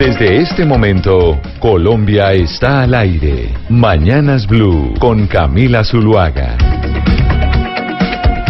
[0.00, 3.52] Desde este momento, Colombia está al aire.
[3.68, 6.56] Mañanas Blue con Camila Zuluaga.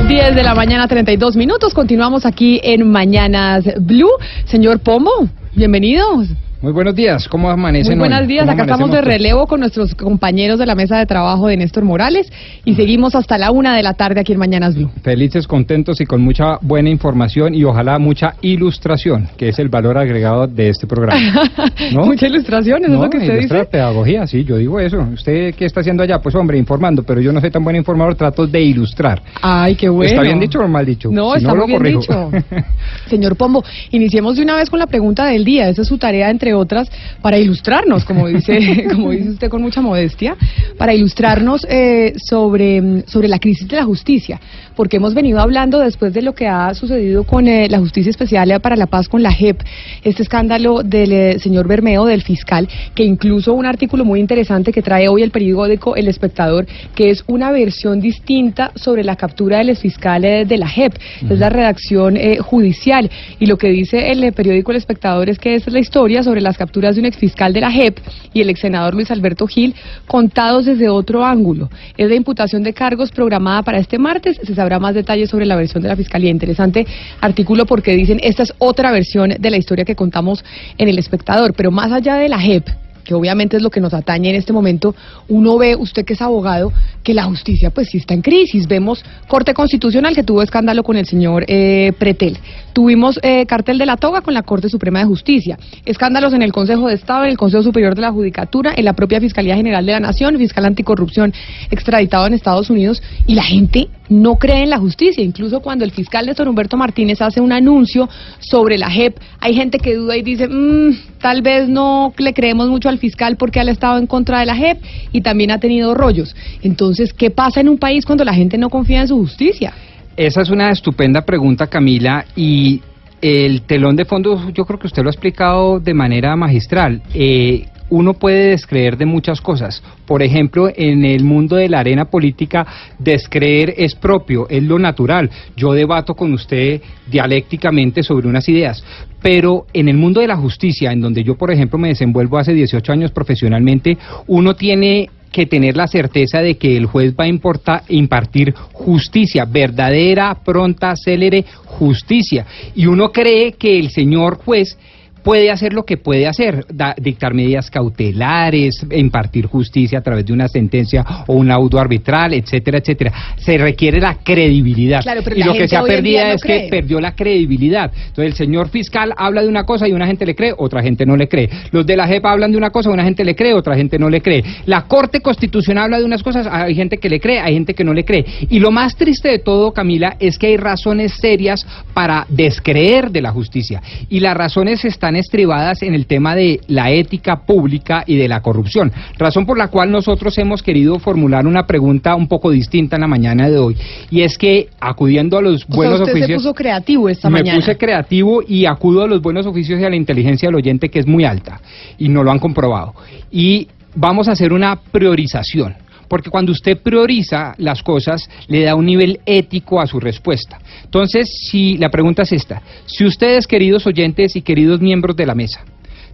[0.06, 1.72] 10 de la mañana, 32 minutos.
[1.72, 4.10] Continuamos aquí en Mañanas Blue.
[4.44, 5.10] Señor Pombo,
[5.54, 6.28] bienvenidos.
[6.60, 8.26] Muy buenos días, ¿cómo amanecen Muy buenos hoy?
[8.26, 11.56] días, ¿Cómo acá estamos de relevo con nuestros compañeros de la mesa de trabajo de
[11.56, 12.32] Néstor Morales
[12.64, 14.90] y seguimos hasta la una de la tarde aquí en Mañanas Blue.
[15.04, 19.98] Felices, contentos y con mucha buena información y ojalá mucha ilustración, que es el valor
[19.98, 21.20] agregado de este programa.
[21.92, 22.04] ¿No?
[22.06, 23.64] Mucha ilustración, ¿eso es No, lo que usted dice?
[23.66, 24.98] pedagogía, sí, yo digo eso.
[25.14, 26.18] ¿Usted qué está haciendo allá?
[26.20, 29.22] Pues hombre, informando, pero yo no soy tan buen informador, trato de ilustrar.
[29.42, 30.10] Ay, qué bueno.
[30.10, 31.08] ¿Está bien dicho o mal dicho?
[31.12, 32.00] No, Si está muy bien corrijo.
[32.00, 32.30] dicho.
[33.08, 35.68] Señor Pombo, iniciemos de una vez con la pregunta del día.
[35.68, 36.90] Esa es su tarea, entre otras,
[37.22, 40.36] para ilustrarnos, como dice, como dice usted con mucha modestia,
[40.76, 44.40] para ilustrarnos eh, sobre, mm, sobre la crisis de la justicia.
[44.78, 48.60] Porque hemos venido hablando después de lo que ha sucedido con eh, la Justicia Especial
[48.60, 49.60] para la Paz, con la JEP,
[50.04, 54.80] este escándalo del eh, señor Bermeo, del fiscal, que incluso un artículo muy interesante que
[54.80, 59.76] trae hoy el periódico El Espectador, que es una versión distinta sobre la captura del
[59.76, 60.94] fiscal eh, de la JEP.
[61.28, 63.10] Es la redacción eh, judicial.
[63.40, 66.40] Y lo que dice el periódico El Espectador es que esta es la historia sobre
[66.40, 67.98] las capturas de un exfiscal de la JEP
[68.32, 69.74] y el ex senador Luis Alberto Gil,
[70.06, 71.68] contados desde otro ángulo.
[71.96, 74.38] Es la imputación de cargos programada para este martes.
[74.40, 76.30] Se sabrá más detalles sobre la versión de la Fiscalía.
[76.30, 76.86] Interesante
[77.22, 80.44] artículo porque dicen esta es otra versión de la historia que contamos
[80.76, 81.54] en El Espectador.
[81.54, 82.68] Pero más allá de la JEP,
[83.02, 84.94] que obviamente es lo que nos atañe en este momento,
[85.28, 86.70] uno ve, usted que es abogado,
[87.02, 88.68] que la justicia pues sí está en crisis.
[88.68, 92.36] Vemos Corte Constitucional que tuvo escándalo con el señor eh, Pretel.
[92.72, 95.58] Tuvimos eh, cartel de la toga con la Corte Suprema de Justicia.
[95.84, 98.92] Escándalos en el Consejo de Estado, en el Consejo Superior de la Judicatura, en la
[98.92, 101.32] propia Fiscalía General de la Nación, fiscal anticorrupción
[101.70, 103.02] extraditado en Estados Unidos.
[103.26, 105.22] Y la gente no cree en la justicia.
[105.22, 108.08] Incluso cuando el fiscal Néstor Humberto Martínez hace un anuncio
[108.40, 112.68] sobre la JEP, hay gente que duda y dice, "Mm, tal vez no le creemos
[112.68, 114.78] mucho al fiscal porque ha estado en contra de la JEP
[115.12, 116.34] y también ha tenido rollos.
[116.62, 119.72] Entonces, ¿qué pasa en un país cuando la gente no confía en su justicia?
[120.18, 122.82] Esa es una estupenda pregunta, Camila, y
[123.22, 127.02] el telón de fondo yo creo que usted lo ha explicado de manera magistral.
[127.14, 129.80] Eh, uno puede descreer de muchas cosas.
[130.08, 132.66] Por ejemplo, en el mundo de la arena política,
[132.98, 135.30] descreer es propio, es lo natural.
[135.56, 138.82] Yo debato con usted dialécticamente sobre unas ideas.
[139.22, 142.54] Pero en el mundo de la justicia, en donde yo, por ejemplo, me desenvuelvo hace
[142.54, 143.96] 18 años profesionalmente,
[144.26, 149.44] uno tiene que tener la certeza de que el juez va a importa- impartir justicia,
[149.44, 152.46] verdadera, pronta, célere justicia.
[152.74, 154.76] Y uno cree que el señor juez
[155.22, 160.32] puede hacer lo que puede hacer, da- dictar medidas cautelares, impartir justicia a través de
[160.32, 163.12] una sentencia o un auto arbitral, etcétera, etcétera.
[163.36, 165.02] Se requiere la credibilidad.
[165.02, 166.62] Claro, pero y la lo que se ha perdido no es cree.
[166.64, 167.90] que perdió la credibilidad.
[167.94, 171.04] Entonces el señor fiscal habla de una cosa y una gente le cree, otra gente
[171.06, 171.48] no le cree.
[171.72, 174.08] Los de la JEP hablan de una cosa, una gente le cree, otra gente no
[174.08, 174.42] le cree.
[174.66, 177.84] La Corte Constitucional habla de unas cosas, hay gente que le cree, hay gente que
[177.84, 178.24] no le cree.
[178.48, 183.22] Y lo más triste de todo, Camila, es que hay razones serias para descreer de
[183.22, 183.82] la justicia.
[184.08, 188.40] Y las razones están estribadas en el tema de la ética pública y de la
[188.40, 188.92] corrupción.
[189.18, 193.08] Razón por la cual nosotros hemos querido formular una pregunta un poco distinta en la
[193.08, 193.76] mañana de hoy.
[194.10, 197.30] Y es que acudiendo a los O buenos sea, usted se oficios puso creativo esta
[197.30, 197.58] me mañana.
[197.58, 200.98] puse creativo y acudo a los buenos oficios y a la inteligencia del oyente que
[200.98, 201.60] es muy alta
[201.98, 202.94] y no lo han comprobado.
[203.30, 205.87] Y vamos a hacer una priorización.
[206.08, 210.58] Porque cuando usted prioriza las cosas, le da un nivel ético a su respuesta.
[210.84, 215.34] Entonces, si la pregunta es esta, si ustedes, queridos oyentes y queridos miembros de la
[215.34, 215.64] mesa,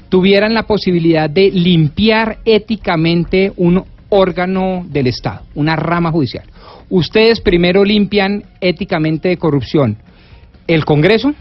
[0.08, 6.44] tuvieran la posibilidad de limpiar éticamente un órgano del Estado, una rama judicial,
[6.90, 9.96] ustedes primero limpian éticamente de corrupción
[10.66, 11.34] el Congreso,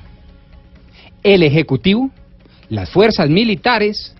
[1.23, 2.09] el Ejecutivo,
[2.69, 4.15] las fuerzas militares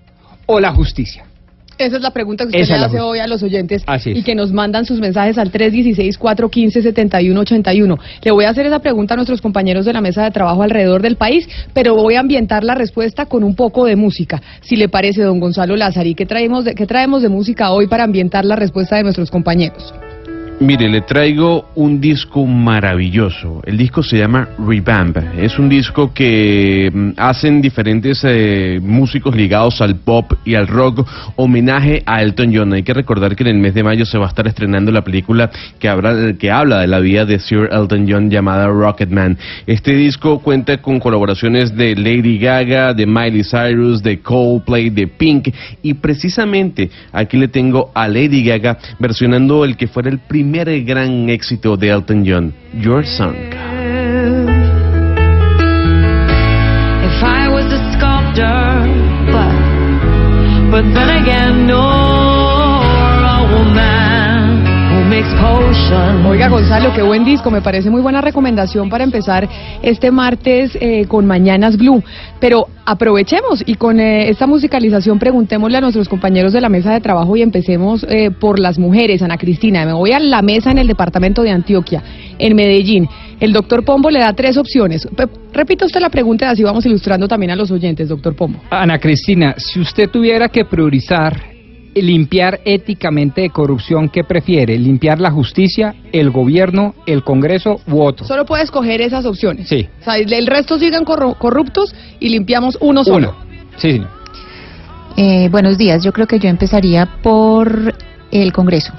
[0.46, 1.26] o la justicia.
[1.78, 4.24] Esa es la pregunta que usted Esa le la hace hoy a los oyentes y
[4.24, 8.00] que nos mandan sus mensajes al 316-415-7181.
[8.24, 11.02] Le voy a hacer esa pregunta a nuestros compañeros de la mesa de trabajo alrededor
[11.02, 14.42] del país, pero voy a ambientar la respuesta con un poco de música.
[14.62, 18.04] Si le parece, don Gonzalo Lázari, ¿qué traemos de, qué traemos de música hoy para
[18.04, 19.94] ambientar la respuesta de nuestros compañeros?
[20.60, 23.62] Mire, le traigo un disco maravilloso.
[23.66, 25.18] El disco se llama Revamp.
[25.38, 31.06] Es un disco que mm, hacen diferentes eh, músicos ligados al pop y al rock
[31.36, 32.74] homenaje a Elton John.
[32.74, 35.02] Hay que recordar que en el mes de mayo se va a estar estrenando la
[35.02, 39.38] película que, habla, que habla de la vida de Sir Elton John llamada Rocketman.
[39.66, 45.50] Este disco cuenta con colaboraciones de Lady Gaga, de Miley Cyrus, de Coldplay, de Pink
[45.82, 50.43] y precisamente aquí le tengo a Lady Gaga versionando el que fuera el primer
[50.86, 53.36] gran éxito de Elton John, Your Song.
[57.04, 58.88] If I was a sculptor,
[59.32, 62.13] but, but then again, no,
[66.26, 67.52] Oiga, Gonzalo, qué buen disco.
[67.52, 69.48] Me parece muy buena recomendación para empezar
[69.82, 72.04] este martes eh, con Mañanas Blue.
[72.40, 77.02] Pero aprovechemos y con eh, esta musicalización preguntémosle a nuestros compañeros de la mesa de
[77.02, 79.22] trabajo y empecemos eh, por las mujeres.
[79.22, 82.02] Ana Cristina, me voy a la mesa en el departamento de Antioquia,
[82.40, 83.08] en Medellín.
[83.40, 85.08] El doctor Pombo le da tres opciones.
[85.54, 88.60] Repita usted la pregunta y así vamos ilustrando también a los oyentes, doctor Pombo.
[88.72, 91.53] Ana Cristina, si usted tuviera que priorizar
[91.96, 94.78] limpiar éticamente de corrupción, ¿qué prefiere?
[94.78, 98.26] ¿Limpiar la justicia, el gobierno, el Congreso u otro?
[98.26, 99.68] Solo puede escoger esas opciones.
[99.70, 99.88] Sí.
[100.02, 103.30] O sea, el resto sigan corru- corruptos y limpiamos uno solo.
[103.30, 103.46] Uno.
[103.78, 104.10] Sí, señor.
[105.18, 107.94] Eh, buenos días, yo creo que yo empezaría por
[108.32, 108.92] el Congreso.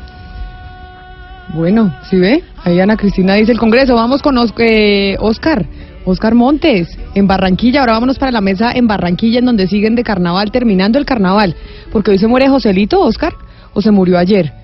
[1.54, 2.42] Bueno, ¿sí ve?
[2.64, 3.94] Ahí Ana Cristina dice el Congreso.
[3.94, 5.64] Vamos con Os- eh, Oscar.
[6.04, 7.80] Oscar Montes, en Barranquilla.
[7.80, 11.56] Ahora vámonos para la mesa en Barranquilla, en donde siguen de carnaval, terminando el carnaval.
[11.92, 13.34] Porque hoy se muere Joselito, Oscar,
[13.72, 14.63] o se murió ayer.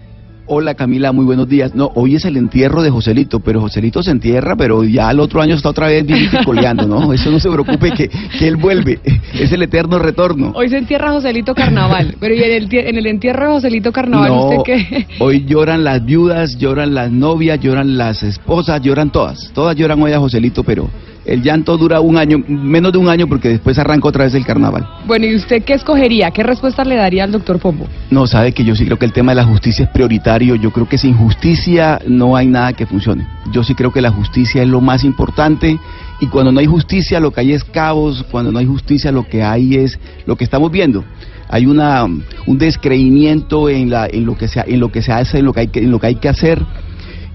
[0.53, 1.77] Hola Camila, muy buenos días.
[1.77, 5.41] No, hoy es el entierro de Joselito, pero Joselito se entierra, pero ya el otro
[5.41, 7.13] año está otra vez bien coleando, ¿no?
[7.15, 8.99] Eso no se preocupe que, que él vuelve.
[9.33, 10.51] Es el eterno retorno.
[10.57, 12.17] Hoy se entierra Joselito Carnaval.
[12.19, 15.07] Pero ¿y en el, en el entierro de Joselito Carnaval No, usted qué?
[15.21, 19.53] hoy lloran las viudas, lloran las novias, lloran las esposas, lloran todas.
[19.55, 20.91] Todas lloran hoy a Joselito, pero
[21.25, 24.45] el llanto dura un año, menos de un año, porque después arranca otra vez el
[24.45, 24.89] carnaval.
[25.07, 26.31] Bueno, ¿y usted qué escogería?
[26.31, 27.87] ¿Qué respuesta le daría al doctor Pombo?
[28.11, 30.40] No, sabe que yo sí creo que el tema de la justicia es prioritario.
[30.41, 33.27] Yo creo que sin justicia no hay nada que funcione.
[33.53, 35.79] Yo sí creo que la justicia es lo más importante.
[36.21, 38.25] Y cuando no hay justicia, lo que hay es caos.
[38.31, 41.05] Cuando no hay justicia, lo que hay es lo que estamos viendo.
[41.49, 45.39] Hay una un descreimiento en la en lo que se en lo que se hace,
[45.39, 46.63] en lo que hay que en lo que hay que hacer,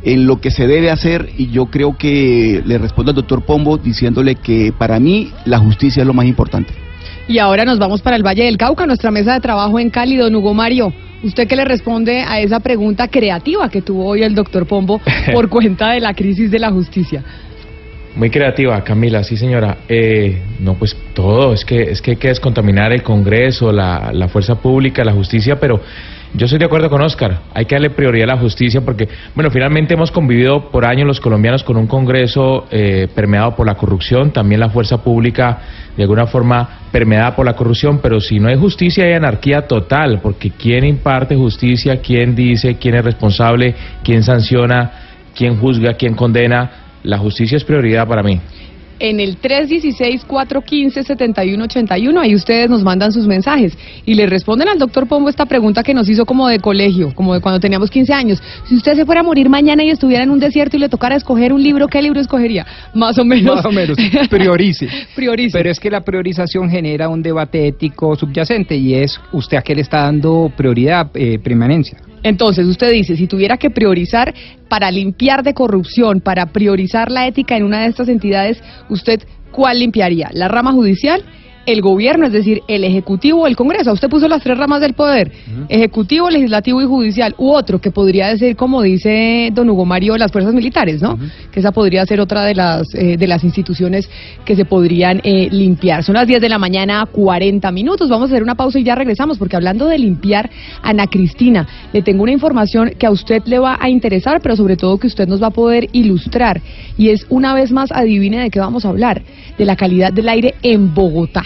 [0.03, 1.29] en lo que se debe hacer.
[1.37, 6.01] Y yo creo que le respondo al doctor Pombo diciéndole que para mí la justicia
[6.01, 6.73] es lo más importante.
[7.27, 10.15] Y ahora nos vamos para el Valle del Cauca, nuestra mesa de trabajo en Cali,
[10.15, 10.93] don Hugo Mario.
[11.25, 15.01] ¿Usted qué le responde a esa pregunta creativa que tuvo hoy el doctor Pombo
[15.33, 17.23] por cuenta de la crisis de la justicia?
[18.15, 19.77] Muy creativa, Camila, sí señora.
[19.89, 24.27] Eh, no, pues todo, es que, es que hay que descontaminar el Congreso, la, la
[24.27, 25.81] fuerza pública, la justicia, pero
[26.37, 29.49] yo estoy de acuerdo con Oscar, hay que darle prioridad a la justicia porque, bueno,
[29.51, 34.31] finalmente hemos convivido por años los colombianos con un Congreso eh, permeado por la corrupción,
[34.31, 35.59] también la fuerza pública
[35.95, 40.19] de alguna forma permeada por la corrupción, pero si no hay justicia hay anarquía total,
[40.21, 42.01] porque ¿quién imparte justicia?
[42.01, 42.75] ¿Quién dice?
[42.75, 43.73] ¿Quién es responsable?
[44.03, 44.91] ¿Quién sanciona?
[45.33, 45.93] ¿Quién juzga?
[45.93, 46.71] ¿Quién condena?
[47.03, 48.41] La justicia es prioridad para mí.
[48.99, 55.27] En el 316-415-7181, ahí ustedes nos mandan sus mensajes y le responden al doctor Pombo
[55.29, 58.41] esta pregunta que nos hizo como de colegio, como de cuando teníamos 15 años.
[58.67, 61.15] Si usted se fuera a morir mañana y estuviera en un desierto y le tocara
[61.15, 62.65] escoger un libro, ¿qué libro escogería?
[62.93, 63.55] Más o menos.
[63.55, 63.97] Más o menos.
[64.29, 64.87] Priorice.
[65.15, 65.57] Priorice.
[65.57, 69.75] Pero es que la priorización genera un debate ético subyacente y es usted a qué
[69.75, 71.97] le está dando prioridad, eh, preeminencia.
[72.25, 74.33] Entonces, usted dice, si tuviera que priorizar
[74.67, 79.77] para limpiar de corrupción, para priorizar la ética en una de estas entidades, ¿usted cuál
[79.77, 80.31] limpiaría?
[80.33, 81.23] ¿La rama judicial?
[81.65, 83.91] ¿El gobierno, es decir, el Ejecutivo o el Congreso?
[83.91, 85.31] Usted puso las tres ramas del poder,
[85.67, 90.31] Ejecutivo, Legislativo y Judicial, u otro que podría decir, como dice don Hugo Mario, las
[90.31, 91.17] fuerzas militares, ¿no?
[91.51, 94.07] Que esa podría ser otra de las, eh, de las instituciones
[94.45, 96.03] que se podrían eh, limpiar.
[96.03, 98.09] Son las 10 de la mañana, 40 minutos.
[98.09, 100.51] Vamos a hacer una pausa y ya regresamos, porque hablando de limpiar,
[100.83, 104.77] Ana Cristina, le tengo una información que a usted le va a interesar, pero sobre
[104.77, 106.61] todo que usted nos va a poder ilustrar.
[106.95, 109.23] Y es, una vez más, adivine de qué vamos a hablar,
[109.57, 111.43] de la calidad del aire en Bogotá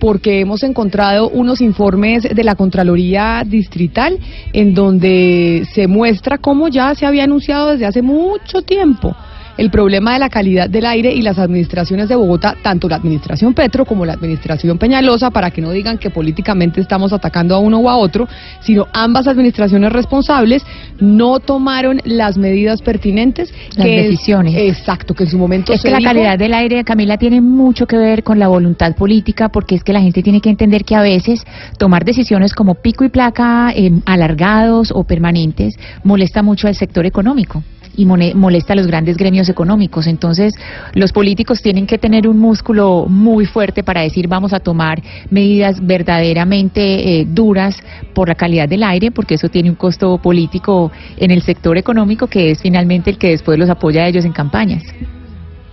[0.00, 4.18] porque hemos encontrado unos informes de la Contraloría Distrital
[4.52, 9.14] en donde se muestra cómo ya se había anunciado desde hace mucho tiempo
[9.60, 13.52] el problema de la calidad del aire y las administraciones de Bogotá, tanto la administración
[13.52, 17.78] Petro como la administración Peñalosa, para que no digan que políticamente estamos atacando a uno
[17.78, 18.26] o a otro,
[18.62, 20.64] sino ambas administraciones responsables
[20.98, 23.52] no tomaron las medidas pertinentes.
[23.76, 24.54] Las que es- decisiones.
[24.56, 27.42] exacto, que en su momento Es se que la dijo- calidad del aire, Camila, tiene
[27.42, 30.84] mucho que ver con la voluntad política, porque es que la gente tiene que entender
[30.84, 31.44] que a veces
[31.78, 37.62] tomar decisiones como pico y placa, eh, alargados o permanentes, molesta mucho al sector económico
[37.96, 40.06] y molesta a los grandes gremios económicos.
[40.06, 40.54] Entonces,
[40.94, 45.84] los políticos tienen que tener un músculo muy fuerte para decir vamos a tomar medidas
[45.84, 47.76] verdaderamente eh, duras
[48.14, 52.26] por la calidad del aire, porque eso tiene un costo político en el sector económico
[52.26, 54.82] que es finalmente el que después los apoya a ellos en campañas.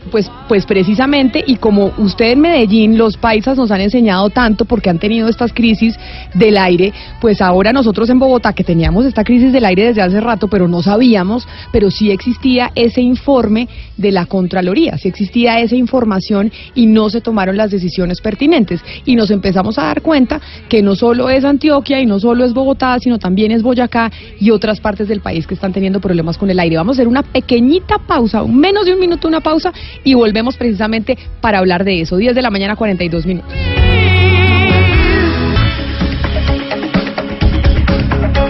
[0.07, 4.89] Pues, pues precisamente, y como usted en Medellín, los paisas nos han enseñado tanto porque
[4.89, 5.95] han tenido estas crisis
[6.33, 10.19] del aire, pues ahora nosotros en Bogotá, que teníamos esta crisis del aire desde hace
[10.19, 15.75] rato, pero no sabíamos, pero sí existía ese informe de la Contraloría, sí existía esa
[15.75, 18.81] información y no se tomaron las decisiones pertinentes.
[19.05, 22.53] Y nos empezamos a dar cuenta que no solo es Antioquia y no solo es
[22.53, 26.49] Bogotá, sino también es Boyacá y otras partes del país que están teniendo problemas con
[26.49, 26.77] el aire.
[26.77, 29.73] Vamos a hacer una pequeñita pausa, menos de un minuto una pausa,
[30.03, 32.17] y volvemos precisamente para hablar de eso.
[32.17, 33.53] 10 de la mañana, 42 minutos.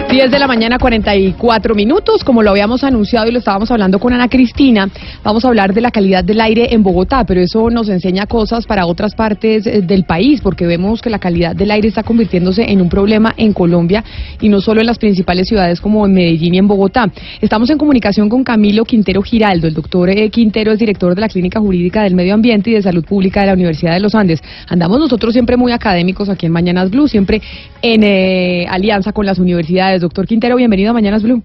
[0.08, 2.24] 10 de la mañana, 44 minutos.
[2.24, 4.88] Como lo habíamos anunciado y lo estábamos hablando con Ana Cristina,
[5.22, 8.64] vamos a hablar de la calidad del aire en Bogotá, pero eso nos enseña cosas
[8.64, 12.62] para otras partes eh, del país, porque vemos que la calidad del aire está convirtiéndose
[12.62, 14.02] en un problema en Colombia
[14.40, 17.10] y no solo en las principales ciudades como en Medellín y en Bogotá.
[17.42, 19.68] Estamos en comunicación con Camilo Quintero Giraldo.
[19.68, 22.82] El doctor eh, Quintero es director de la Clínica Jurídica del Medio Ambiente y de
[22.82, 24.40] Salud Pública de la Universidad de los Andes.
[24.68, 27.42] Andamos nosotros siempre muy académicos aquí en Mañanas Blue, siempre
[27.82, 29.97] en eh, alianza con las universidades.
[30.00, 31.42] Doctor Quintero, bienvenido a Mañanas Blue.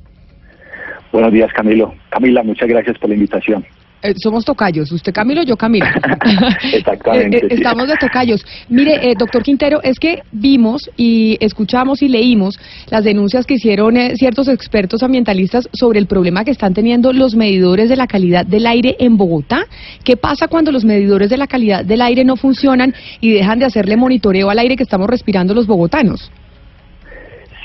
[1.11, 1.93] Buenos días, Camilo.
[2.09, 3.65] Camila, muchas gracias por la invitación.
[4.03, 5.85] Eh, somos tocayos, usted Camilo, yo Camilo.
[6.73, 7.37] Exactamente.
[7.37, 8.45] Eh, eh, estamos de tocayos.
[8.67, 13.95] Mire, eh, doctor Quintero, es que vimos y escuchamos y leímos las denuncias que hicieron
[13.95, 18.45] eh, ciertos expertos ambientalistas sobre el problema que están teniendo los medidores de la calidad
[18.45, 19.67] del aire en Bogotá.
[20.03, 23.65] ¿Qué pasa cuando los medidores de la calidad del aire no funcionan y dejan de
[23.65, 26.29] hacerle monitoreo al aire que estamos respirando los bogotanos?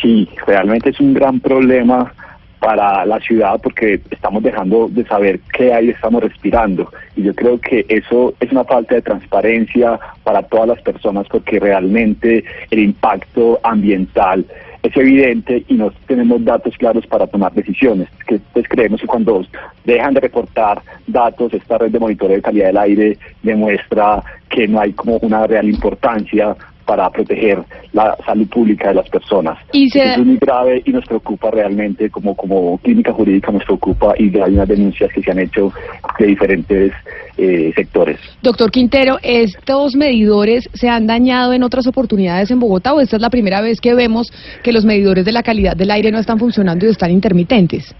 [0.00, 2.12] Sí, realmente es un gran problema
[2.60, 7.60] para la ciudad porque estamos dejando de saber qué aire estamos respirando y yo creo
[7.60, 13.60] que eso es una falta de transparencia para todas las personas porque realmente el impacto
[13.62, 14.44] ambiental
[14.82, 18.08] es evidente y no tenemos datos claros para tomar decisiones.
[18.26, 19.44] Que, pues creemos que cuando
[19.84, 24.80] dejan de reportar datos, esta red de monitoreo de calidad del aire demuestra que no
[24.80, 26.56] hay como una real importancia
[26.88, 27.58] para proteger
[27.92, 29.58] la salud pública de las personas.
[29.72, 33.62] Y se- Eso es muy grave y nos preocupa realmente como, como clínica jurídica nos
[33.64, 35.70] preocupa y hay unas denuncias que se han hecho
[36.18, 36.92] de diferentes
[37.36, 38.18] eh, sectores.
[38.42, 43.22] Doctor Quintero, ¿estos medidores se han dañado en otras oportunidades en Bogotá o esta es
[43.22, 46.38] la primera vez que vemos que los medidores de la calidad del aire no están
[46.38, 47.94] funcionando y están intermitentes?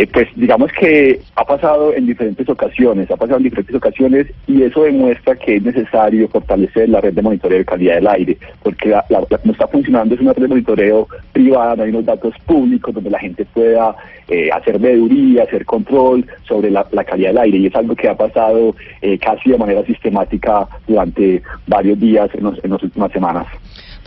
[0.00, 4.62] Eh, pues digamos que ha pasado en diferentes ocasiones, ha pasado en diferentes ocasiones y
[4.62, 8.88] eso demuestra que es necesario fortalecer la red de monitoreo de calidad del aire, porque
[8.88, 12.32] la, la- la está funcionando es una red de monitoreo privada, no hay unos datos
[12.46, 13.94] públicos donde la gente pueda
[14.28, 18.08] eh, hacer veeduría, hacer control sobre la, la calidad del aire y es algo que
[18.08, 23.12] ha pasado eh, casi de manera sistemática durante varios días en, los- en las últimas
[23.12, 23.46] semanas.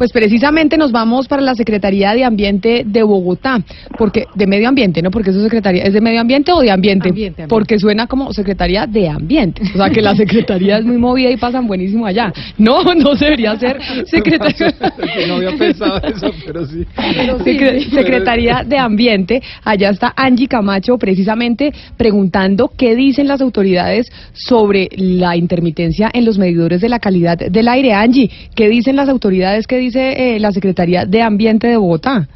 [0.04, 3.62] Pues precisamente nos vamos para la Secretaría de Ambiente de Bogotá,
[3.98, 5.10] porque de Medio Ambiente, ¿no?
[5.12, 7.08] Porque eso es Secretaría, ¿es de Medio Ambiente o de Ambiente?
[7.08, 7.48] Ambiente, ambiente.
[7.48, 11.38] Porque suena como Secretaría de Ambiente, o sea que la Secretaría es muy movida y
[11.38, 12.34] pasan buenísimo allá.
[12.58, 14.74] No, no debería ser Secretaría.
[15.30, 16.86] No había pensado eso, pero sí.
[17.46, 24.90] Secre- Secretaría de Ambiente, allá está Angie Camacho precisamente preguntando qué dicen las autoridades sobre
[24.98, 27.94] la intermitencia en los medidores de la calidad del aire.
[27.94, 29.66] Angie, ¿qué dicen las autoridades?
[29.66, 32.28] ¿Qué dice eh, la Secretaría de Ambiente de Bogotá?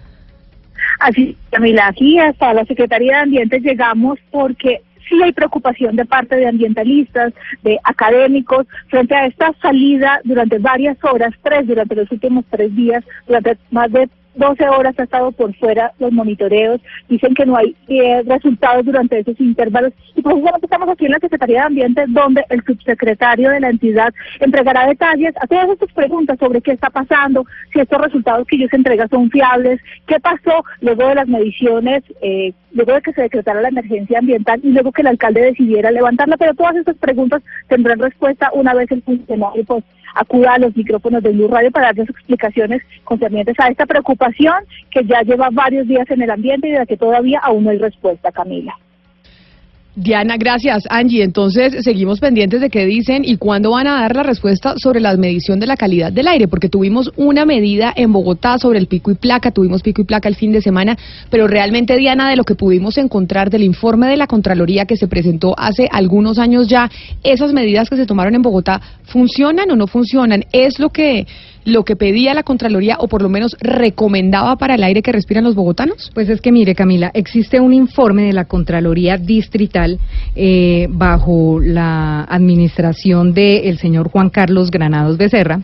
[1.00, 6.36] Así, Camila, aquí hasta la Secretaría de Ambiente llegamos porque sí hay preocupación de parte
[6.36, 7.34] de ambientalistas,
[7.64, 13.04] de académicos, frente a esta salida durante varias horas, tres durante los últimos tres días,
[13.28, 16.80] durante más de 12 horas ha estado por fuera los monitoreos,
[17.10, 19.94] dicen que no hay eh, resultados durante esos intervalos.
[20.16, 24.14] Y precisamente estamos aquí en la Secretaría de Ambiente donde el subsecretario de la entidad
[24.40, 28.74] entregará detalles a todas estas preguntas sobre qué está pasando, si estos resultados que ellos
[28.74, 33.62] entregan son fiables, qué pasó luego de las mediciones, eh, luego de que se decretara
[33.62, 38.00] la emergencia ambiental y luego que el alcalde decidiera levantarla, pero todas estas preguntas tendrán
[38.00, 39.84] respuesta una vez el funcionario pues
[40.16, 44.56] acuda a los micrófonos de Blue Radio para darles explicaciones concernientes a esta preocupación
[44.92, 47.70] que ya lleva varios días en el ambiente y de la que todavía aún no
[47.72, 48.78] hay respuesta, Camila.
[50.00, 50.84] Diana, gracias.
[50.92, 55.00] Angie, entonces seguimos pendientes de qué dicen y cuándo van a dar la respuesta sobre
[55.00, 58.86] la medición de la calidad del aire, porque tuvimos una medida en Bogotá sobre el
[58.86, 60.96] pico y placa, tuvimos pico y placa el fin de semana,
[61.32, 65.08] pero realmente, Diana, de lo que pudimos encontrar del informe de la Contraloría que se
[65.08, 66.92] presentó hace algunos años ya,
[67.24, 70.46] esas medidas que se tomaron en Bogotá, ¿funcionan o no funcionan?
[70.52, 71.26] ¿Es lo que
[71.68, 75.44] lo que pedía la Contraloría o por lo menos recomendaba para el aire que respiran
[75.44, 76.12] los bogotanos?
[76.14, 80.00] Pues es que mire, Camila, existe un informe de la Contraloría Distrital
[80.34, 85.60] eh, bajo la administración del señor Juan Carlos Granados Becerra.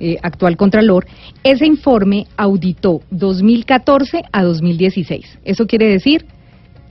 [0.00, 1.06] eh, actual Contralor,
[1.44, 5.38] ese informe auditó 2014 a 2016.
[5.44, 6.26] Eso quiere decir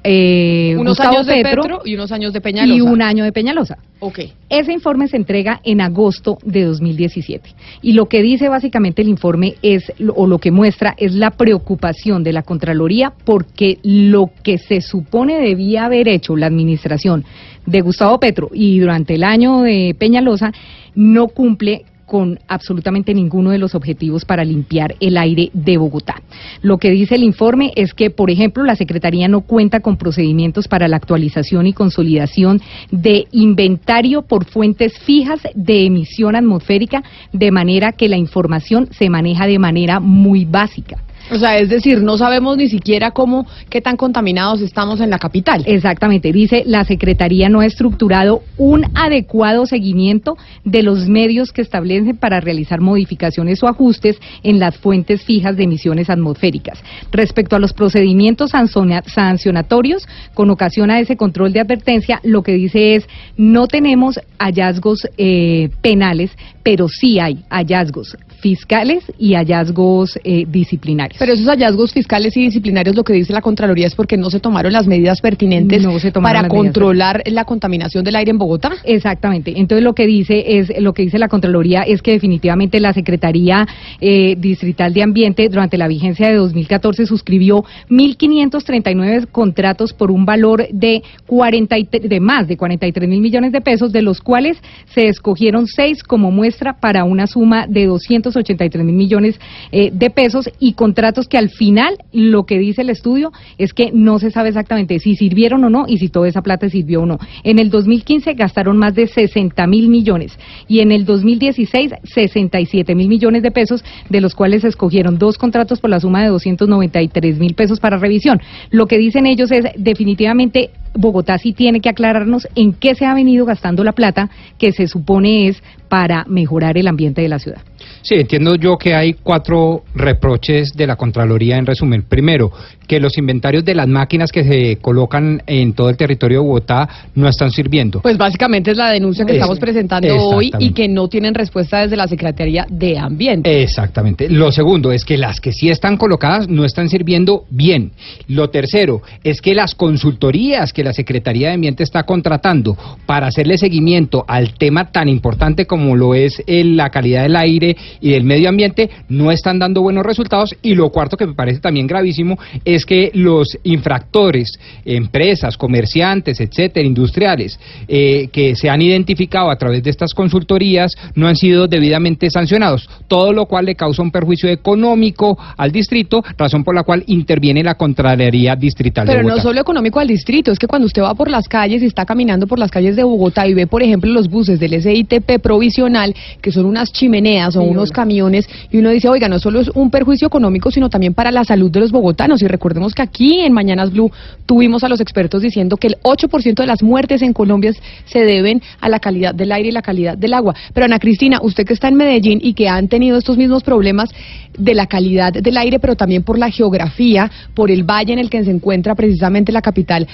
[0.03, 2.75] eh, unos Gustavo años de Petro, Petro y unos años de Peñalosa.
[2.75, 3.77] y un año de Peñalosa.
[3.99, 4.19] Ok.
[4.49, 7.49] Ese informe se entrega en agosto de 2017
[7.81, 12.23] y lo que dice básicamente el informe es o lo que muestra es la preocupación
[12.23, 17.23] de la Contraloría porque lo que se supone debía haber hecho la administración
[17.65, 20.51] de Gustavo Petro y durante el año de Peñalosa
[20.95, 26.21] no cumple con absolutamente ninguno de los objetivos para limpiar el aire de Bogotá.
[26.61, 30.67] Lo que dice el informe es que, por ejemplo, la Secretaría no cuenta con procedimientos
[30.67, 37.91] para la actualización y consolidación de inventario por fuentes fijas de emisión atmosférica, de manera
[37.91, 41.02] que la información se maneja de manera muy básica.
[41.31, 45.19] O sea, es decir, no sabemos ni siquiera cómo, qué tan contaminados estamos en la
[45.19, 45.63] capital.
[45.65, 52.17] Exactamente, dice la Secretaría no ha estructurado un adecuado seguimiento de los medios que establecen
[52.17, 56.83] para realizar modificaciones o ajustes en las fuentes fijas de emisiones atmosféricas.
[57.11, 62.95] Respecto a los procedimientos sancionatorios, con ocasión a ese control de advertencia, lo que dice
[62.95, 66.31] es no tenemos hallazgos eh, penales,
[66.63, 71.17] pero sí hay hallazgos fiscales y hallazgos eh, disciplinarios.
[71.17, 74.41] Pero esos hallazgos fiscales y disciplinarios, lo que dice la Contraloría es porque no se
[74.41, 78.37] tomaron las medidas pertinentes No se tomaron para medidas controlar la contaminación del aire en
[78.37, 78.73] Bogotá.
[78.83, 79.53] Exactamente.
[79.55, 83.65] Entonces lo que dice es lo que dice la Contraloría es que definitivamente la Secretaría
[84.01, 90.67] eh, Distrital de Ambiente durante la vigencia de 2014 suscribió 1.539 contratos por un valor
[90.69, 94.57] de 40 y tre- de más de 43 mil millones de pesos, de los cuales
[94.93, 97.85] se escogieron seis como muestra para una suma de
[98.33, 99.39] 283 mil millones
[99.71, 103.91] eh, de pesos y contratos que al final lo que dice el estudio es que
[103.93, 107.05] no se sabe exactamente si sirvieron o no y si toda esa plata sirvió o
[107.05, 107.19] no.
[107.43, 110.37] En el 2015 gastaron más de 60 mil millones
[110.67, 115.37] y en el 2016 67 mil millones de pesos, de los cuales se escogieron dos
[115.37, 118.41] contratos por la suma de 293 mil pesos para revisión.
[118.71, 123.13] Lo que dicen ellos es definitivamente Bogotá sí tiene que aclararnos en qué se ha
[123.13, 127.61] venido gastando la plata que se supone es para mejorar el ambiente de la ciudad.
[128.01, 132.03] Sí, entiendo yo que hay cuatro reproches de la Contraloría en resumen.
[132.03, 132.51] Primero,
[132.87, 136.89] que los inventarios de las máquinas que se colocan en todo el territorio de Bogotá
[137.15, 138.01] no están sirviendo.
[138.01, 141.79] Pues básicamente es la denuncia que Es- estamos presentando hoy y que no tienen respuesta
[141.81, 143.61] desde la Secretaría de Ambiente.
[143.61, 144.29] Exactamente.
[144.29, 147.91] Lo segundo es que las que sí están colocadas no están sirviendo bien.
[148.27, 153.57] Lo tercero es que las consultorías que la Secretaría de Ambiente está contratando para hacerle
[153.57, 158.23] seguimiento al tema tan importante como lo es el- la calidad del aire y del
[158.23, 160.55] medio ambiente no están dando buenos resultados.
[160.61, 166.85] Y lo cuarto que me parece también gravísimo es que los infractores, empresas, comerciantes, etcétera,
[166.85, 172.29] industriales, eh, que se han identificado a través de estas consultorías no han sido debidamente
[172.29, 177.03] sancionados, todo lo cual le causa un perjuicio económico al distrito, razón por la cual
[177.07, 181.03] interviene la Contraloría Distrital Pero de no solo económico al distrito, es que cuando usted
[181.03, 183.83] va por las calles y está caminando por las calles de Bogotá y ve, por
[183.83, 188.79] ejemplo, los buses del SITP provisional, que son unas chimeneas o Sí, unos camiones, y
[188.79, 191.79] uno dice, oiga, no solo es un perjuicio económico, sino también para la salud de
[191.79, 192.41] los bogotanos.
[192.41, 194.11] Y recordemos que aquí en Mañanas Blue
[194.47, 197.71] tuvimos a los expertos diciendo que el 8% de las muertes en Colombia
[198.05, 200.55] se deben a la calidad del aire y la calidad del agua.
[200.73, 204.09] Pero Ana Cristina, usted que está en Medellín y que han tenido estos mismos problemas
[204.57, 208.31] de la calidad del aire, pero también por la geografía, por el valle en el
[208.31, 210.07] que se encuentra precisamente la capital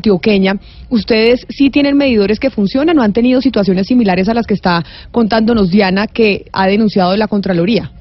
[0.00, 0.56] antioqueña,
[0.88, 4.82] ¿ustedes sí tienen medidores que funcionan o han tenido situaciones similares a las que está
[5.12, 7.92] contándonos Diana que ha denunciado la Contraloría?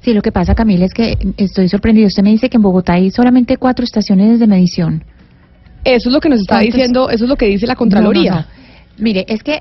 [0.00, 2.08] Sí, lo que pasa, Camila, es que estoy sorprendido.
[2.08, 5.04] Usted me dice que en Bogotá hay solamente cuatro estaciones de medición.
[5.84, 6.74] Eso es lo que nos está ¿Cuántos?
[6.74, 8.30] diciendo, eso es lo que dice la Contraloría.
[8.30, 8.61] No, no, no.
[8.98, 9.60] Mire, es que,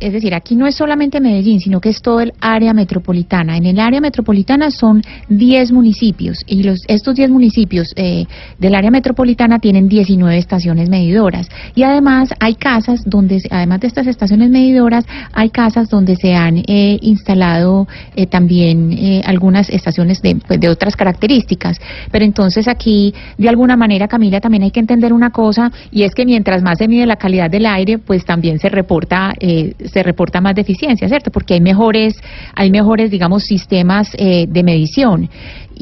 [0.00, 3.56] es decir, aquí no es solamente Medellín, sino que es todo el área metropolitana.
[3.56, 8.26] En el área metropolitana son 10 municipios y los, estos 10 municipios eh,
[8.58, 11.48] del área metropolitana tienen 19 estaciones medidoras.
[11.74, 16.58] Y además hay casas donde, además de estas estaciones medidoras, hay casas donde se han
[16.58, 21.78] eh, instalado eh, también eh, algunas estaciones de, pues, de otras características.
[22.10, 26.14] Pero entonces aquí, de alguna manera, Camila, también hay que entender una cosa y es
[26.14, 30.02] que mientras más se mide la calidad del aire, pues también se reporta eh, se
[30.02, 31.30] reporta más deficiencia, ¿cierto?
[31.30, 32.14] Porque hay mejores
[32.54, 35.28] hay mejores, digamos, sistemas eh, de medición.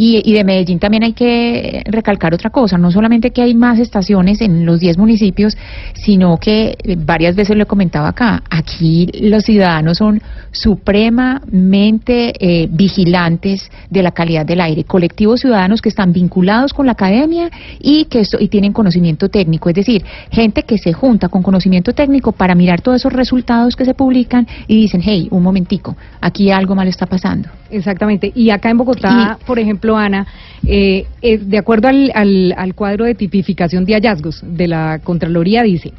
[0.03, 3.79] Y, y de Medellín también hay que recalcar otra cosa, no solamente que hay más
[3.79, 5.59] estaciones en los 10 municipios,
[5.93, 13.71] sino que varias veces lo he comentado acá, aquí los ciudadanos son supremamente eh, vigilantes
[13.91, 18.21] de la calidad del aire, colectivos ciudadanos que están vinculados con la academia y que
[18.21, 22.55] esto- y tienen conocimiento técnico, es decir, gente que se junta con conocimiento técnico para
[22.55, 26.89] mirar todos esos resultados que se publican y dicen, hey, un momentico, aquí algo malo
[26.89, 27.51] está pasando.
[27.71, 28.33] Exactamente.
[28.35, 30.27] Y acá en Bogotá, por ejemplo, Ana,
[30.67, 35.63] eh, es- de acuerdo al, al- al cuadro de tipificación de hallazgos de la Contraloría,
[35.63, 35.93] dice,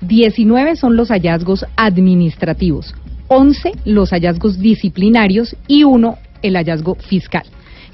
[0.00, 2.94] 19 son los hallazgos administrativos,
[3.28, 7.42] 11 los hallazgos disciplinarios y uno el hallazgo fiscal.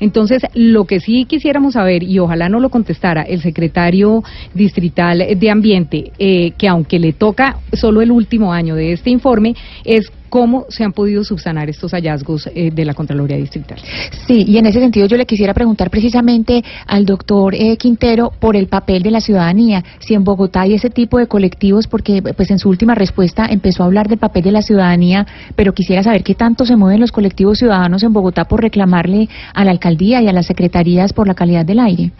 [0.00, 5.50] Entonces, lo que sí quisiéramos saber, y ojalá no lo contestara el secretario distrital de
[5.50, 10.66] Ambiente, eh, que aunque le toca solo el último año de este informe, es cómo
[10.68, 13.78] se han podido subsanar estos hallazgos eh, de la Contraloría Distrital.
[14.26, 18.56] Sí, y en ese sentido yo le quisiera preguntar precisamente al doctor eh, Quintero por
[18.56, 22.50] el papel de la ciudadanía, si en Bogotá hay ese tipo de colectivos, porque pues
[22.50, 26.22] en su última respuesta empezó a hablar del papel de la ciudadanía, pero quisiera saber
[26.22, 30.28] qué tanto se mueven los colectivos ciudadanos en Bogotá por reclamarle a la alcaldía y
[30.28, 32.10] a las secretarías por la calidad del aire.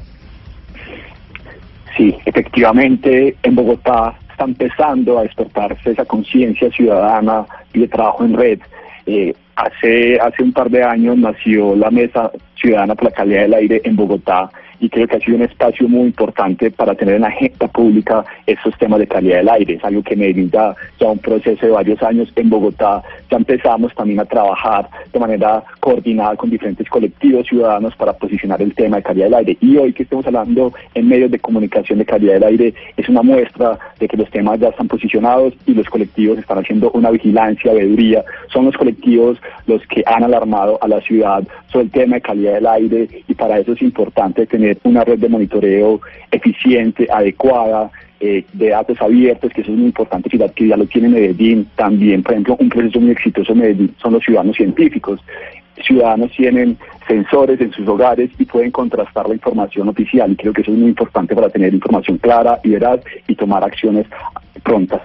[1.97, 8.35] Sí, efectivamente, en Bogotá está empezando a despertarse esa conciencia ciudadana y de trabajo en
[8.35, 8.59] red.
[9.07, 13.55] Eh, hace, hace un par de años nació la Mesa Ciudadana por la Calidad del
[13.55, 14.51] Aire en Bogotá
[14.85, 18.23] y creo que ha sido un espacio muy importante para tener en la agenda pública
[18.47, 19.75] estos temas de calidad del aire.
[19.75, 22.31] Es algo que Medellín ya, ya un proceso de varios años.
[22.37, 28.13] En Bogotá ya empezamos también a trabajar de manera coordinada con diferentes colectivos ciudadanos para
[28.13, 29.57] posicionar el tema de calidad del aire.
[29.63, 33.23] Y hoy que estamos hablando en medios de comunicación de calidad del aire es una
[33.23, 37.73] muestra de que los temas ya están posicionados y los colectivos están haciendo una vigilancia,
[37.73, 38.23] veeduría.
[38.53, 41.43] Son los colectivos los que han alarmado a la ciudad
[41.73, 45.19] sobre el tema de calidad del aire y para eso es importante tener una red
[45.19, 50.69] de monitoreo eficiente, adecuada, eh, de datos abiertos, que eso es muy importante, ciudad que
[50.69, 51.69] ya lo tiene Medellín.
[51.77, 55.21] También, por ejemplo, un proceso muy exitoso en Medellín son los ciudadanos científicos.
[55.85, 60.63] Ciudadanos tienen sensores en sus hogares y pueden contrastar la información oficial y creo que
[60.63, 64.07] eso es muy importante para tener información clara y veraz y tomar acciones
[64.63, 65.03] prontas.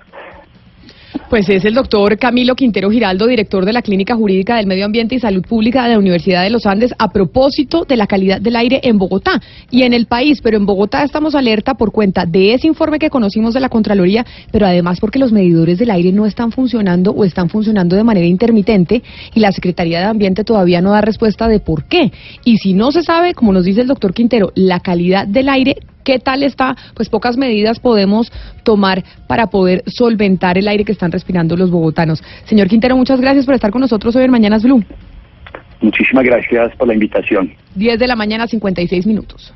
[1.29, 5.15] Pues es el doctor Camilo Quintero Giraldo, director de la Clínica Jurídica del Medio Ambiente
[5.15, 8.55] y Salud Pública de la Universidad de los Andes, a propósito de la calidad del
[8.55, 10.39] aire en Bogotá y en el país.
[10.41, 14.25] Pero en Bogotá estamos alerta por cuenta de ese informe que conocimos de la Contraloría,
[14.51, 18.25] pero además porque los medidores del aire no están funcionando o están funcionando de manera
[18.25, 22.11] intermitente y la Secretaría de Ambiente todavía no da respuesta de por qué.
[22.43, 25.77] Y si no se sabe, como nos dice el doctor Quintero, la calidad del aire
[26.03, 26.75] ¿Qué tal está?
[26.95, 28.31] Pues pocas medidas podemos
[28.63, 32.23] tomar para poder solventar el aire que están respirando los bogotanos.
[32.45, 34.83] Señor Quintero, muchas gracias por estar con nosotros hoy en Mañanas Blue.
[35.81, 37.53] Muchísimas gracias por la invitación.
[37.75, 39.53] 10 de la mañana, 56 minutos.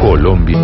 [0.00, 0.58] Colombia.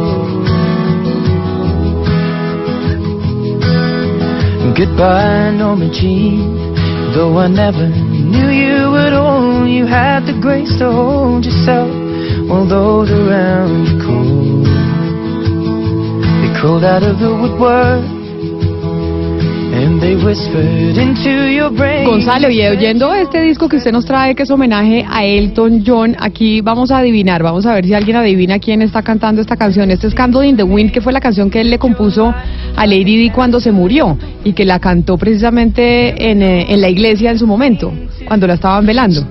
[4.76, 6.74] Goodbye, Norma Jean.
[7.14, 12.07] Though I never knew you at all, you had the grace to hold yourself
[12.48, 14.66] while those around you cold.
[16.40, 18.18] They crawled out of the woodwork.
[22.04, 26.16] Gonzalo, y oyendo este disco que usted nos trae, que es homenaje a Elton John,
[26.18, 29.90] aquí vamos a adivinar, vamos a ver si alguien adivina quién está cantando esta canción.
[29.90, 32.34] Este es Candle in the Wind, que fue la canción que él le compuso
[32.76, 36.88] a Lady Di cuando se murió y que la cantó precisamente en, eh, en la
[36.88, 37.92] iglesia en su momento,
[38.26, 39.24] cuando la estaban velando.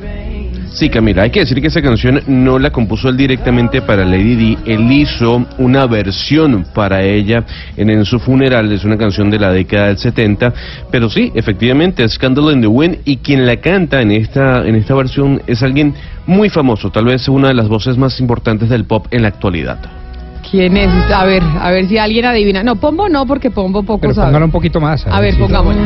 [0.77, 4.35] Sí, Camila, hay que decir que esa canción no la compuso él directamente para Lady
[4.35, 7.43] Di, él hizo una versión para ella
[7.75, 10.53] en, en su funeral, es una canción de la década del 70,
[10.91, 14.75] pero sí, efectivamente es Candle in the Wind y quien la canta en esta, en
[14.75, 15.95] esta versión es alguien
[16.27, 19.79] muy famoso, tal vez una de las voces más importantes del pop en la actualidad.
[20.51, 20.89] ¿Quién es?
[21.11, 22.61] A ver, a ver si alguien adivina.
[22.61, 24.27] No, Pombo no, porque Pombo poco Pero sabe.
[24.27, 25.05] póngalo un poquito más.
[25.07, 25.81] A ver, si- pongámoslo.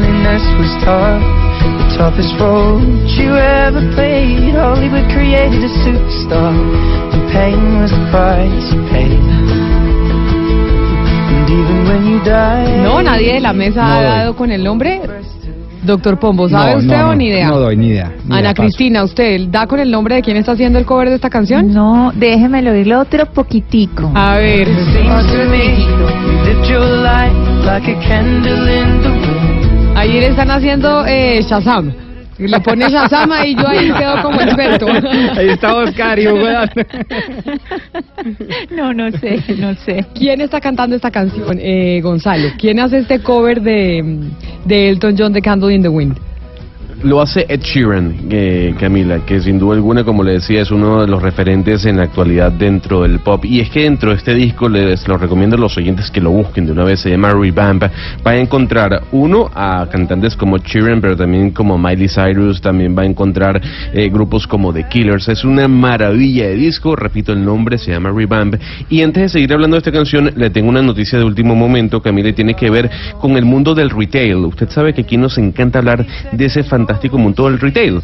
[1.91, 2.82] The toughest road
[3.19, 4.56] you ever played.
[4.56, 6.54] Hollywood created a superstar,
[7.13, 9.19] and pain was the price you paid.
[11.30, 12.82] And even when you die.
[12.82, 15.01] No, nadie de la mesa No ha dado con el nombre.
[15.84, 17.47] Doctor Pombo, ¿sabe No, usted no, o no, ni idea?
[17.47, 18.12] No doy ni idea.
[18.25, 18.54] ni Ana idea.
[18.54, 21.73] Cristina, ¿usted da con el nombre de quién está haciendo el cover de esta canción?
[21.73, 24.12] No, déjemelo oírlo otro poquitico.
[24.15, 24.67] A ver.
[30.02, 31.94] Ahí le están haciendo eh, Shazam.
[32.40, 34.88] Le pone Shazam y yo ahí quedo como experto.
[34.88, 36.42] Ahí está Oscar y Hugo.
[38.76, 40.04] No, no sé, no sé.
[40.16, 42.50] ¿Quién está cantando esta canción, eh, Gonzalo?
[42.58, 44.32] ¿Quién hace este cover de,
[44.66, 46.18] de Elton John, The Candle in the Wind?
[47.04, 51.02] Lo hace Ed Sheeran, eh, Camila, que sin duda alguna, como le decía, es uno
[51.02, 53.44] de los referentes en la actualidad dentro del pop.
[53.44, 56.30] Y es que dentro de este disco les lo recomiendo a los oyentes que lo
[56.30, 57.84] busquen de una vez, se llama Revamp.
[58.26, 63.02] Va a encontrar, uno, a cantantes como Sheeran, pero también como Miley Cyrus, también va
[63.02, 63.60] a encontrar
[63.94, 65.28] eh, grupos como The Killers.
[65.30, 68.56] Es una maravilla de disco, repito el nombre, se llama Revamp.
[68.90, 72.00] Y antes de seguir hablando de esta canción, le tengo una noticia de último momento,
[72.00, 74.36] Camila, y tiene que ver con el mundo del retail.
[74.46, 78.01] Usted sabe que aquí nos encanta hablar de ese fantástico mundo del retail.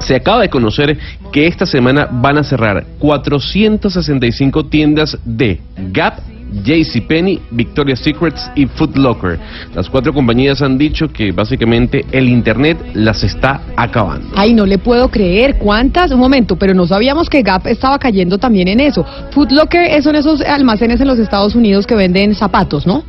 [0.00, 0.98] Se acaba de conocer
[1.32, 5.60] que esta semana van a cerrar 465 tiendas de
[5.92, 6.20] Gap,
[6.64, 9.38] JCPenney, Victoria's Secrets y Foot Locker.
[9.74, 14.28] Las cuatro compañías han dicho que básicamente el Internet las está acabando.
[14.34, 15.58] Ay, no le puedo creer.
[15.58, 16.10] ¿Cuántas?
[16.10, 19.04] Un momento, pero no sabíamos que Gap estaba cayendo también en eso.
[19.32, 23.04] Foot Locker son esos almacenes en los Estados Unidos que venden zapatos, ¿no?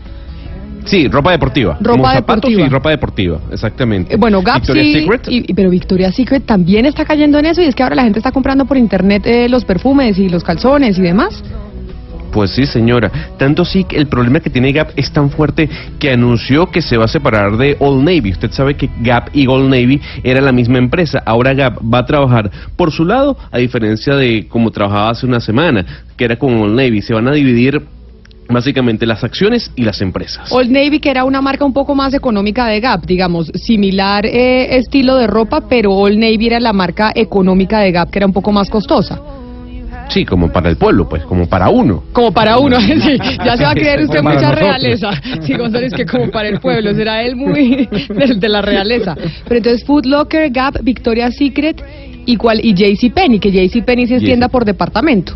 [0.86, 1.78] Sí, ropa deportiva.
[1.80, 2.65] Ropa como zapatos deportiva.
[2.65, 4.13] y ropa deportiva, exactamente.
[4.13, 7.46] Eh, Bueno, Gap Victoria's sí, Secret, y- y- pero Victoria's Secret también está cayendo en
[7.46, 10.30] eso y es que ahora la gente está comprando por internet eh, los perfumes y
[10.30, 11.44] los calzones y demás.
[12.32, 13.12] Pues sí, señora.
[13.39, 16.96] Tanto sí que el problema que tiene Gap es tan fuerte que anunció que se
[16.96, 18.32] va a separar de Old Navy.
[18.32, 21.24] Usted sabe que Gap y Old Navy era la misma empresa.
[21.26, 25.39] Ahora Gap va a trabajar por su lado, a diferencia de como trabajaba hace una
[25.39, 25.84] semana,
[26.15, 27.02] que era con Old Navy.
[27.02, 27.82] Se van a dividir
[28.50, 30.52] básicamente las acciones y las empresas.
[30.52, 34.78] Old Navy, que era una marca un poco más económica de Gap, digamos, similar eh,
[34.78, 38.34] estilo de ropa, pero Old Navy era la marca económica de Gap, que era un
[38.34, 39.22] poco más costosa.
[40.10, 42.04] Sí, como para el pueblo, pues, como para uno.
[42.14, 42.96] Como para uno, sí,
[43.46, 44.60] ya se va a creer usted mucha nosotros.
[44.60, 45.12] realeza.
[45.42, 49.16] Sí, González, que como para el pueblo, será él muy de, de la realeza.
[49.44, 51.84] Pero entonces Food Locker, Gap, Victoria's Secret
[52.26, 54.26] y, cuál, y JCPenney, que JCPenney sí es JC.
[54.26, 55.34] tienda por departamento.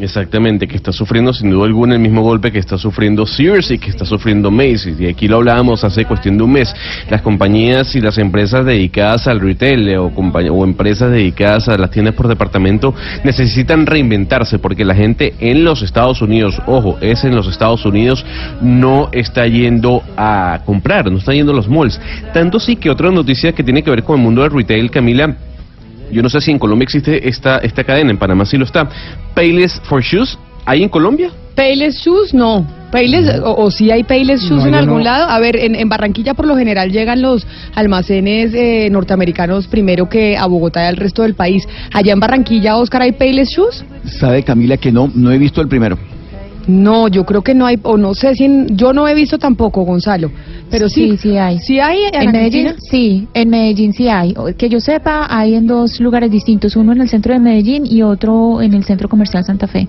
[0.00, 3.78] Exactamente, que está sufriendo sin duda alguna el mismo golpe que está sufriendo Sears y
[3.78, 4.98] que está sufriendo Macy's.
[4.98, 6.74] Y aquí lo hablábamos hace cuestión de un mes.
[7.10, 12.14] Las compañías y las empresas dedicadas al retail o, o empresas dedicadas a las tiendas
[12.14, 17.46] por departamento necesitan reinventarse porque la gente en los Estados Unidos, ojo, es en los
[17.46, 18.24] Estados Unidos,
[18.62, 22.00] no está yendo a comprar, no está yendo a los malls.
[22.32, 25.36] Tanto sí que otra noticia que tiene que ver con el mundo del retail, Camila,
[26.10, 28.88] yo no sé si en Colombia existe esta, esta cadena, en Panamá sí lo está.
[29.34, 31.30] Payless for Shoes, ¿hay en Colombia?
[31.54, 32.66] Payless Shoes, no.
[32.90, 35.04] Payless, o, o si hay Payless Shoes No, en algún no.
[35.04, 35.28] lado.
[35.30, 40.36] A ver, en, en Barranquilla por lo general llegan los almacenes eh, norteamericanos primero que
[40.36, 41.68] a Bogotá y al resto del país.
[41.92, 43.84] Allá en Barranquilla, Oscar, ¿hay Payless Shoes?
[44.18, 45.98] Sabe Camila que no, no he visto el primero.
[46.70, 49.38] No, yo creo que no hay, o no sé si, en- yo no he visto
[49.38, 50.30] tampoco, Gonzalo.
[50.70, 51.58] Pero sí, Sí, sí hay.
[51.58, 54.34] ¿Sí hay En Medellín, sí, en Medellín sí hay.
[54.36, 57.84] O- Que yo sepa, hay en dos lugares distintos, uno en el centro de Medellín
[57.86, 59.88] y otro en el centro comercial Santa Fe.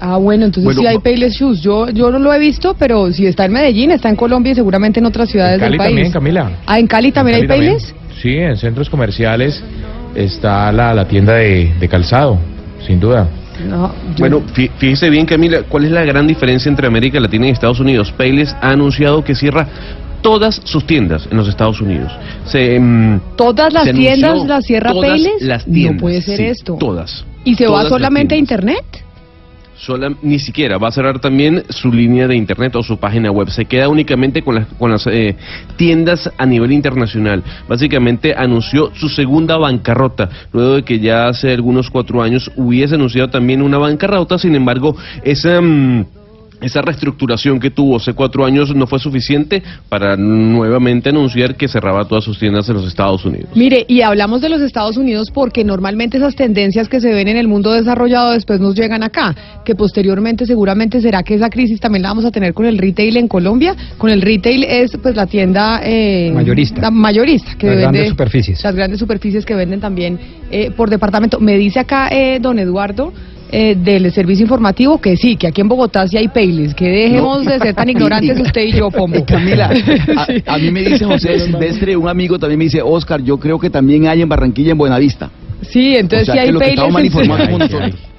[0.00, 1.60] Ah, bueno, entonces Bueno, sí hay Payless Shoes.
[1.60, 4.54] Yo, yo no lo he visto, pero si está en Medellín, está en Colombia y
[4.56, 5.90] seguramente en otras ciudades Cali del país.
[5.90, 6.50] también, Camila.
[6.66, 7.76] Ah, ¿en Cali también hay Cali también.
[7.76, 7.94] Payless?
[8.20, 9.62] Sí, en centros comerciales
[10.14, 12.38] está la, la tienda de, de calzado,
[12.86, 13.28] sin duda.
[13.68, 17.50] No, Bueno, fí- fíjese bien, Camila, ¿cuál es la gran diferencia entre América Latina y
[17.50, 18.12] Estados Unidos?
[18.12, 19.66] Payless ha anunciado que cierra
[20.22, 22.12] todas sus tiendas en los Estados Unidos.
[22.46, 25.42] Se, mm, ¿Todas las se tiendas las cierra Payless?
[25.42, 26.76] las No puede ser sí, esto.
[26.78, 27.24] Todas.
[27.44, 28.84] ¿Y se va Todas solamente a internet?
[29.76, 33.50] Sola, ni siquiera va a cerrar también su línea de internet o su página web.
[33.50, 35.36] Se queda únicamente con las, con las eh,
[35.76, 37.42] tiendas a nivel internacional.
[37.68, 43.30] Básicamente anunció su segunda bancarrota, luego de que ya hace algunos cuatro años hubiese anunciado
[43.30, 44.38] también una bancarrota.
[44.38, 45.60] Sin embargo, esa...
[45.60, 46.21] mm,
[46.62, 52.04] esa reestructuración que tuvo hace cuatro años no fue suficiente para nuevamente anunciar que cerraba
[52.06, 53.50] todas sus tiendas en los Estados Unidos.
[53.54, 57.36] Mire, y hablamos de los Estados Unidos porque normalmente esas tendencias que se ven en
[57.36, 62.02] el mundo desarrollado después nos llegan acá, que posteriormente seguramente será que esa crisis también
[62.02, 63.74] la vamos a tener con el retail en Colombia.
[63.98, 66.80] Con el retail es pues la tienda eh, Mayorista.
[66.80, 68.62] la mayorista que Las vende grandes superficies.
[68.64, 70.18] las grandes superficies que venden también
[70.50, 71.40] eh, por departamento.
[71.40, 73.12] Me dice acá eh, don Eduardo.
[73.52, 77.44] Eh, del servicio informativo que sí, que aquí en Bogotá sí hay Payless, que dejemos
[77.44, 77.50] No.
[77.50, 79.24] de ser tan ignorantes usted y yo, Pombo.
[79.24, 79.70] Camila,
[80.46, 83.58] a, a mí me dice José Silvestre, un amigo también me dice, Oscar, yo creo
[83.58, 85.30] que también hay en Barranquilla, en Buenavista.
[85.60, 86.58] Sí, entonces O sea, sí hay que lo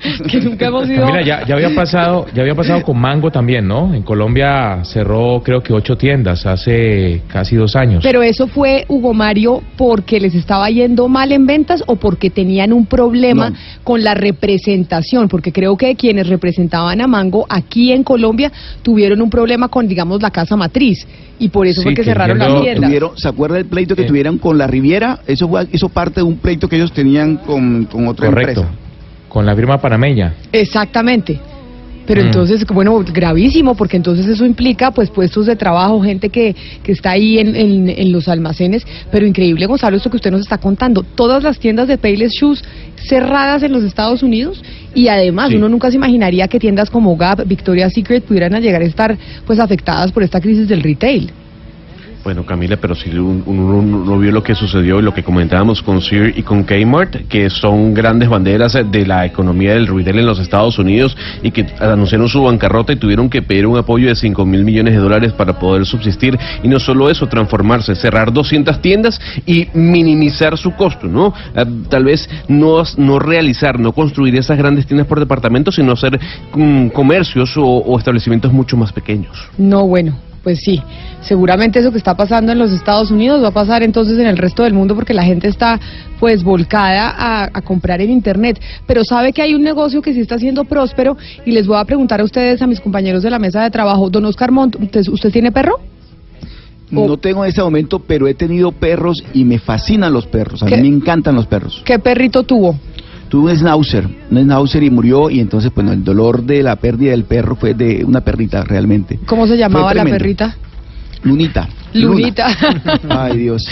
[0.29, 1.01] que nunca hemos ido.
[1.01, 3.93] Camila, ya, ya había pasado, ya había pasado con Mango también, ¿no?
[3.93, 8.03] En Colombia cerró creo que ocho tiendas hace casi dos años.
[8.03, 12.73] Pero eso fue, Hugo Mario, porque les estaba yendo mal en ventas o porque tenían
[12.73, 13.55] un problema No.
[13.83, 19.29] con la representación, porque creo que quienes representaban a Mango aquí en Colombia tuvieron un
[19.29, 21.07] problema con, digamos, la casa matriz
[21.39, 22.89] y por eso Sí, fue que, que cerraron las tiendas.
[22.89, 25.19] tuvieron- ¿Se acuerda del pleito que tuvieron con la Riviera?
[25.27, 28.61] Eso fue hizo parte de un pleito que ellos tenían con, con otra Correcto.
[28.61, 28.79] empresa.
[29.33, 30.35] Con la firma panameña.
[30.51, 31.39] Exactamente.
[32.05, 32.25] Pero Mm.
[32.25, 37.11] entonces, bueno, gravísimo, porque entonces eso implica pues puestos de trabajo, gente que, que está
[37.11, 38.85] ahí en, en- en los almacenes.
[39.09, 41.01] Pero increíble, Gonzalo, esto que usted nos está contando.
[41.03, 42.61] Todas las tiendas de Payless Shoes
[43.07, 44.61] cerradas en los Estados Unidos
[44.93, 45.55] y además Sí.
[45.55, 49.17] uno nunca se imaginaría que tiendas como Gap, Victoria's Secret pudieran llegar a estar
[49.47, 51.31] pues afectadas por esta crisis del retail.
[52.23, 55.81] Bueno, Camila, pero si un- uno no vio lo que sucedió y lo que comentábamos
[55.81, 60.25] con Sears y con Kmart, que son grandes banderas de la economía del retail en
[60.27, 64.15] los Estados Unidos y que anunciaron su bancarrota y tuvieron que pedir un apoyo de
[64.15, 66.39] 5 mil millones de dólares para poder subsistir.
[66.63, 71.33] Y no solo eso, transformarse, cerrar 200 tiendas y minimizar su costo, ¿no?
[71.53, 76.17] Eh, tal vez no, no realizar, no construir esas grandes tiendas por departamento, sino hacer
[76.55, 79.49] mm, comercios o establecimientos mucho más pequeños.
[79.57, 80.81] No, bueno, pues sí.
[81.21, 84.37] Seguramente eso que está pasando en los Estados Unidos va a pasar entonces en el
[84.37, 85.79] resto del mundo porque la gente está
[86.19, 88.59] pues volcada a, a comprar en Internet.
[88.85, 91.85] Pero sabe que hay un negocio que sí está siendo próspero y les voy a
[91.85, 94.09] preguntar a ustedes, a mis compañeros de la mesa de trabajo.
[94.09, 95.79] Don Oscar Montt, ¿usted, usted tiene perro?
[96.91, 100.61] No tengo en este momento, pero he tenido perros y me fascinan los perros.
[100.61, 101.81] A mí me encantan los perros.
[101.85, 102.77] ¿Qué perrito tuvo?
[103.33, 107.09] Tuve un schnauzer, un schnauzer y murió y entonces, bueno, el dolor de la pérdida
[107.09, 109.17] del perro fue de una perrita realmente.
[109.25, 110.55] ¿Cómo se llamaba la perrita?
[111.23, 111.67] Lunita.
[111.93, 112.47] Lunita.
[112.49, 112.99] Luna.
[113.23, 113.67] Ay, Dios.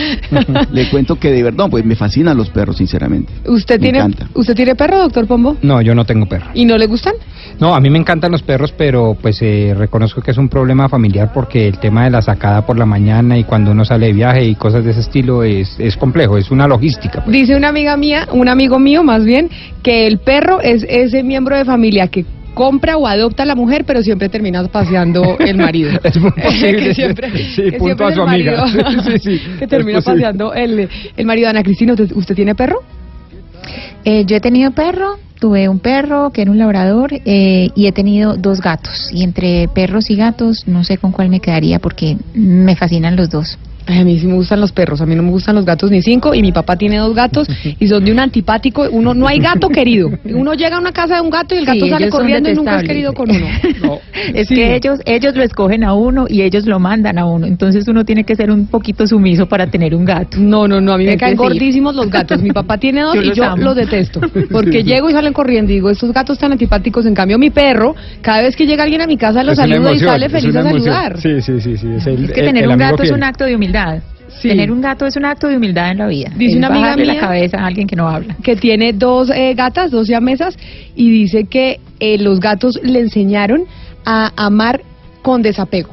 [0.72, 3.32] Le cuento que de verdad, pues me fascinan los perros, sinceramente.
[3.46, 4.28] ¿Usted Me tiene, encanta.
[4.34, 5.58] ¿Usted tiene perro, doctor Pombo?
[5.62, 6.48] No, yo no tengo perro.
[6.54, 7.14] ¿Y no le gustan?
[7.60, 10.90] No, a mí me encantan los perros, pero pues eh, reconozco que es un problema
[10.90, 14.14] familiar porque el tema de la sacada por la mañana y cuando uno sale de
[14.14, 17.24] viaje y cosas de ese estilo es, es complejo, es una logística.
[17.24, 17.32] pues.
[17.32, 19.50] Dice una amiga mía, un amigo mío más bien,
[19.84, 23.86] que el perro es ese miembro de familia que compra o adopta a la mujer,
[23.86, 25.92] pero siempre termina paseando el marido.
[26.04, 26.78] Es muy posible.
[26.78, 28.66] que siempre, Sí, que punto siempre a su amiga.
[28.66, 31.50] marido Sí, sí, que termina paseando el, el marido.
[31.50, 32.80] Ana Cristina, ¿usted, usted tiene perro?
[34.04, 37.92] Eh, yo he tenido perro, tuve un perro que era un labrador eh, y he
[37.92, 39.10] tenido dos gatos.
[39.14, 43.30] Y entre perros y gatos no sé con cuál me quedaría porque me fascinan los
[43.30, 43.58] dos.
[43.88, 45.89] Ay, a mí sí me gustan los perros, a mí no me gustan los gatos
[45.91, 47.48] ni cinco y mi papá tiene dos gatos
[47.80, 50.10] y son de un antipático, uno no hay gato querido.
[50.26, 52.54] Uno llega a una casa de un gato y el gato Sí, sale corriendo y
[52.54, 53.46] nunca es querido con uno.
[54.34, 54.56] Es Sí.
[54.56, 57.46] que ellos ellos lo escogen a uno y ellos lo mandan a uno.
[57.48, 60.38] Entonces uno tiene que ser un poquito sumiso para tener un gato.
[60.39, 62.41] No, no, no, a mí me Es caen decir, gordísimos los gatos.
[62.41, 63.63] Mi papá tiene dos Yo y los yo amo.
[63.63, 64.20] los detesto.
[64.52, 67.06] Porque llego y salen corriendo y digo, estos gatos tan antipáticos.
[67.06, 69.91] En cambio, mi perro, cada vez que llega alguien a mi casa, lo Es saluda
[69.94, 71.17] y sale es feliz a saludar.
[71.20, 71.88] Sí, sí, sí, sí.
[71.98, 73.81] Es, el, Es que el- tener el un gato es un acto de humildad.
[74.41, 74.48] Sí.
[74.48, 76.32] Tener un gato es un acto de humildad en la vida.
[76.36, 78.36] Dice Es una amiga mía- la cabeza a alguien que no habla.
[78.41, 80.58] que tiene dos eh, gatas, dos siamesas,
[80.96, 83.65] y dice que eh, los gatos le enseñaron
[84.06, 84.82] a amar
[85.22, 85.89] con desapego.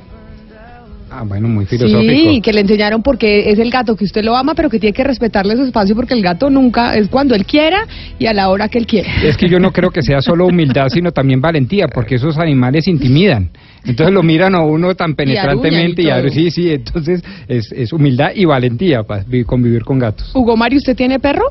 [1.10, 2.12] Ah, bueno, muy filosófico.
[2.12, 4.92] Sí, que le enseñaron porque es el gato que usted lo ama, pero que tiene
[4.92, 7.86] que respetarle su espacio porque el gato nunca es cuando él quiera
[8.18, 9.08] y a la hora que él quiera.
[9.22, 12.86] Es que yo no creo que sea solo humildad, sino también valentía, porque esos animales
[12.88, 13.50] intimidan.
[13.84, 16.28] Entonces lo miran a uno tan penetrantemente y, y todo.
[16.28, 20.30] sí, sí, entonces es, es humildad y valentía para convivir con gatos.
[20.34, 21.44] Hugo Mario, ¿usted tiene perro?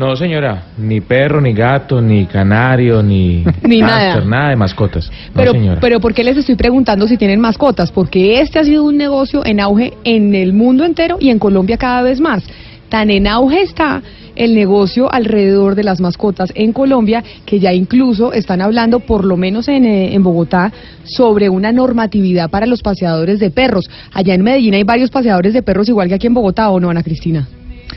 [0.00, 3.44] No, señora, ni perro, ni gato, ni canario, ni,
[3.82, 4.24] nada.
[4.24, 5.10] nada de mascotas.
[5.10, 5.78] No, Pero, señora.
[5.78, 7.92] pero ¿por qué les estoy preguntando si tienen mascotas?
[7.92, 11.76] Porque este ha sido un negocio en auge en el mundo entero y en Colombia
[11.76, 12.42] cada vez más.
[12.88, 14.00] Tan en auge está
[14.36, 19.36] el negocio alrededor de las mascotas en Colombia que ya incluso están hablando, por lo
[19.36, 20.72] menos en, eh, en Bogotá,
[21.04, 23.90] sobre una normatividad para los paseadores de perros.
[24.14, 26.88] Allá en Medellín hay varios paseadores de perros igual que aquí en Bogotá, ¿o no,
[26.88, 27.46] Ana Cristina?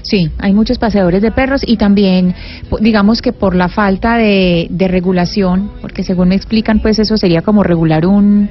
[0.04, 2.36] Sí, hay muchos paseadores de perros y también,
[2.82, 7.42] digamos que por la falta de, de regulación, porque según me explican, pues eso sería
[7.42, 8.50] como regular un,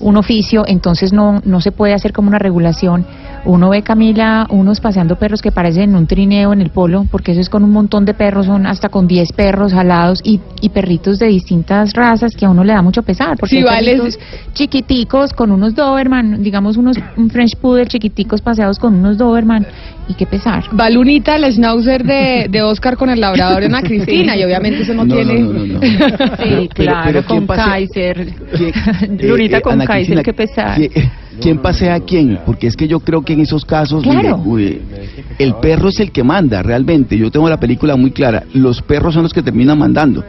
[0.00, 3.06] un oficio, entonces no, no se puede hacer como una regulación.
[3.46, 7.40] Uno ve, Camila, unos paseando perros que parecen un trineo en el polo, porque eso
[7.42, 11.18] es con un montón de perros, son hasta con 10 perros jalados y, y perritos
[11.18, 13.96] de distintas razas que a uno le da mucho pesar, porque Sí, hay vale.
[13.96, 14.18] perritos
[14.54, 19.66] chiquiticos con unos Doberman, digamos unos un French Poodle chiquiticos paseados con unos Doberman,
[20.08, 20.64] y qué pesar.
[20.78, 24.82] Va Lunita, el schnauzer de, de Oscar con el labrador de Ana Cristina, y obviamente
[24.82, 25.40] eso no, No, tiene...
[25.40, 25.80] no, no, no.
[25.80, 25.88] Sí,
[26.38, 28.26] Pero- claro, pero ¿quién con Kaiser.
[28.56, 30.76] ¿Quién- eh, Lunita eh, con Ana Kaiser, Cristina, qué pesar.
[30.76, 30.90] ¿quién,
[31.40, 32.38] quién pasea a quién?
[32.44, 34.42] Porque es que yo creo que en esos casos mire, Claro.
[34.44, 34.80] uy,
[35.38, 37.16] el perro es el que manda realmente.
[37.16, 38.44] Yo tengo la película muy clara.
[38.52, 40.24] Los perros son los que terminan mandando.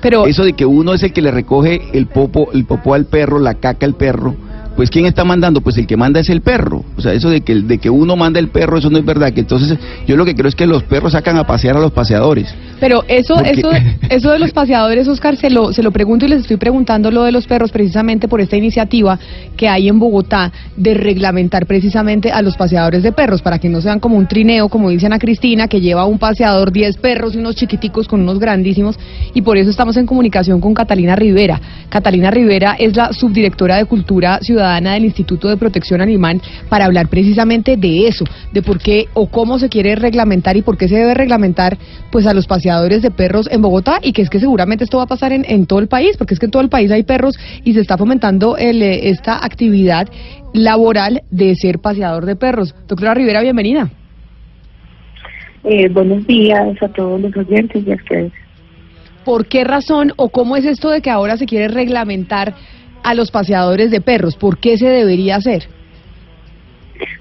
[0.00, 3.06] Pero- eso de que uno es el que le recoge el popo, el popó al
[3.06, 4.34] perro, la caca al perro,
[4.76, 5.62] pues ¿quién está mandando?
[5.62, 6.84] Pues el que manda es el perro.
[6.96, 9.32] O sea, eso de que, de que uno manda el perro, eso no es verdad.
[9.32, 11.92] Que entonces yo lo que creo es que los perros sacan a pasear a los
[11.92, 12.54] paseadores.
[12.78, 13.70] Pero eso, Porque- eso,
[14.10, 17.24] eso de los paseadores, Oscar, se lo, se lo pregunto y les estoy preguntando lo
[17.24, 19.18] de los perros precisamente por esta iniciativa
[19.56, 23.80] que hay en Bogotá de reglamentar precisamente a los paseadores de perros para que no
[23.80, 27.38] sean como un trineo, como dicen a Cristina, que lleva un paseador 10 perros y
[27.38, 28.98] unos chiquiticos con unos grandísimos.
[29.32, 31.58] Y por eso estamos en comunicación con Catalina Rivera.
[31.88, 37.08] Catalina Rivera es la subdirectora de Cultura Ciudadana del Instituto de Protección Animal para hablar
[37.08, 40.96] precisamente de eso, de por qué o cómo se quiere reglamentar y por qué se
[40.96, 41.78] debe reglamentar
[42.10, 45.04] pues a los paseadores de perros en Bogotá y que es que seguramente esto va
[45.04, 47.02] a pasar en, en todo el país, porque es que en todo el país hay
[47.02, 50.08] perros y se está fomentando el, eh, esta actividad
[50.52, 52.74] laboral de ser paseador de perros.
[52.88, 53.90] Doctora Rivera, bienvenida.
[55.64, 58.32] Eh, buenos días a todos los oyentes y a ustedes.
[59.24, 62.54] ¿Por qué razón o cómo es esto de que ahora se quiere reglamentar
[63.06, 64.36] a los paseadores de perros?
[64.36, 65.68] ¿Por qué se debería hacer?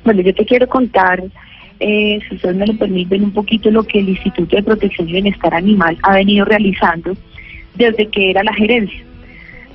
[0.04, 1.24] Bueno, yo te quiero contar,
[1.80, 5.12] eh, si ustedes me lo permiten, un poquito lo que el Instituto de Protección y
[5.14, 7.16] Bienestar Animal ha venido realizando
[7.76, 9.00] desde que era la gerencia.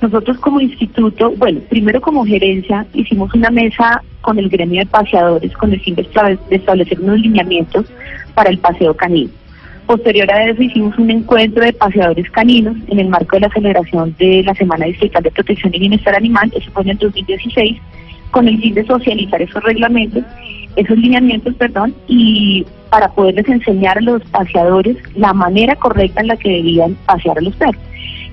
[0.01, 5.53] Nosotros como instituto, bueno, primero como gerencia hicimos una mesa con el gremio de paseadores
[5.53, 6.09] con el fin de
[6.49, 7.85] establecer unos lineamientos
[8.33, 9.29] para el paseo canino.
[9.91, 14.15] Posterior a eso hicimos un encuentro de paseadores caninos en el marco de la celebración
[14.17, 17.77] de la Semana Distrital de Protección y Bienestar Animal, eso fue en el 2016,
[18.31, 20.23] con el fin de socializar esos reglamentos,
[20.77, 26.37] esos lineamientos, perdón, y para poderles enseñar a los paseadores la manera correcta en la
[26.37, 27.83] que debían pasear a los perros.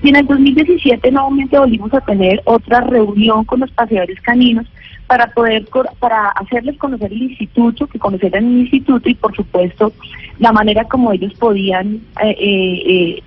[0.01, 4.65] Y en el 2017 nuevamente volvimos a tener otra reunión con los paseadores caninos
[5.09, 5.65] para poder
[5.99, 9.91] para hacerles conocer el instituto, que conocieran el instituto y por supuesto
[10.37, 13.23] la manera como ellos podían eh, eh, eh,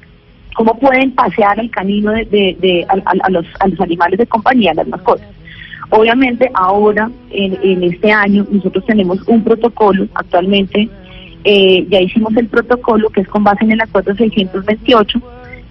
[0.54, 4.86] cómo pueden pasear al canino de, de- a, los, a los animales de compañía, las
[4.86, 5.26] mascotas.
[5.90, 10.88] Obviamente ahora, en, en este año, nosotros tenemos un protocolo actualmente,
[11.44, 15.20] eh, ya hicimos el protocolo que es con base en el acuerdo 628,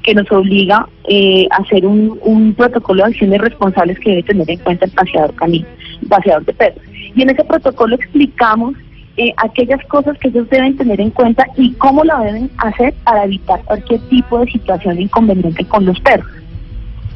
[0.04, 4.50] que nos obliga eh, a hacer un, un protocolo de acciones responsables que debe tener
[4.50, 5.68] en cuenta el paseador canino,
[6.10, 6.84] paseador de perros.
[7.16, 8.76] Y en ese protocolo explicamos
[9.18, 13.26] eh, aquellas cosas que ellos deben tener en cuenta y cómo lo deben hacer para
[13.26, 16.28] evitar cualquier tipo de situación inconveniente con los perros.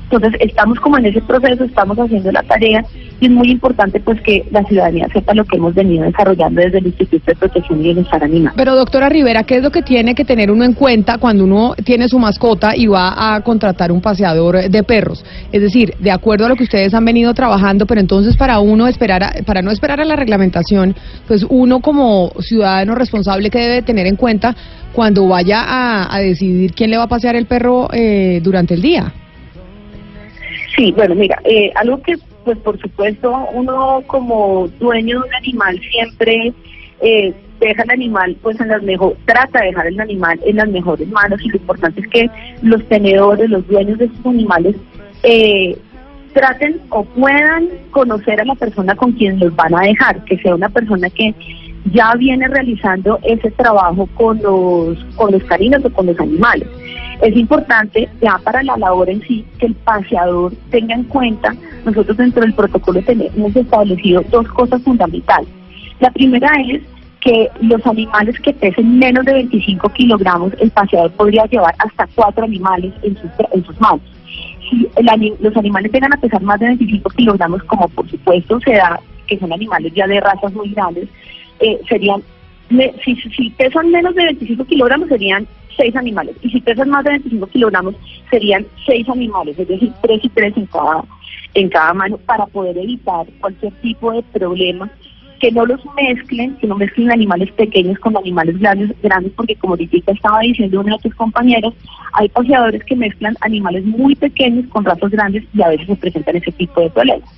[0.10, 2.86] Entonces estamos como en ese proceso, estamos haciendo la tarea
[3.20, 6.80] y es muy importante pues que la ciudadanía sepa lo que hemos venido desarrollando desde
[6.80, 8.54] el Instituto de Protección y Bienestar Animal.
[8.58, 11.76] Pero doctora Rivera, ¿qué es lo que tiene que tener uno en cuenta cuando uno
[11.84, 15.24] tiene su mascota y va a contratar un paseador de perros?
[15.52, 18.88] Es decir, de acuerdo a lo que ustedes han venido trabajando, pero entonces para uno
[18.88, 20.96] esperar, a- para no esperar a la reglamentación,
[21.28, 24.56] pues uno como ciudadano responsable que debe tener en cuenta
[24.94, 28.82] cuando vaya a, a decidir quién le va a pasear el perro eh, durante el
[28.82, 29.12] día.
[30.76, 32.16] Sí, bueno, mira, eh, algo que,
[32.46, 36.54] pues por supuesto, uno como dueño de un animal siempre
[37.02, 40.70] eh, deja el animal, pues en las mejor, trata de dejar el animal en las
[40.70, 42.30] mejores manos y lo importante es que
[42.62, 44.76] los tenedores, los dueños de estos animales,
[45.24, 45.78] eh,
[46.34, 50.54] traten o puedan conocer a la persona con quien los van a dejar, que sea
[50.54, 51.34] una persona que
[51.92, 56.68] ya viene realizando ese trabajo con los, con los caninos o con los animales.
[57.22, 61.56] Es importante ya para la labor en sí que el paseador tenga en cuenta,
[61.86, 65.48] nosotros dentro del protocolo tenemos establecido dos cosas fundamentales.
[66.00, 66.82] La primera es
[67.22, 72.44] que los animales que pesen menos de 25 kilogramos, el paseador podría llevar hasta cuatro
[72.44, 74.02] animales en sus, en sus manos.
[74.70, 78.74] Si el los animales llegan a pesar más de 25 kilogramos, como por supuesto se
[78.74, 81.08] da, que son animales ya de razas muy grandes,
[81.60, 82.22] eh, serían,
[83.04, 85.48] si- si pesan menos de 25 kilogramos serían
[85.78, 87.96] seis animales, y si pesan más de 25 kilogramos
[88.30, 91.04] serían seis animales, es decir, tres y tres en cada,
[91.54, 94.90] en cada mano, para poder evitar cualquier tipo de problema
[95.40, 99.74] que no los mezclen, que no mezclen animales pequeños con animales grandes, grandes porque como
[99.74, 101.74] ahorita estaba diciendo uno de tus compañeros,
[102.14, 106.38] hay paseadores que mezclan animales muy pequeños con razas grandes y a veces se presentan
[106.38, 107.30] ese tipo de problemas.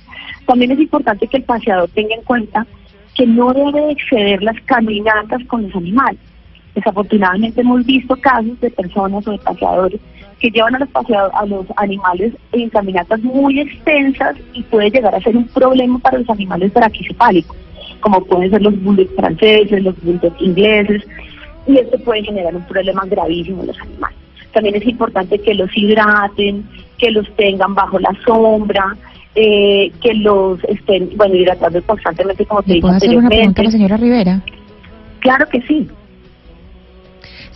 [0.46, 2.66] También es importante que el paseador tenga en cuenta
[3.14, 6.20] que no debe exceder las caminatas con los animales.
[6.82, 10.00] Desafortunadamente hemos visto casos de personas o de paseadores
[10.38, 15.12] que llevan a los, paseado- a los animales en caminatas muy extensas y puede llegar
[15.12, 17.56] a ser un problema para los animales braquicefálicos,
[17.98, 21.02] como pueden ser los bulldogs franceses, los bulldogs ingleses,
[21.66, 24.16] y esto puede generar un problema gravísimo en los animales.
[24.52, 26.64] También es importante que los hidraten,
[26.96, 28.96] que los tengan bajo la sombra,
[29.34, 33.62] eh, que los estén, bueno, hidratando constantemente, como te ¿Le dije puedo hacer una pregunta
[33.62, 33.64] a anteriormente.
[33.64, 34.42] la señora Rivera?
[35.18, 35.88] Claro que sí.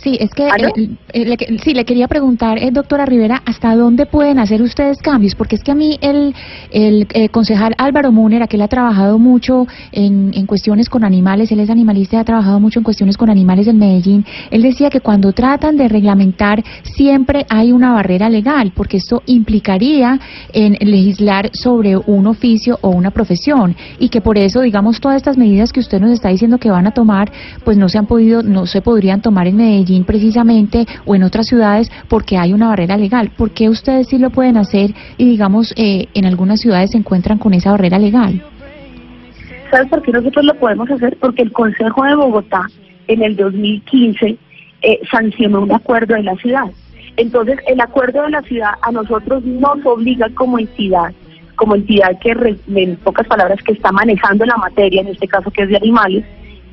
[0.03, 4.05] Sí, es que eh, eh, le, sí, le quería preguntar, eh, doctora Rivera, ¿hasta dónde
[4.05, 5.33] pueden hacer ustedes cambios?
[5.33, 6.35] Porque es que a mí el,
[6.71, 11.53] el eh, concejal Álvaro Múnera, que él ha trabajado mucho en, en cuestiones con animales,
[11.53, 14.89] él es animalista y ha trabajado mucho en cuestiones con animales en Medellín, él decía
[14.89, 20.19] que cuando tratan de reglamentar siempre hay una barrera legal, porque esto implicaría
[20.51, 25.37] en legislar sobre un oficio o una profesión y que por eso, digamos, todas estas
[25.37, 27.31] medidas que usted nos está diciendo que van a tomar,
[27.63, 31.47] pues no se han podido, no se podrían tomar en Medellín precisamente o en otras
[31.47, 33.31] ciudades porque hay una barrera legal.
[33.37, 37.37] ¿Por qué ustedes sí lo pueden hacer y, digamos, eh, en algunas ciudades se encuentran
[37.37, 38.43] con esa barrera legal?
[39.69, 41.17] ¿Sabes por qué nosotros lo podemos hacer?
[41.19, 42.67] Porque el Consejo de Bogotá
[43.07, 44.37] en el 2015
[44.81, 46.65] eh, sancionó un acuerdo de la ciudad.
[47.17, 51.13] Entonces, el acuerdo de la ciudad a nosotros nos obliga como entidad,
[51.55, 52.31] como entidad que,
[52.75, 56.25] en pocas palabras, que está manejando la materia, en este caso que es de animales,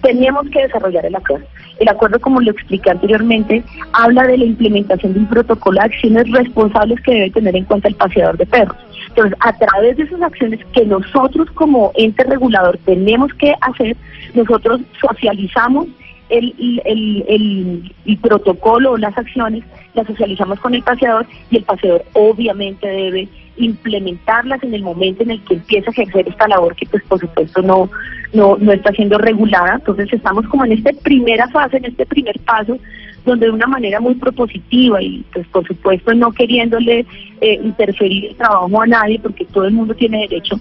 [0.03, 1.46] teníamos que desarrollar el acuerdo.
[1.78, 6.30] El acuerdo, como lo expliqué anteriormente, habla de la implementación de un protocolo de acciones
[6.30, 8.76] responsables que debe tener en cuenta el paseador de perros.
[9.09, 13.96] Entonces, a través de esas acciones que nosotros como ente regulador tenemos que hacer,
[14.34, 15.88] nosotros socializamos
[16.28, 21.64] el, el, el, el protocolo o las acciones, las socializamos con el paseador y el
[21.64, 23.28] paseador obviamente debe
[23.61, 27.20] implementarlas en el momento en el que empieza a ejercer esta labor que pues por
[27.20, 27.90] supuesto no,
[28.32, 29.74] no, no está siendo regulada.
[29.74, 32.78] Entonces estamos como en esta primera fase, en este primer paso,
[33.24, 37.04] donde de una manera muy propositiva y pues por supuesto no queriéndole
[37.40, 40.58] eh, interferir el trabajo a nadie porque todo el mundo tiene derecho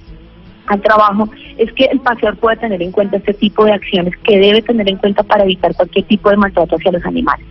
[0.67, 1.27] al trabajo,
[1.57, 4.87] es que el paseador pueda tener en cuenta este tipo de acciones que debe tener
[4.87, 7.45] en cuenta para evitar cualquier tipo de maltrato hacia los animales.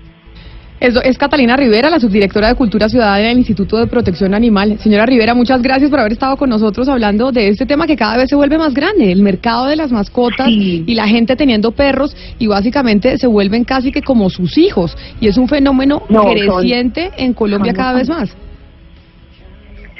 [0.81, 4.79] Eso es Catalina Rivera, la subdirectora de Cultura Ciudadana del Instituto de Protección Animal.
[4.79, 8.17] Señora Rivera, muchas gracias por haber estado con nosotros hablando de este tema que cada
[8.17, 12.17] vez se vuelve más grande, el mercado de las mascotas y la gente teniendo perros
[12.39, 16.33] y básicamente se vuelven casi que como sus hijos y es un fenómeno No, son-
[16.35, 18.37] creciente en Colombia son cada vez más.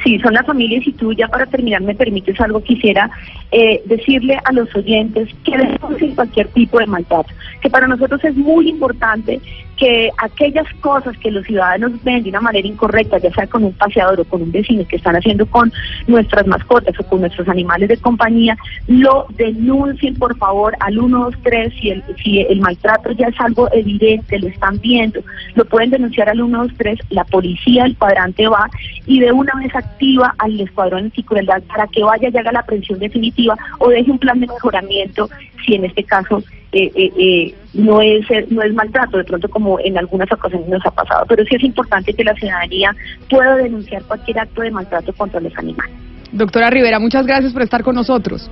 [0.05, 3.11] Sí, son las familias y tú ya para terminar me permites algo, quisiera
[3.51, 8.37] eh, decirle a los oyentes que denuncien cualquier tipo de maltrato, que para nosotros es
[8.37, 9.41] muy importante
[9.79, 13.73] que aquellas cosas que los ciudadanos ven de una manera incorrecta, ya sea con un
[13.73, 15.73] paseador o con un vecino que están haciendo con
[16.07, 18.57] nuestras mascotas o con nuestros animales de compañía,
[18.89, 24.39] lo denuncien por favor al 123 si el, si el maltrato ya es algo evidente,
[24.39, 25.21] lo están viendo,
[25.55, 28.69] lo pueden denunciar al 123, la policía, el cuadrante va
[29.07, 32.99] y de una vez activa al escuadrón anticrueldad para que vaya y haga la prevención
[32.99, 35.31] definitiva o deje un plan de mejoramiento
[35.65, 36.43] si en este caso
[36.73, 40.69] eh, eh, eh, no es eh, no es maltrato, de pronto como en algunas ocasiones
[40.69, 42.95] nos ha pasado, pero sí es importante que la ciudadanía
[43.31, 45.95] pueda denunciar cualquier acto de maltrato contra los animales.
[46.33, 48.51] Doctora Rivera, muchas gracias por estar con nosotros.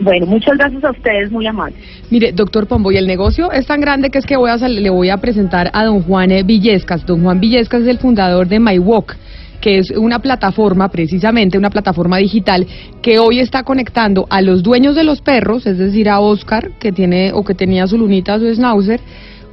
[0.00, 1.78] Bueno, muchas gracias a ustedes, muy amables.
[2.10, 4.90] Mire, doctor Pombo, y el negocio es tan grande que es que voy a le
[4.90, 7.06] voy a presentar a don Juan eh, Villescas.
[7.06, 9.16] Don Juan Villescas es el fundador de MyWalk
[9.62, 12.66] que es una plataforma, precisamente una plataforma digital,
[13.00, 16.92] que hoy está conectando a los dueños de los perros, es decir, a Oscar, que
[16.92, 19.00] tiene o que tenía su lunita, su schnauzer,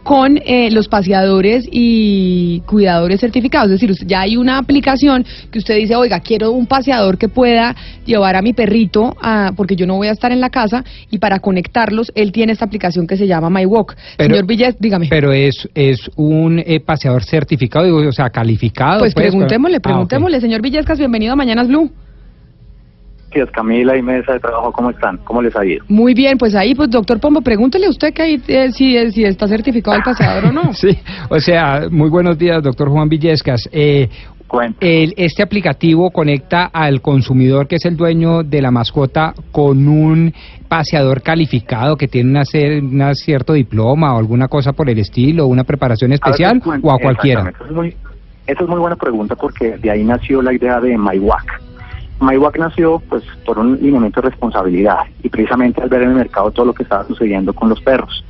[0.04, 3.70] con eh, los paseadores y cuidadores certificados.
[3.72, 7.76] Es decir, ya hay una aplicación que usted dice, oiga, quiero un paseador que pueda
[8.06, 11.18] llevar a mi perrito, a- porque yo no voy a estar en la casa, y
[11.20, 13.95] para conectarlos, él tiene esta aplicación que se llama MyWalk.
[14.18, 15.08] Pero- Señor Villas, dígame.
[15.10, 19.00] Pero es, es un eh, paseador certificado, digo, o sea, calificado.
[19.00, 20.41] Pues preguntémosle, Ah, preguntémosle.
[20.41, 21.91] Señor Villescas, bienvenido a Mañanas Blue.
[23.32, 25.18] Gracias, Camila y mesa de trabajo, ¿cómo están?
[25.24, 25.84] ¿Cómo les ha ido?
[25.88, 29.12] Muy bien, pues ahí, pues doctor Pombo, pregúntele a usted que ahí, eh, si, eh,
[29.12, 30.74] si está certificado el paseador o no.
[30.74, 30.98] Sí,
[31.30, 33.70] o sea, muy buenos días, doctor Juan Villescas.
[33.72, 34.10] Eh,
[34.80, 40.34] el- este aplicativo conecta al consumidor que es el dueño de la mascota con un
[40.68, 42.44] paseador calificado que tiene una,
[42.82, 46.92] una cierto diploma o alguna cosa por el estilo, una preparación especial A ver, o
[46.92, 47.42] a cualquiera.
[47.54, 47.96] Eso es, muy,
[48.48, 51.62] eso es muy buena pregunta porque de ahí nació la idea de MyWac.
[52.22, 56.52] MyWac nació pues por un lineamiento de responsabilidad y precisamente al ver en el mercado
[56.52, 58.24] todo lo que estaba sucediendo con los perros.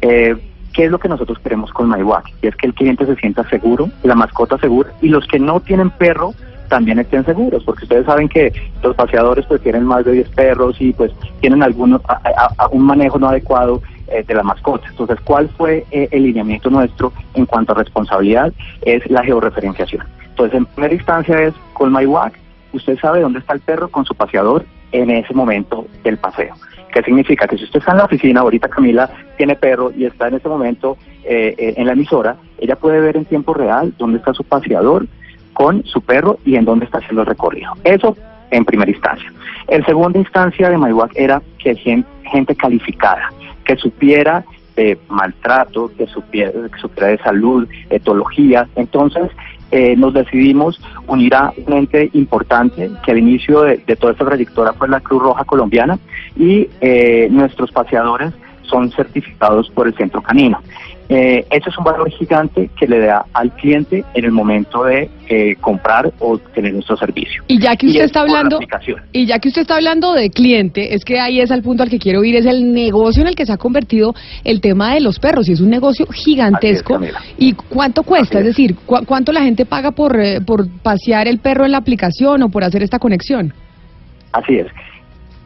[0.00, 0.36] Eh,
[0.72, 2.30] ¿Qué es lo que nosotros queremos con MyWac?
[2.42, 5.60] Y es que el cliente se sienta seguro, la mascota segura y los que no
[5.60, 6.34] tienen perro
[6.68, 10.76] también estén seguros, porque ustedes saben que los paseadores pues tienen más de 10 perros
[10.80, 14.86] y pues tienen algunos a- un manejo no adecuado eh, de la mascota.
[14.90, 18.52] Entonces, ¿cuál fue eh, el lineamiento nuestro en cuanto a responsabilidad?
[18.82, 20.04] Es la georreferenciación.
[20.30, 22.34] Entonces, en primera instancia es con MyWac,
[22.72, 26.54] usted sabe dónde está el perro con su paseador en ese momento del paseo.
[26.92, 27.46] ¿Qué significa?
[27.46, 30.48] Que si usted está en la oficina, ahorita Camila tiene perro y está en ese
[30.48, 34.44] momento eh, eh, en la emisora, ella puede ver en tiempo real dónde está su
[34.44, 35.06] paseador
[35.52, 37.72] con su perro y en dónde está haciendo el recorrido.
[37.84, 38.16] Eso
[38.50, 39.30] en primera instancia.
[39.68, 43.30] En segunda instancia de MyWac era que gen- gente calificada,
[43.64, 44.44] que supiera
[44.76, 48.68] de maltrato, que supiera de salud, etología.
[48.76, 49.30] Entonces,
[49.76, 54.72] eh, nos decidimos unir a un ente importante que al inicio de, toda esta trayectoria
[54.72, 55.98] fue la Cruz Roja Colombiana
[56.34, 60.60] y eh, nuestros paseadores son certificados por el Centro Canino.
[61.08, 65.08] Eh, eso es un valor gigante que le da al cliente en el momento de
[65.28, 67.44] eh, comprar o tener nuestro servicio.
[67.46, 68.58] Y ya que usted es está hablando,
[69.12, 71.90] y ya que usted está hablando de cliente, es que ahí es al punto al
[71.90, 75.00] que quiero ir, es el negocio en el que se ha convertido el tema de
[75.00, 76.98] los perros, y es un negocio gigantesco.
[77.38, 78.40] ¿Y cuánto cuesta?
[78.40, 81.78] Es, decir, ¿cu- ¿cuánto la gente paga por, eh, por pasear el perro en la
[81.78, 83.52] aplicación o por hacer esta conexión?
[84.32, 84.66] Así es.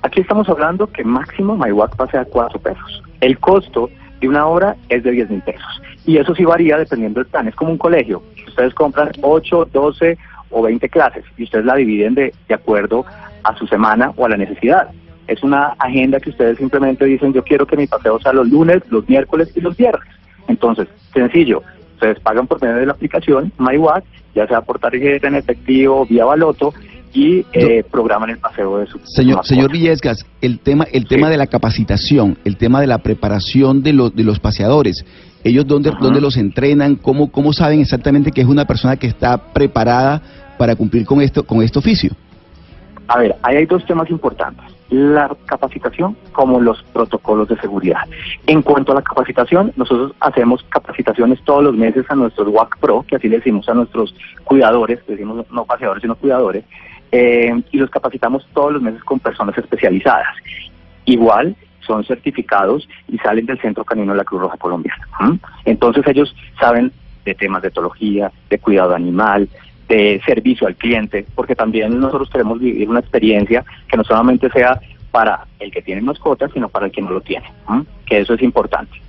[0.02, 3.02] Aquí estamos hablando que máximo MyWalk pasea cuatro pesos.
[3.20, 3.90] El costo
[4.20, 5.82] de una hora es de 10 mil pesos.
[6.06, 7.48] Y eso sí varía dependiendo del plan.
[7.48, 8.22] Es como un colegio.
[8.46, 10.18] Ustedes compran 8, 12
[10.50, 13.04] o 20 clases y ustedes la dividen de, de acuerdo
[13.44, 14.90] a su semana o a la necesidad.
[15.26, 18.82] Es una agenda que ustedes simplemente dicen, yo quiero que mi paseo sea los lunes,
[18.90, 20.08] los miércoles y los viernes.
[20.48, 21.62] Entonces, sencillo,
[21.94, 24.04] ustedes pagan por medio de la aplicación MyWalk,
[24.34, 26.74] ya sea por tarjeta en efectivo, vía baloto,
[27.12, 31.36] y eh, programan el paseo de su Señor, señor Villescas, el tema, el tema de
[31.36, 35.04] la capacitación, el tema de la preparación de los, de los paseadores,
[35.42, 39.52] ellos dónde, dónde los entrenan, cómo, cómo saben exactamente que es una persona que está
[39.52, 40.22] preparada
[40.58, 42.10] para cumplir con esto, con este oficio.
[43.08, 44.64] A ver, ahí hay dos temas importantes.
[44.88, 48.02] La capacitación como los protocolos de seguridad.
[48.46, 53.04] En cuanto a la capacitación, nosotros hacemos capacitaciones todos los meses a nuestros WAC Pro,
[53.08, 56.64] que así le decimos a nuestros cuidadores, decimos no paseadores, sino cuidadores,
[57.12, 60.34] eh, y los capacitamos todos los meses con personas especializadas.
[61.04, 65.06] Igual son certificados y salen del Centro Canino de la Cruz Roja Colombiana.
[65.64, 66.92] Entonces ellos saben
[67.24, 69.48] de temas de etología, de cuidado animal,
[69.88, 74.80] de servicio al cliente, porque también nosotros queremos vivir una experiencia que no solamente sea
[75.10, 77.52] para el que tiene mascotas, sino para el que no lo tiene,
[78.06, 79.00] que eso es importante.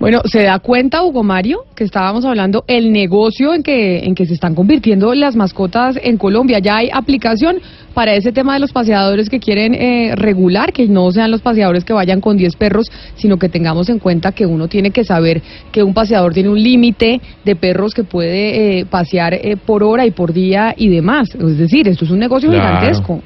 [0.00, 4.26] Bueno, ¿se da cuenta, Hugo Mario, que estábamos hablando el negocio en que, en que
[4.26, 6.58] se están convirtiendo las mascotas en Colombia?
[6.58, 7.56] Ya hay aplicación
[7.94, 11.84] para ese tema de los paseadores que quieren eh, regular, que no sean los paseadores
[11.84, 15.40] que vayan con 10 perros, sino que tengamos en cuenta que uno tiene que saber
[15.72, 20.04] que un paseador tiene un límite de perros que puede eh, pasear eh, por hora
[20.04, 21.28] y por día y demás.
[21.34, 22.78] Es decir, esto es un negocio Claro.
[22.78, 23.22] gigantesco.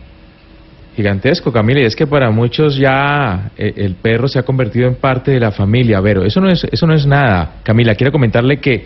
[0.98, 4.96] Gigantesco, Camila, y es que para muchos ya eh, el perro se ha convertido en
[4.96, 6.02] parte de la familia.
[6.02, 7.60] Pero eso no es, eso no es nada.
[7.62, 8.84] Camila, quiero comentarle que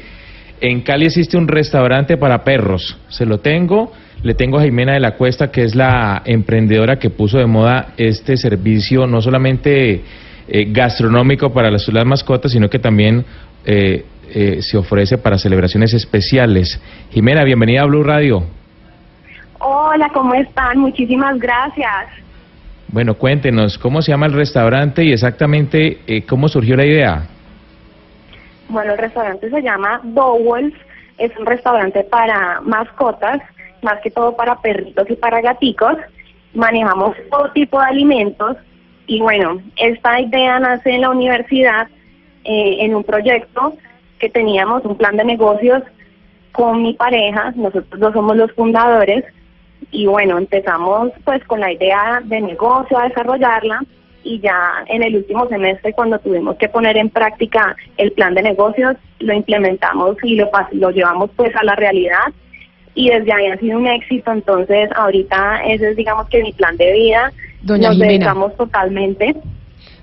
[0.61, 2.99] en Cali existe un restaurante para perros.
[3.09, 3.95] Se lo tengo.
[4.23, 7.95] Le tengo a Jimena de la Cuesta, que es la emprendedora que puso de moda
[7.97, 10.03] este servicio, no solamente
[10.49, 13.25] eh, gastronómico para las, mascotas, sino que también
[13.65, 14.05] eh,
[14.35, 16.79] eh, se ofrece para celebraciones especiales.
[17.11, 18.45] Jimena, bienvenida a Blue Radio.
[19.65, 20.79] Hola, ¿cómo están?
[20.79, 22.09] Muchísimas gracias.
[22.89, 27.29] Bueno, cuéntenos, ¿cómo se llama el restaurante y exactamente eh, cómo surgió la idea?
[28.69, 30.75] Bueno, el restaurante se llama Dowells,
[31.19, 33.41] es un restaurante para mascotas,
[33.83, 35.97] más que todo para perritos y para gaticos.
[36.55, 38.57] Manejamos todo tipo de alimentos
[39.07, 41.87] y bueno, esta idea nace en la universidad
[42.43, 43.75] eh, en un proyecto
[44.19, 45.85] que teníamos, un plan de negocios
[46.51, 49.25] con mi pareja, nosotros dos somos los fundadores
[49.91, 53.81] y bueno, empezamos pues con la idea de negocio a desarrollarla
[54.25, 58.43] y ya en el último semestre cuando tuvimos que poner en práctica el plan de
[58.43, 62.33] negocios lo implementamos y lo lo llevamos pues a la realidad
[62.95, 66.77] y desde ahí ha sido un éxito entonces ahorita ese es digamos que mi plan
[66.77, 68.13] de vida Doña nos Jimena.
[68.13, 69.35] dedicamos totalmente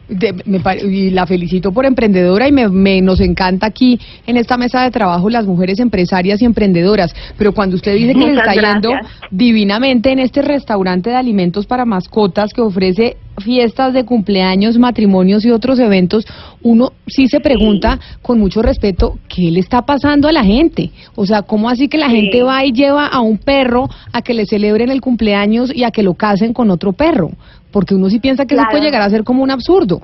[0.10, 4.58] De- me y la felicito por emprendedora y me, me- nos encanta aquí en esta
[4.58, 7.14] mesa de trabajo las mujeres empresarias y emprendedoras.
[7.38, 8.90] Pero cuando usted dice que Muchas está yendo
[9.32, 15.52] divinamente en este restaurante de alimentos para mascotas que ofrece fiestas de cumpleaños, matrimonios y
[15.52, 16.26] otros eventos,
[16.62, 20.92] uno sí se pregunta con mucho respeto qué le está pasando a la gente.
[21.16, 24.34] O sea, ¿cómo así que la gente va y lleva a un perro a que
[24.34, 27.32] le celebren el cumpleaños y a que lo casen con otro perro?
[27.72, 28.72] Porque uno sí piensa que eso Claro.
[28.72, 30.02] puede llegar a ser como un absurdo.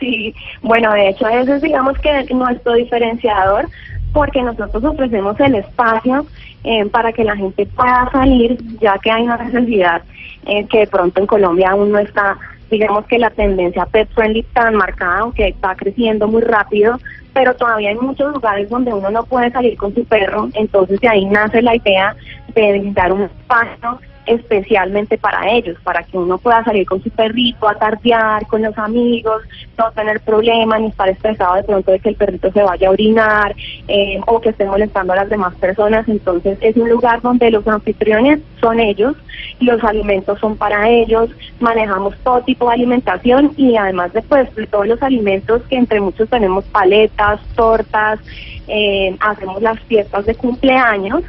[0.00, 3.68] Sí, bueno, de hecho ese es digamos que nuestro diferenciador
[4.12, 6.26] porque nosotros ofrecemos el espacio
[6.64, 10.02] eh, para que la gente pueda salir ya que hay una necesidad
[10.46, 12.36] eh, que de pronto en Colombia aún no está
[12.70, 16.98] digamos que la tendencia pet friendly tan marcada aunque está creciendo muy rápido
[17.32, 21.08] pero todavía hay muchos lugares donde uno no puede salir con su perro entonces de
[21.08, 22.14] ahí nace la idea
[22.54, 27.68] de brindar un espacio especialmente para ellos, para que uno pueda salir con su perrito
[27.68, 29.42] a tardear con los amigos,
[29.76, 32.90] no tener problemas ni estar estresado de pronto de que el perrito se vaya a
[32.90, 33.54] orinar
[33.88, 36.08] eh, o que esté molestando a las demás personas.
[36.08, 39.16] Entonces es un lugar donde los anfitriones son ellos,
[39.60, 44.66] los alimentos son para ellos, manejamos todo tipo de alimentación y además de, pues, de
[44.66, 48.20] todos los alimentos que entre muchos tenemos paletas, tortas,
[48.68, 51.22] eh, hacemos las fiestas de cumpleaños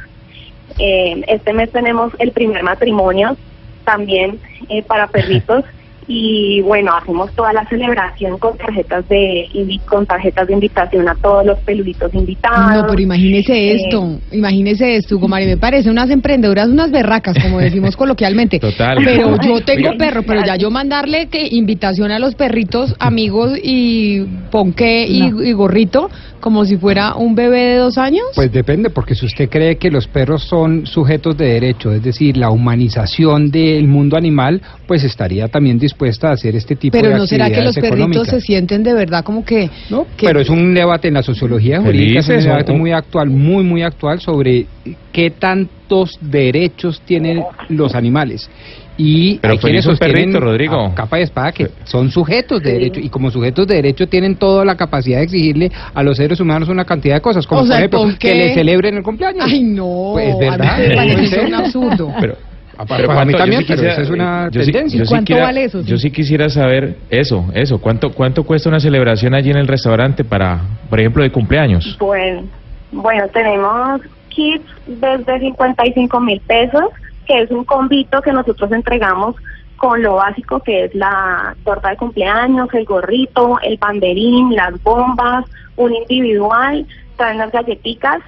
[0.78, 3.36] eh, este mes tenemos el primer matrimonio
[3.84, 5.64] también eh, para perritos
[6.06, 9.48] y bueno, hacemos toda la celebración con tarjetas de
[9.86, 12.74] con tarjetas de invitación a todos los peluditos invitados.
[12.74, 17.36] No, pero imagínese Eh, esto, imagínese esto, Hugo Mario, me parece unas emprendedoras, unas berracas,
[17.42, 18.58] como decimos coloquialmente.
[18.58, 18.98] Total.
[19.02, 19.98] Pero yo tengo Oiga.
[19.98, 25.52] perro, pero ya yo mandarle que invitación a los perritos, amigos y ponqué y, y
[25.52, 26.10] gorrito,
[26.44, 28.26] como si fuera un bebé de dos años.
[28.34, 32.36] Pues depende, porque si usted cree que los perros son sujetos de derecho, es decir,
[32.36, 37.16] la humanización del mundo animal, pues estaría también dispuesta a hacer este tipo pero de
[37.16, 39.70] no será que los actividades perritos se sienten de verdad como que...
[40.18, 42.78] que- Pero es un debate en la sociología jurídica, es un debate ¿no?
[42.78, 44.66] muy actual, muy, muy actual sobre
[45.12, 48.50] qué tantos derechos tienen los animales.
[48.96, 50.80] Y Pero hay quienes feliz un sostienen perrito, Rodrigo.
[50.86, 54.36] a capa de espada que son sujetos de derecho y como sujetos de derecho tienen
[54.36, 57.64] toda la capacidad de exigirle a los seres humanos una cantidad de cosas, como O
[57.66, 58.28] sea, por ejemplo ¿por qué?
[58.28, 59.44] que le celebren el cumpleaños.
[59.48, 60.74] Ay, no, Pues, ¿verdad?
[60.74, 62.12] a mí me parece un absurdo.
[62.20, 62.36] Pero,
[62.88, 64.98] pero para mí también, sí pero quisiera- esa es una yo sí- tendencia.
[65.00, 65.90] yo sí ¿Cuánto quiera- vale eso, sí?
[65.90, 67.78] Yo sí quisiera saber eso, eso.
[67.78, 71.96] ¿Cuánto, ¿Cuánto cuesta una celebración allí en el restaurante para, por ejemplo, de cumpleaños?
[71.98, 72.44] Bueno,
[72.92, 76.84] bueno, tenemos kits desde 55 mil pesos,
[77.24, 79.36] que es un convito que nosotros entregamos
[79.76, 85.44] con lo básico que es la torta de cumpleaños, el gorrito, el banderín, las bombas,
[85.76, 88.20] un individual, traen las galletitas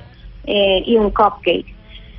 [0.45, 1.75] eh, y un cupcake.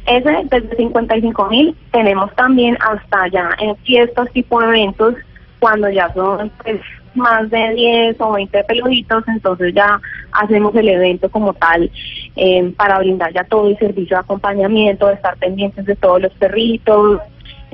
[0.05, 5.15] Ese desde 55 mil tenemos también hasta ya en fiestas tipo eventos,
[5.59, 6.79] cuando ya son pues,
[7.17, 9.99] más de 10 o 20 peluditos, entonces ya
[10.31, 11.89] hacemos el evento como tal
[12.35, 16.33] eh, para brindar ya todo el servicio de acompañamiento, de estar pendientes de todos los
[16.33, 17.19] perritos,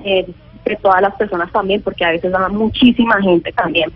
[0.03, 0.25] eh,
[0.65, 3.91] de todas las personas también, porque a veces va muchísima gente también.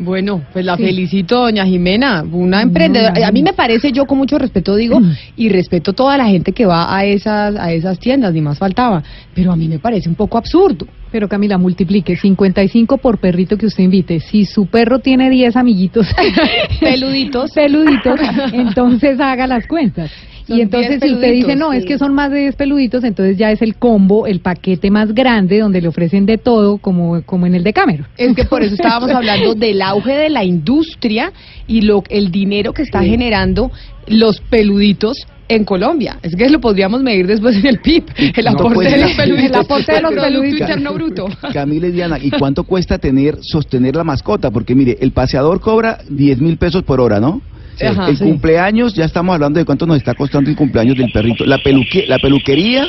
[0.00, 3.26] Bueno, pues la felicito, doña Jimena, una emprendedora.
[3.26, 5.00] A mí me parece, yo con mucho respeto digo,
[5.36, 9.02] y respeto toda la gente que va a esas, a esas tiendas, ni más faltaba,
[9.34, 10.86] pero a mí me parece un poco absurdo.
[11.10, 14.20] Pero Camila, multiplique 55 por perrito que usted invite.
[14.20, 16.06] Si su perro tiene 10 amiguitos
[16.80, 17.50] Peluditos.
[17.54, 18.20] peluditos,
[18.52, 20.10] entonces haga las cuentas.
[20.46, 23.04] Son y entonces 10 si usted dice, no, es que son más de 10 peluditos,
[23.04, 27.22] entonces ya es el combo, el paquete más grande donde le ofrecen de todo, como,
[27.22, 28.06] como en el de Cameron.
[28.16, 31.32] Es que por eso estábamos hablando del auge de la industria
[31.66, 33.70] y lo el dinero que está generando
[34.06, 36.18] los peluditos en Colombia.
[36.22, 38.04] Es que lo podríamos medir después en el PIB,
[38.36, 39.50] el No, aporte pues, de los peluditos.
[39.50, 40.60] el aporte de los peluditos.
[40.60, 41.28] Interno Bruto.
[41.52, 44.50] Camila y Diana, ¿y cuánto cuesta tener, sostener la mascota?
[44.50, 47.40] Porque mire, el paseador cobra 10 mil pesos por hora, ¿no?
[47.76, 47.86] Sí.
[47.86, 48.24] Ajá, el sí.
[48.24, 51.46] cumpleaños, ya estamos hablando de cuánto nos está costando el cumpleaños del perrito.
[51.46, 52.86] La, peluque, la peluquería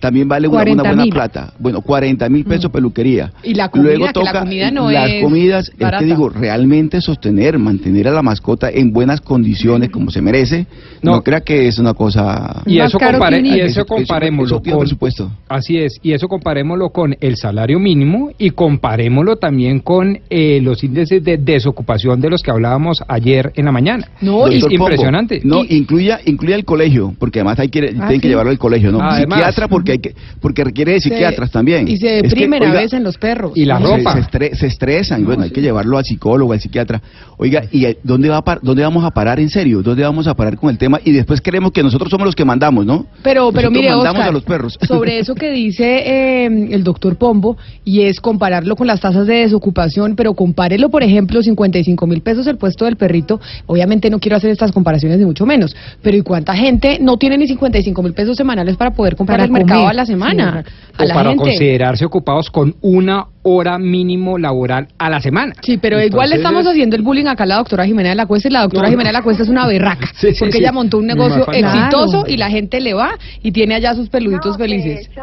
[0.00, 1.12] también vale una, una 40 buena mil.
[1.12, 1.52] plata.
[1.58, 3.32] Bueno, 40 mil pesos peluquería.
[3.42, 6.28] Y la comida, Luego que toca la comida no las es comidas, es que digo,
[6.30, 10.66] realmente sostener, mantener a la mascota en buenas condiciones como se merece,
[11.02, 11.22] no, No.
[11.22, 12.62] crea que es una cosa...
[12.66, 15.30] Y eso, compare- que y eso comparémoslo eso tiene con presupuesto.
[15.48, 20.82] Así es, y eso comparémoslo con el salario mínimo y comparémoslo también con eh, los
[20.82, 24.08] índices de desocupación de los que hablábamos ayer en la mañana.
[24.20, 25.40] No, es Pombo, impresionante.
[25.44, 28.90] No, Y- incluya, incluya el colegio, porque además hay que, tienen que llevarlo al colegio,
[28.92, 29.00] ¿no?
[29.00, 29.38] Ah, además.
[29.38, 31.88] Psiquiatra, porque hay que, porque requiere de Se- psiquiatras también.
[31.88, 33.52] Y se Es que, deprimen a veces los perros.
[33.54, 34.12] Y la se- ropa.
[34.14, 37.00] Se, estre- se estresan, bueno, hay que llevarlo al psicólogo, al psiquiatra.
[37.38, 39.82] Oiga, ¿y dónde, va a par- dónde vamos a parar en serio?
[39.82, 41.00] ¿Dónde vamos a parar con el tema?
[41.04, 43.06] Y después creemos que nosotros somos los que mandamos, ¿no?
[43.22, 44.78] Pero, pero Nosotros mire, mandamos Oscar, a los perros.
[44.86, 49.34] sobre eso que dice eh, el doctor Pombo, y es compararlo con las tasas de
[49.36, 53.40] desocupación, pero compárelo, por ejemplo, 55 mil pesos el puesto del perrito.
[53.66, 57.38] Obviamente no quiero hacer estas comparaciones ni mucho menos, pero ¿y cuánta gente no tiene
[57.38, 60.64] ni 55 mil pesos semanales para poder comprar Para el mercado a la semana?
[60.66, 61.44] Sí, a o la para gente.
[61.44, 65.54] considerarse ocupados con una hora mínimo laboral a la semana.
[65.62, 68.26] Sí, pero igual le estamos haciendo el bullying acá a la doctora Jimena de la
[68.26, 68.90] Cuesta y la doctora No, no.
[68.92, 70.58] Jimena de la Cuesta es una berraca, Sí, sí, porque sí.
[70.58, 72.28] ella montó un negocio exitoso Claro.
[72.28, 73.12] y la gente le va
[73.42, 75.08] y tiene allá sus peluditos No, felices.
[75.08, 75.22] De hecho,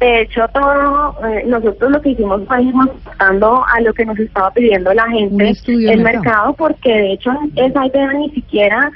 [0.00, 4.18] de hecho, todo, eh, nosotros lo que hicimos fue irnos adaptando a lo que nos
[4.18, 6.02] estaba pidiendo la gente, el mercado.
[6.02, 6.54] mercado.
[6.54, 8.90] porque de hecho esa idea ni siquiera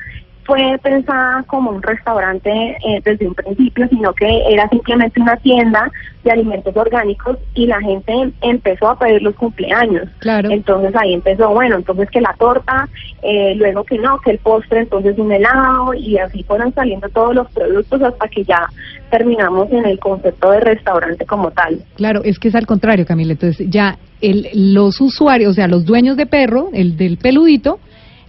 [0.48, 5.92] fue pensada como un restaurante eh, desde un principio, sino que era simplemente una tienda
[6.24, 10.08] de alimentos orgánicos y la gente em- empezó a pedir los cumpleaños.
[10.20, 10.50] Claro.
[10.50, 12.88] Entonces ahí empezó, bueno, entonces que la torta,
[13.22, 17.34] eh, luego que no, que el postre, entonces un helado y así fueron saliendo todos
[17.34, 18.70] los productos hasta que ya
[19.10, 21.82] terminamos en el concepto de restaurante como tal.
[21.96, 23.32] Claro, es que es al contrario, Camila.
[23.32, 27.80] Entonces, ya el, los usuarios, o sea, los dueños de perro, el del peludito,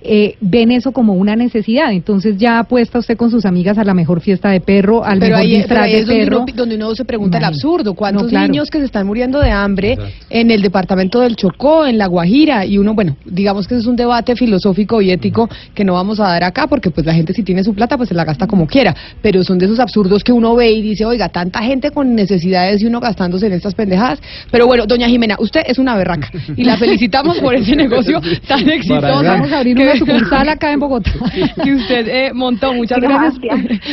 [0.02, 1.92] eh, ven eso como una necesidad.
[1.92, 5.38] Entonces, ya apuesta usted con sus amigas a la mejor fiesta de perro, al pero
[5.38, 6.38] mejor ahí, pero ahí de es donde perro.
[6.44, 7.94] uno, donde uno se pregunta el absurdo.
[7.94, 8.48] ¿Cuántos No, claro.
[8.48, 9.98] niños que se están muriendo de hambre
[10.30, 12.66] en el departamento del Chocó, en La Guajira?
[12.66, 16.20] Y uno, bueno, digamos que ese es un debate filosófico y ético que no vamos
[16.20, 18.48] a dar acá porque pues la gente si tiene su plata pues se la gasta
[18.48, 18.96] como quiera.
[19.22, 22.82] Pero son de esos absurdos que uno ve y dice, oiga, tanta gente con necesidades
[22.82, 24.20] y uno gastándose en estas pendejadas.
[24.52, 28.70] Pero bueno, doña Jimena, usted es una berraca y la felicitamos por ese negocio tan
[28.70, 29.24] exitoso.
[29.24, 31.12] Vamos a abrir que- una sucursal acá en Bogotá.
[31.64, 32.74] que usted eh, montó.
[32.74, 33.42] Muchas gracias.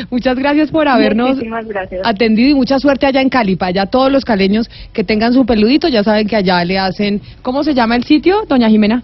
[0.11, 2.03] Muchas gracias por habernos gracias.
[2.05, 3.57] atendido y mucha suerte allá en Cali.
[3.57, 7.21] Para allá todos los caleños que tengan su peludito, ya saben que allá le hacen.
[7.43, 9.03] ¿Cómo se llama el sitio, doña Jimena?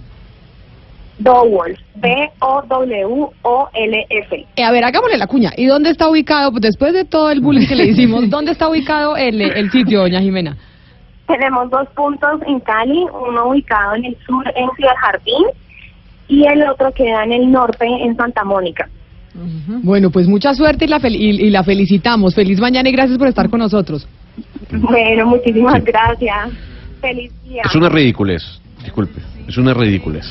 [1.18, 2.36] Dowolf, B-O-W-O-L-F.
[4.57, 5.53] Eh, a ver, hagámosle la cuña.
[5.57, 6.51] ¿Y dónde está ubicado?
[6.51, 10.01] Pues después de todo el bullying que le hicimos, ¿dónde está ubicado el, el sitio,
[10.01, 10.57] doña Jimena?
[11.28, 15.45] Tenemos dos puntos en Cali, uno ubicado en el sur en Ciudad Jardín
[16.33, 18.89] y el otro queda en el norte en Santa Mónica.
[19.83, 22.35] Bueno, pues mucha suerte y la, fel- y, y la felicitamos.
[22.35, 24.07] Feliz mañana y gracias por estar con nosotros.
[24.70, 26.51] Bueno, muchísimas gracias.
[27.01, 27.62] Feliz día.
[27.64, 28.43] Es una ridiculez,
[28.83, 30.26] disculpe, es una ridiculez.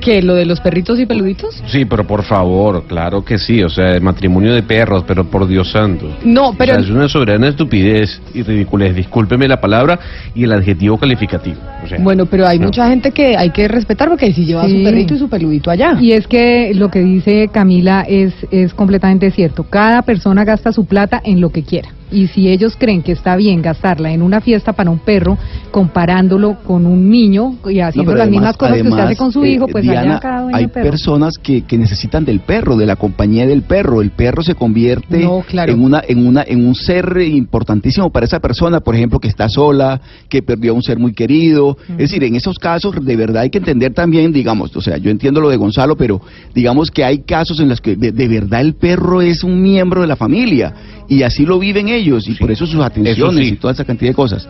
[0.00, 0.22] ¿Qué?
[0.22, 1.62] ¿Lo de los perritos y peluditos?
[1.66, 5.46] Sí, pero por favor, claro que sí, o sea, el matrimonio de perros, pero por
[5.46, 6.08] Dios santo.
[6.24, 6.72] No, pero...
[6.72, 9.98] O sea, es una soberana estupidez y ridiculez, discúlpeme la palabra
[10.34, 11.56] y el adjetivo calificativo.
[11.84, 14.78] O sea, Bueno, pero hay mucha gente que hay que respetar porque si lleva Sí.
[14.78, 15.96] su perrito y su peludito allá.
[16.00, 19.64] Y es que lo que dice Camila es, es completamente cierto.
[19.64, 21.88] Cada persona gasta su plata en lo que quiera.
[22.10, 25.36] Y si ellos creen que está bien gastarla en una fiesta para un perro,
[25.70, 29.44] comparándolo con un niño y haciendo las además- mismas cosas que usted hace con su
[29.44, 30.90] eh, hijo, pues Diana, allá cada hay perro.
[30.90, 34.00] personas que, que necesitan del perro, de la compañía del perro.
[34.02, 35.72] El perro se convierte No, claro.
[35.72, 39.48] en una en una en un ser importantísimo para esa persona, por ejemplo, que está
[39.48, 41.76] sola, que perdió a un ser muy querido.
[41.90, 45.10] Es decir, en esos casos de verdad hay que entender también, digamos, o sea, yo
[45.10, 46.20] entiendo lo de Gonzalo, pero
[46.54, 50.00] digamos que hay casos en los que de, de verdad el perro es un miembro
[50.00, 50.72] de la familia
[51.08, 53.52] y así lo viven ellos y por eso sus atenciones sí.
[53.54, 54.48] y toda esa cantidad de cosas.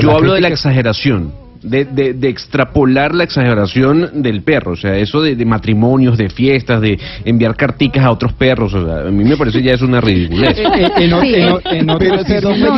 [0.00, 1.43] Yo hablo de la exageración.
[1.64, 6.28] De, de, de extrapolar la exageración del perro, o sea, eso de, de matrimonios, de
[6.28, 9.80] fiestas, de enviar carticas a otros perros, o sea, a mí me parece ya es
[9.82, 10.58] una ridiculez.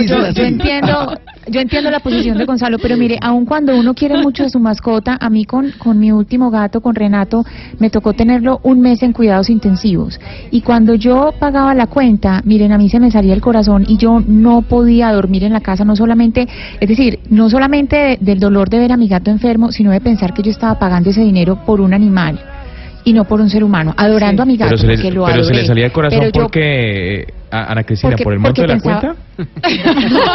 [0.06, 0.36] Yo, así.
[0.36, 1.14] yo entiendo,
[1.48, 4.60] yo entiendo la posición de Gonzalo, pero mire, aun cuando uno quiere mucho a su
[4.60, 7.44] mascota, a mí con, con mi último gato, con Renato,
[7.80, 10.20] me tocó tenerlo un mes en cuidados intensivos.
[10.52, 13.96] Y cuando yo pagaba la cuenta, miren, a mí se me salía el corazón y
[13.96, 16.46] yo no podía dormir en la casa, no solamente,
[16.80, 20.00] es decir, no solamente de- del dolor de ver a mi gato enfermo, sino de
[20.00, 22.38] pensar que yo estaba pagando ese dinero por un animal
[23.04, 25.24] y no por un ser humano, adorando a mi gato Pero, se le, porque lo
[25.26, 25.56] pero se adoré.
[25.62, 28.74] le salía el corazón yo- porque, a- Ana Cristina, Porque- por el monto de la
[28.74, 29.22] pensaba- cuenta.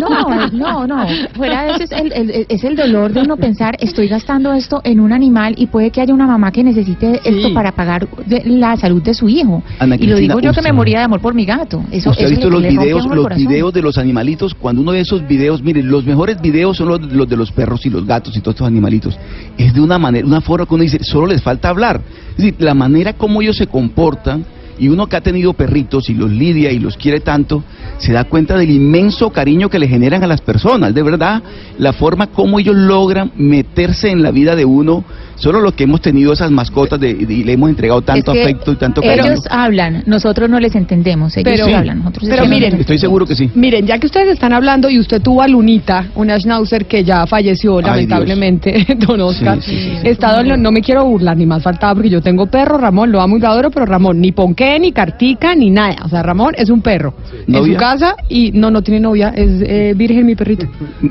[0.00, 1.06] No, no, no.
[1.34, 4.80] Fuera de eso es el, el- es el dolor de uno pensar, estoy gastando esto
[4.84, 8.42] en un animal y puede que haya una mamá que necesite esto para pagar de-
[8.46, 9.62] la salud de su hijo.
[9.78, 11.82] Ana y lo Cristina, digo yo que me moría de amor por mi gato.
[11.90, 13.46] Eso, ¿Usted ha eso visto le- los videos, los corazón.
[13.46, 14.54] videos de los animalitos?
[14.54, 17.84] Cuando uno ve esos videos, mire, los mejores videos son los, los de los perros
[17.86, 19.18] y los gatos y todos estos animalitos.
[19.58, 22.00] Es de una manera, una forma que uno dice, solo les falta hablar.
[22.30, 24.44] Es decir, la manera como ellos se comportan
[24.78, 27.62] y uno que ha tenido perritos y los lidia y los quiere tanto,
[27.98, 30.94] se da cuenta del inmenso cariño que le generan a las personas.
[30.94, 31.42] De verdad,
[31.78, 35.04] la forma como ellos logran meterse en la vida de uno,
[35.36, 38.42] solo los que hemos tenido esas mascotas de- y le hemos entregado tanto Es que
[38.44, 39.24] afecto y tanto cariño.
[39.32, 41.36] Ellos hablan, nosotros no les entendemos.
[41.36, 42.74] Ellos Pero- sí hablan, nosotros pero sí miren.
[42.80, 43.50] Estoy seguro que sí.
[43.54, 47.26] Miren, ya que ustedes están hablando y usted tuvo a Lunita, una schnauzer que ya
[47.26, 49.60] falleció Ay, lamentablemente, don Oscar.
[49.62, 52.78] Sí, sí, Está don- no me quiero burlar ni más faltaba porque yo tengo perro,
[52.78, 55.96] Ramón, lo amo y lo adoro, pero Ramón ni ponqué, ni cartica, ni nada.
[56.04, 57.14] O sea, Ramón es un perro.
[57.46, 60.66] En su casa y no, no tiene novia, es eh, virgen mi perrito.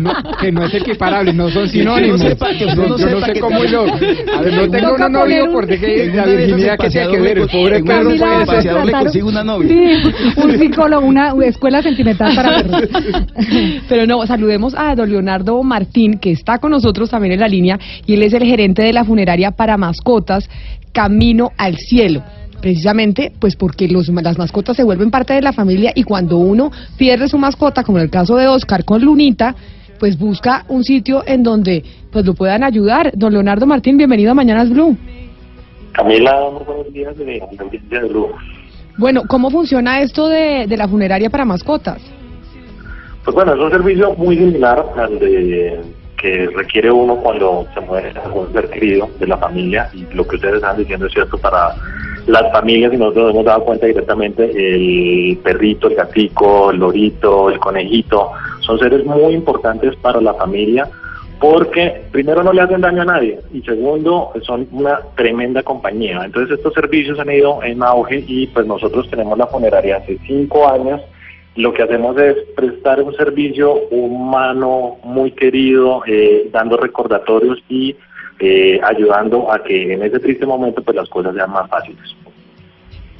[0.00, 2.20] No, que no es equiparable, no son sinónimos.
[2.20, 3.82] sepa, que uno No, no sepa sé que cómo yo.
[4.36, 7.08] A ver, no tengo Toca un novio poner un- porque la una virginidad que tiene
[7.10, 8.10] que ver, el cons- pobre una perro.
[8.18, 8.46] ser.
[8.46, 9.68] paseador le consigue una novia.
[9.68, 12.82] Sí, un psicólogo, una escuela sentimental para perros.
[13.88, 17.78] Pero no, saludemos a don Leonardo Martín, que está con nosotros también en la línea,
[18.06, 20.48] y él es el gerente de la funeraria para mascotas
[20.92, 22.22] Camino al Cielo.
[22.60, 26.72] Precisamente, pues porque los, las mascotas se vuelven parte de la familia y cuando uno
[26.96, 29.54] pierde su mascota, como en el caso de Oscar con Lunita,
[29.98, 33.12] pues busca un sitio en donde pues lo puedan ayudar.
[33.14, 34.96] Don Leonardo Martín, bienvenido a Mañanas Blue.
[35.92, 38.28] Camila, muy buenos días de de Blue.
[38.96, 42.00] Bueno, ¿cómo funciona esto de, de la funeraria para mascotas?
[43.24, 45.80] Pues bueno, es un servicio muy similar al de
[46.20, 50.36] que requiere uno cuando se muere algún ser querido de la familia y lo que
[50.36, 51.74] ustedes están diciendo es cierto para
[52.26, 57.48] las familias y nosotros nos hemos dado cuenta directamente el perrito, el gatico, el lorito,
[57.48, 60.88] el conejito, son seres muy importantes para la familia
[61.40, 66.22] porque primero no le hacen daño a nadie y segundo son una tremenda compañía.
[66.24, 70.68] Entonces estos servicios han ido en auge y pues nosotros tenemos la funeraria hace cinco
[70.68, 71.00] años.
[71.58, 77.96] Lo que hacemos es prestar un servicio humano muy querido, eh, dando recordatorios y
[78.38, 82.14] eh, ayudando a que en ese triste momento pues las cosas sean más fáciles.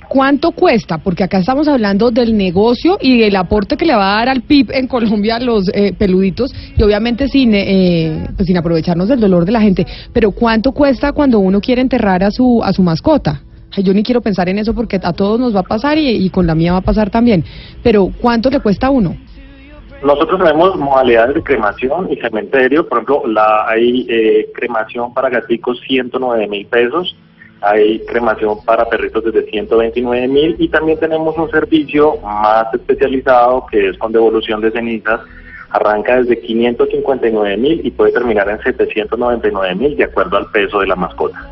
[0.07, 0.99] ¿Cuánto cuesta?
[0.99, 4.43] Porque acá estamos hablando del negocio y del aporte que le va a dar al
[4.43, 9.47] PIB en Colombia los eh, peluditos y obviamente sin, eh, pues sin aprovecharnos del dolor
[9.47, 9.85] de la gente.
[10.13, 13.43] Pero ¿cuánto cuesta cuando uno quiere enterrar a su, a su mascota?
[13.83, 16.31] Yo ni quiero pensar en eso porque a todos nos va a pasar y, y
[16.31, 17.45] con la mía va a pasar también.
[17.83, 19.17] Pero ¿cuánto le cuesta a uno?
[20.03, 22.87] Nosotros tenemos modalidades de cremación y cementerio.
[22.87, 27.17] Por ejemplo, la, hay eh, cremación para gaticos 109 mil pesos,
[27.61, 33.89] hay cremación para perritos desde 129 mil y también tenemos un servicio más especializado que
[33.89, 35.21] es con devolución de cenizas.
[35.71, 40.87] Arranca desde 559 mil y puede terminar en 799 mil de acuerdo al peso de
[40.87, 41.45] la mascota.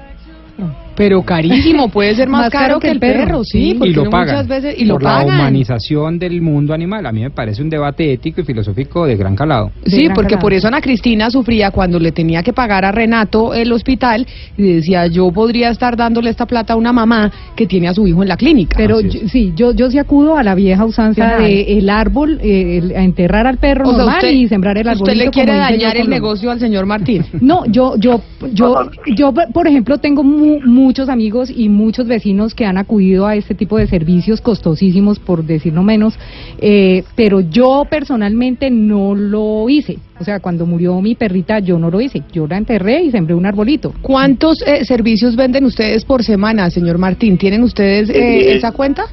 [0.96, 4.48] Pero carísimo, puede ser más, caro, que el perro, sí, porque y lo pagan muchas
[4.48, 5.40] veces y lo por la pagan.
[5.40, 7.06] humanización del mundo animal.
[7.06, 9.70] A mí me parece un debate ético y filosófico de gran calado.
[9.84, 13.70] Sí, porque por eso Ana Cristina sufría cuando le tenía que pagar a Renato el
[13.72, 14.26] hospital
[14.56, 18.06] y decía, yo podría estar dándole esta plata a una mamá que tiene a su
[18.06, 18.76] hijo en la clínica.
[18.76, 22.78] Pero yo- sí, yo, yo sí acudo a la vieja usanza de el árbol, eh,
[22.78, 25.02] el- a enterrar al perro O sea, normal usted- y sembrar el árbol.
[25.02, 27.24] Usted le quiere dañar el negocio al señor Martín.
[27.40, 28.20] No, yo, yo,
[28.52, 33.34] yo, yo, por ejemplo, tengo mu- muchos amigos y muchos vecinos que han acudido a
[33.34, 36.16] este tipo de servicios costosísimos, por decir no menos,
[36.60, 39.98] eh, pero yo personalmente no lo hice.
[40.20, 42.22] O sea, cuando murió mi perrita, yo no lo hice.
[42.32, 43.92] Yo la enterré y sembré un arbolito.
[44.00, 47.36] ¿Cuántos eh, servicios venden ustedes por semana, señor Martín?
[47.36, 49.06] ¿Tienen ustedes eh, Eh, esa cuenta?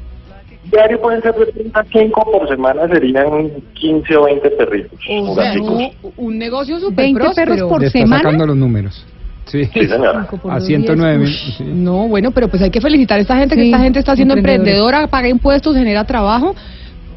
[0.72, 5.36] Diario pueden ser de 30 a 5 por semana, serían 15 o 20 perritos o
[5.36, 7.54] sea, un, un negocio súper 20 próspero.
[7.54, 8.24] perros por semana.
[8.24, 9.06] sacando los números.
[9.54, 10.28] Sí, Sí, señora.
[10.50, 11.84] a 109 mil.
[11.84, 14.34] No, bueno, pero pues hay que felicitar a esta gente, que esta gente está siendo
[14.34, 16.56] emprendedora, paga impuestos, genera trabajo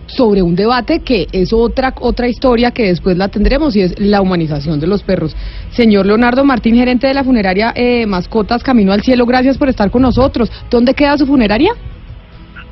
[0.07, 4.21] sobre un debate que es otra otra historia que después la tendremos y es la
[4.21, 5.35] humanización de los perros.
[5.71, 9.91] Señor Leonardo Martín, gerente de la funeraria eh, Mascotas Camino al Cielo, gracias por estar
[9.91, 10.53] con nosotros.
[10.71, 11.73] ¿Dónde queda su funeraria?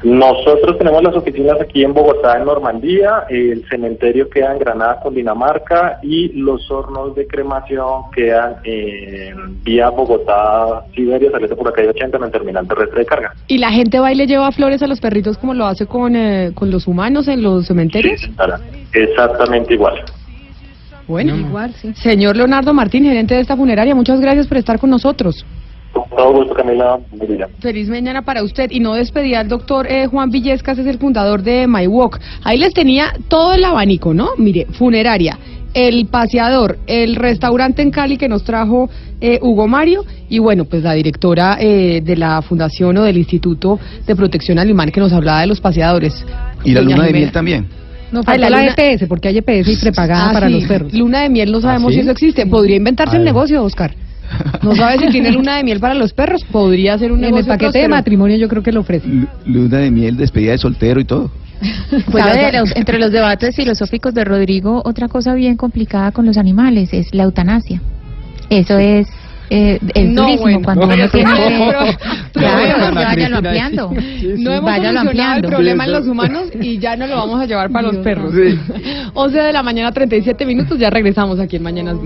[0.04, 5.98] Nosotros tenemos las oficinas aquí en Bogotá, en Normandía, el cementerio queda en Granada, Dinamarca
[6.02, 12.18] y los hornos de cremación quedan en vía Bogotá, Siberia, saliendo por la calle 80
[12.18, 13.34] en el terminal terrestre de carga.
[13.48, 16.14] ¿Y la gente va y le lleva flores a los perritos como lo hace con,
[16.16, 18.20] eh, con los humanos en los cementerios?
[18.20, 18.60] Señora,
[18.92, 20.02] Exactamente igual.
[21.08, 21.92] Bueno, Igual, sí.
[21.94, 25.44] señor Leonardo Martín, gerente de esta funeraria, muchas gracias por estar con nosotros.
[25.94, 26.98] Gusto, Camila.
[27.60, 28.70] Feliz mañana para usted.
[28.70, 32.18] Y no despedí al doctor eh, Juan Villescas, es el fundador de My Walk.
[32.42, 34.30] Ahí les tenía todo el abanico, ¿no?
[34.38, 35.38] Mire, funeraria,
[35.74, 38.88] el paseador, el restaurante en Cali que nos trajo
[39.20, 43.78] eh, Hugo Mario y bueno, pues la directora eh, de la fundación o del Instituto
[44.06, 46.24] de Protección Animal que nos hablaba de los paseadores.
[46.64, 47.66] Y la luna de miel también.
[48.12, 50.52] No, Ay, faltó la la, luna- EPS, porque hay EPS y prepagada Ah, para sí.
[50.54, 50.92] los perros.
[50.92, 51.94] Luna de miel no sabemos ¿Ah, sí?
[51.96, 52.46] si eso existe.
[52.46, 53.94] Podría inventarse el negocio, Oscar.
[54.62, 56.44] No sabe si tiene luna de miel para los perros.
[56.50, 57.88] Podría ser un En el negocio paquete de próspero.
[57.96, 59.06] matrimonio yo creo que lo ofrece.
[59.08, 61.30] Lu- Luna de miel, despedida de soltero y todo.
[62.10, 66.26] Pues ¿Sabe de los- entre los debates filosóficos de Rodrigo, otra cosa bien complicada con
[66.26, 67.80] los animales es la eutanasia.
[68.50, 69.06] Eso es,
[69.56, 70.60] eh, es No, durísimo bueno.
[70.64, 71.96] cuando uno Pero- tiene que...
[72.32, 73.90] Claro, váyalo ampliando.
[74.38, 75.48] No hemos váyalo solucionado el ampliando.
[75.48, 78.32] problema en los humanos y ya no lo vamos a llevar para los perros.
[79.14, 81.96] 11 de la mañana, 37 minutos, ya regresamos aquí en Mañanas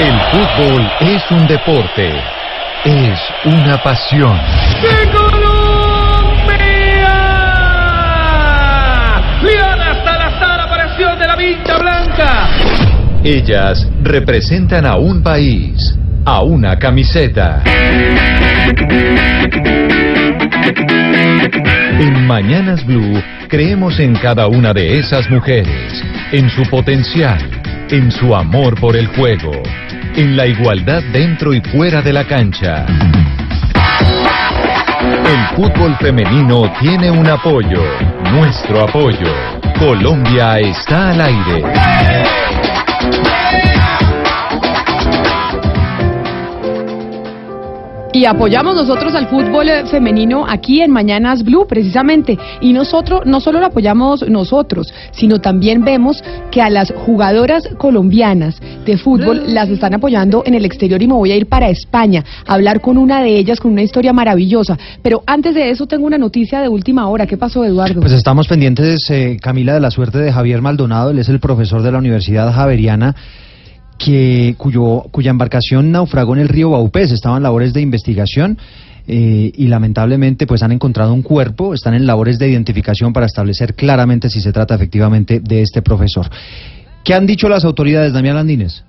[0.00, 2.12] El fútbol es un deporte,
[2.84, 4.38] es una pasión.
[9.42, 12.48] Liana Salazar apareció de la vincha blanca.
[13.24, 17.62] Ellas representan a un país, a una camiseta.
[22.00, 26.02] En Mañanas Blue creemos en cada una de esas mujeres,
[26.32, 27.38] en su potencial,
[27.90, 29.62] en su amor por el juego,
[30.18, 32.84] en la igualdad dentro y fuera de la cancha.
[35.24, 37.84] El fútbol femenino tiene un apoyo,
[38.32, 39.32] nuestro apoyo.
[39.78, 41.62] Colombia está al aire.
[48.10, 52.38] Y apoyamos nosotros al fútbol femenino aquí en Mañanas Blue, precisamente.
[52.62, 58.60] Y nosotros, no solo lo apoyamos nosotros, sino también vemos que a las jugadoras colombianas
[58.86, 62.24] de fútbol las están apoyando en el exterior y me voy a ir para España
[62.46, 64.78] a hablar con una de ellas con una historia maravillosa.
[65.02, 67.26] Pero antes de eso tengo una noticia de última hora.
[67.26, 68.00] ¿Qué pasó, Eduardo?
[68.00, 71.10] Pues estamos pendientes, eh, Camila, de la suerte de Javier Maldonado.
[71.10, 73.14] Él es el profesor de la Universidad Javeriana
[73.98, 77.10] que cuyo cuya embarcación naufragó en el río Baupés.
[77.10, 78.58] Estaban labores de investigación.
[79.10, 83.74] eh, y lamentablemente pues han encontrado un cuerpo, están en labores de identificación para establecer
[83.74, 86.28] claramente si se trata efectivamente de este profesor.
[87.04, 88.84] ¿Qué han dicho las autoridades, Damián Landines?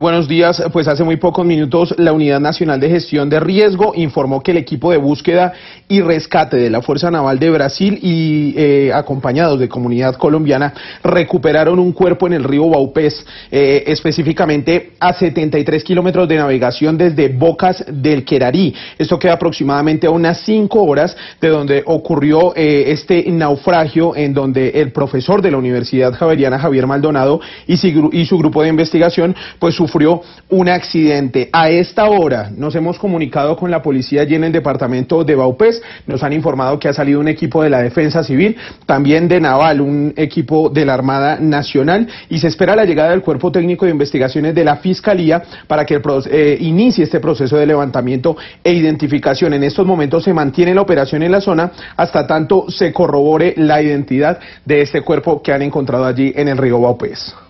[0.00, 4.44] Buenos días, pues hace muy pocos minutos la Unidad Nacional de Gestión de Riesgo informó
[4.44, 5.54] que el equipo de búsqueda
[5.88, 10.72] y rescate de la Fuerza Naval de Brasil y eh, acompañados de comunidad colombiana
[11.02, 17.30] recuperaron un cuerpo en el río Baupés, eh, específicamente a 73 kilómetros de navegación desde
[17.30, 18.72] Bocas del Querarí.
[18.98, 24.68] Esto queda aproximadamente a unas 5 horas de donde ocurrió eh, este naufragio en donde
[24.80, 30.20] el profesor de la Universidad Javeriana, Javier Maldonado, y, su- grupo de investigación, pues sufrió
[30.50, 31.48] un accidente.
[31.50, 35.82] A esta hora nos hemos comunicado con la policía allí en el departamento de Baupés.
[36.06, 39.80] Nos han informado que ha salido un equipo de la Defensa Civil, también de Naval,
[39.80, 43.92] un equipo de la Armada Nacional, y se espera la llegada del Cuerpo Técnico de
[43.92, 49.54] Investigaciones de la Fiscalía para que eh, inicie este proceso de levantamiento e identificación.
[49.54, 53.80] En estos momentos se mantiene la operación en la zona hasta tanto se corrobore la
[53.80, 57.47] identidad de este cuerpo que han encontrado allí en el río Baupés.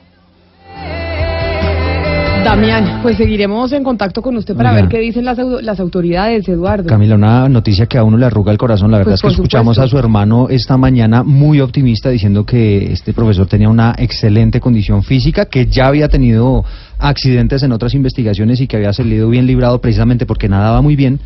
[2.48, 4.80] Damián, pues seguiremos en contacto con usted para Oiga.
[4.82, 6.86] ver qué dicen las, las autoridades, Eduardo.
[6.88, 8.90] Camila, una noticia que a uno le arruga el corazón.
[8.90, 9.96] La verdad Pues, es que escuchamos supuesto.
[9.96, 15.02] a su hermano esta mañana muy optimista diciendo que este profesor tenía una excelente condición
[15.02, 16.64] física, que ya había tenido
[16.98, 21.20] accidentes en otras investigaciones y que había salido bien librado precisamente porque nadaba muy bien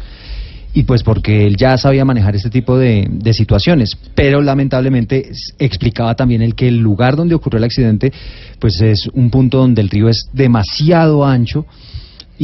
[0.75, 3.97] y pues porque él ya sabía manejar este tipo de, de situaciones.
[4.15, 8.13] Pero lamentablemente explicaba también el que el lugar donde ocurrió el accidente
[8.59, 11.67] pues es un punto donde el río es demasiado ancho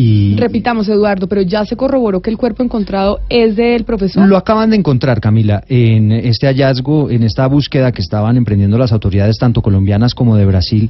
[0.01, 4.29] y Repitamos, Eduardo, pero ya se corroboró que el cuerpo encontrado es del profesor.
[4.29, 8.93] Lo acaban de encontrar, Camila, en este hallazgo, en esta búsqueda que estaban emprendiendo las
[8.93, 10.89] autoridades tanto colombianas como de Brasil.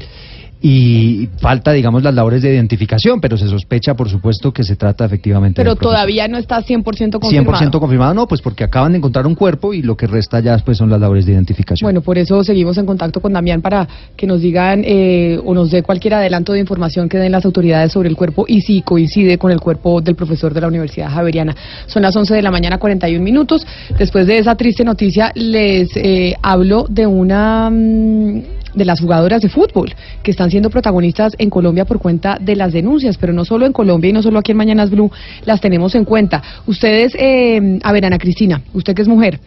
[0.60, 5.04] Y falta, digamos, las labores de identificación, pero se sospecha, por supuesto, que se trata
[5.04, 7.58] efectivamente Pero todavía no está 100% confirmado.
[7.58, 10.58] 100% confirmado, no, pues porque acaban de encontrar un cuerpo y lo que resta ya
[10.58, 11.86] pues son las labores de identificación.
[11.86, 13.86] Bueno, por eso seguimos en contacto con Damián para
[14.16, 17.92] que nos digan eh, o nos dé cualquier adelanto de información que den las autoridades
[17.92, 21.54] sobre el cuerpo y si coincide con el cuerpo del profesor de la Universidad Javeriana.
[21.86, 23.66] Son las 11 de la mañana, 41 minutos.
[23.96, 28.42] Después de esa triste noticia, les eh, hablo de una mm,
[28.74, 32.72] de las jugadoras de fútbol que están siendo protagonistas en Colombia por cuenta de las
[32.72, 35.10] denuncias, pero no solo en Colombia y no solo aquí en Mañanas Blue
[35.44, 36.42] las tenemos en cuenta.
[36.66, 39.40] Ustedes, eh, a ver, Ana Cristina, usted que es mujer,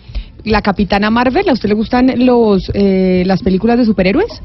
[0.44, 4.42] la Capitana Marvel, ¿a usted le gustan los eh, las películas de superhéroes?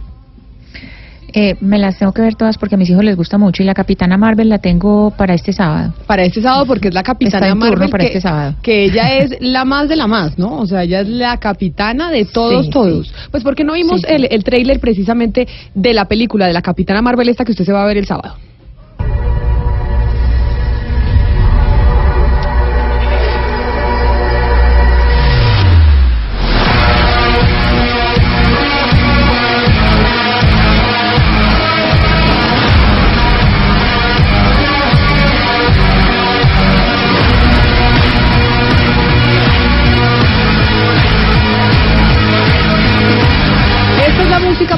[1.39, 3.67] Eh, me las tengo que ver todas porque a mis hijos les gusta mucho y
[3.67, 5.93] la Capitana Marvel la tengo para este sábado.
[6.07, 8.55] Para este sábado porque es la Capitana Marvel para que, este sábado.
[8.63, 10.57] que ella es la más de la más, ¿no?
[10.61, 13.09] O sea, ella es la capitana de todos, Sí, todos.
[13.09, 13.13] sí.
[13.31, 14.07] Pues porque no vimos sí.
[14.09, 17.73] el, el tráiler precisamente de la película de la Capitana Marvel esta que usted se
[17.73, 18.37] va a ver el sábado.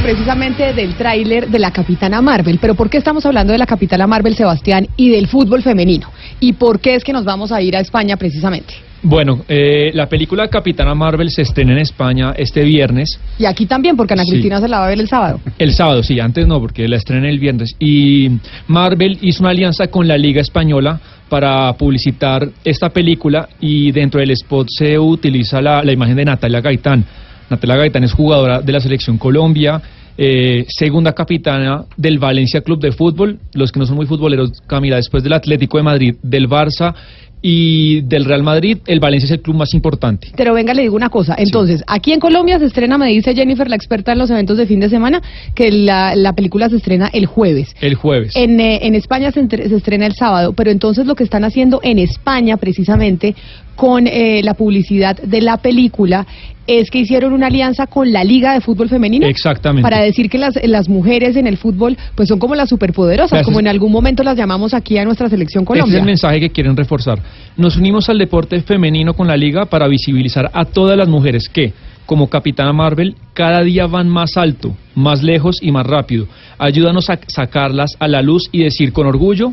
[0.08, 2.58] Precisamente del tráiler de la Capitana Marvel.
[2.58, 6.10] Pero ¿por qué estamos hablando de la Capitana Marvel, Sebastián, y del fútbol femenino?
[6.40, 8.72] ¿Y por qué es que nos vamos a ir a España precisamente?
[9.02, 13.20] Bueno, eh, la película Capitana Marvel se estrena en España este viernes.
[13.38, 14.30] Y aquí también, porque Ana Sí.
[14.30, 15.40] Cristina se la va a ver el sábado.
[15.58, 17.76] El sábado, sí, antes no, porque la estrena el viernes.
[17.78, 18.30] Y
[18.66, 20.98] Marvel hizo una alianza con la Liga Española
[21.28, 26.62] para publicitar esta película y dentro del spot se utiliza la, la imagen de Natalia
[26.62, 27.04] Gaitán.
[27.50, 29.80] Natalia Gaitán es jugadora de la selección Colombia,
[30.18, 34.96] eh, segunda capitana del Valencia Club de Fútbol, los que no son muy futboleros, Camila,
[34.96, 36.92] después del Atlético de Madrid, del Barça
[37.40, 40.32] y del Real Madrid, el Valencia es el club más importante.
[40.36, 41.36] Pero venga, le digo una cosa.
[41.38, 44.66] Entonces, aquí en Colombia se estrena, me dice Jennifer, la experta en los eventos de
[44.66, 45.22] fin de semana,
[45.54, 47.76] que la, la película se estrena el jueves.
[47.80, 48.34] El jueves.
[48.34, 51.44] En, eh, en España se, entre- se estrena el sábado, pero entonces lo que están
[51.44, 53.36] haciendo en España, precisamente,
[53.78, 56.26] con eh, la publicidad de la película,
[56.66, 59.24] es que hicieron una alianza con la Liga de Fútbol Femenino.
[59.24, 59.88] Exactamente.
[59.88, 63.46] Para decir que las, las mujeres en el fútbol, pues son como las superpoderosas, Gracias.
[63.46, 66.00] como en algún momento las llamamos aquí a nuestra selección Este es Colombia.
[66.00, 67.20] el mensaje que quieren reforzar.
[67.56, 71.72] Nos unimos al deporte femenino con la liga para visibilizar a todas las mujeres que,
[72.04, 76.26] como Capitana Marvel, cada día van más alto, más lejos y más rápido.
[76.58, 79.52] Ayúdanos a sacarlas a la luz y decir con orgullo,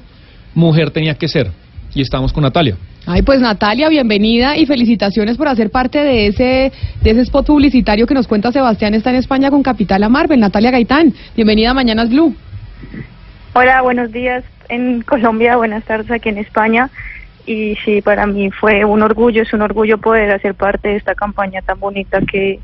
[0.55, 1.51] mujer tenía que ser.
[1.93, 2.75] Y estamos con Natalia.
[3.07, 6.71] Ay, pues Natalia, bienvenida y felicitaciones por hacer parte de ese,
[7.03, 10.39] de ese spot publicitario que nos cuenta Sebastián está en España con Capital Marvel.
[10.39, 12.35] Natalia Gaitán, bienvenida a Mañanas Blue.
[13.53, 16.89] Hola, buenos días en Colombia, buenas tardes aquí en España.
[17.45, 21.13] Y sí, para mí fue un orgullo, es un orgullo poder hacer parte de esta
[21.13, 22.59] campaña tan bonita que,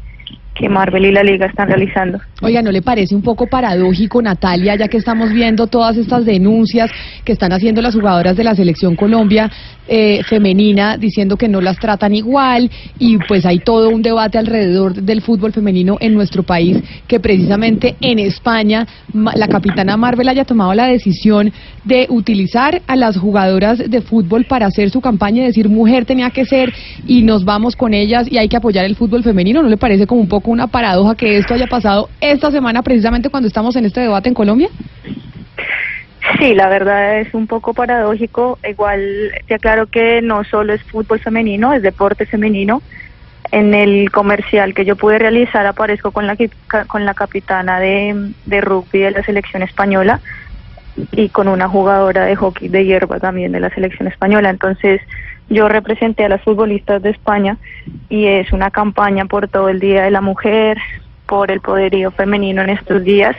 [0.61, 2.19] que Marvel y la Liga están realizando.
[2.41, 6.91] Oiga, ¿no le parece un poco paradójico, Natalia, ya que estamos viendo todas estas denuncias
[7.25, 9.49] que están haciendo las jugadoras de la selección Colombia
[9.87, 12.69] eh, femenina diciendo que no las tratan igual
[12.99, 16.77] y pues hay todo un debate alrededor del fútbol femenino en nuestro país
[17.07, 21.51] que precisamente en España la capitana Marvel haya tomado la decisión
[21.83, 26.29] de utilizar a las jugadoras de fútbol para hacer su campaña y decir mujer tenía
[26.29, 26.71] que ser
[27.07, 29.63] y nos vamos con ellas y hay que apoyar el fútbol femenino.
[29.63, 33.29] ¿No le parece como un poco una paradoja que esto haya pasado esta semana precisamente
[33.29, 34.69] cuando estamos en este debate en Colombia?
[36.39, 38.59] Sí, la verdad es un poco paradójico.
[38.67, 42.81] Igual te aclaro que no solo es fútbol femenino, es deporte femenino.
[43.51, 46.37] En el comercial que yo pude realizar aparezco con la,
[46.87, 50.21] con la capitana de, de rugby de la selección española
[51.11, 54.49] y con una jugadora de hockey de hierba también de la selección española.
[54.49, 55.01] Entonces
[55.51, 57.57] yo representé a las futbolistas de España
[58.09, 60.77] y es una campaña por todo el Día de la Mujer,
[61.27, 63.35] por el poderío femenino en estos días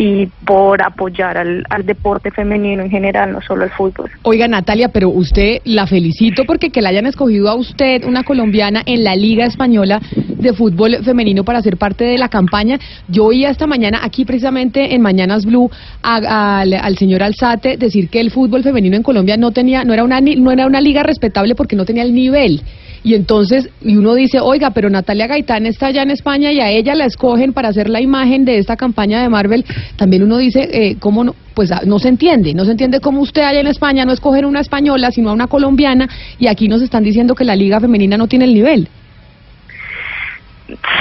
[0.00, 4.08] y por apoyar al, al deporte femenino en general, no solo al fútbol.
[4.22, 8.80] Oiga, Natalia, pero usted la felicito porque que la hayan escogido a usted, una colombiana,
[8.86, 12.78] en la Liga Española de Fútbol Femenino para ser parte de la campaña.
[13.08, 15.68] Yo oía esta mañana aquí precisamente en Mañanas Blue
[16.00, 19.94] a- al, al señor Alzate decir que el fútbol femenino en Colombia no tenía, no
[19.94, 22.62] era una, no era una liga respetable porque no tenía el nivel.
[23.02, 26.70] Y entonces, y uno dice, oiga, pero Natalia Gaitán está allá en España y a
[26.70, 29.64] ella la escogen para hacer la imagen de esta campaña de Marvel.
[29.96, 31.34] También uno dice, eh, ¿cómo no?
[31.54, 34.44] Pues ah, no se entiende, no se entiende cómo usted allá en España no escogen
[34.44, 36.08] una española, sino a una colombiana,
[36.38, 38.88] y aquí nos están diciendo que la liga femenina no tiene el nivel.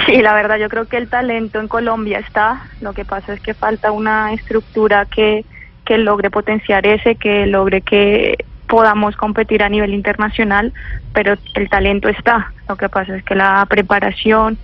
[0.06, 3.42] Sí, la verdad yo creo que el talento en Colombia está, lo que pasa es
[3.42, 5.44] que falta una estructura que,
[5.86, 8.36] que logre potenciar ese, que logre que
[8.68, 10.74] podamos competir a nivel internacional,
[11.14, 14.58] pero el talento está, lo que pasa es que la preparación,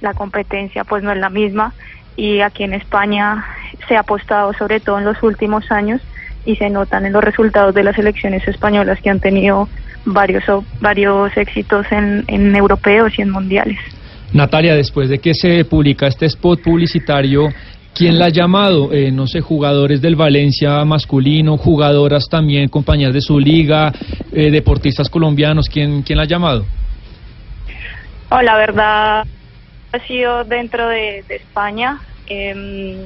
[0.00, 1.72] la competencia pues no es la misma
[2.16, 3.44] y aquí en España
[3.88, 6.00] se ha apostado sobre todo en los últimos años
[6.44, 9.68] y se notan en los resultados de las elecciones españolas que han tenido
[10.04, 10.44] varios
[10.80, 13.78] varios éxitos en, en europeos y en mundiales.
[14.32, 17.48] Natalia, después de que se publica este spot publicitario,
[17.96, 18.92] ¿quién la ha llamado?
[18.92, 23.92] Eh, no sé, jugadores del Valencia masculino, jugadoras también, compañeras de su liga,
[24.32, 26.64] eh, deportistas colombianos, ¿quién, ¿quién la ha llamado?
[28.30, 29.24] Oh, la verdad
[29.92, 32.00] ha sido dentro de, España.
[32.28, 32.98] Em,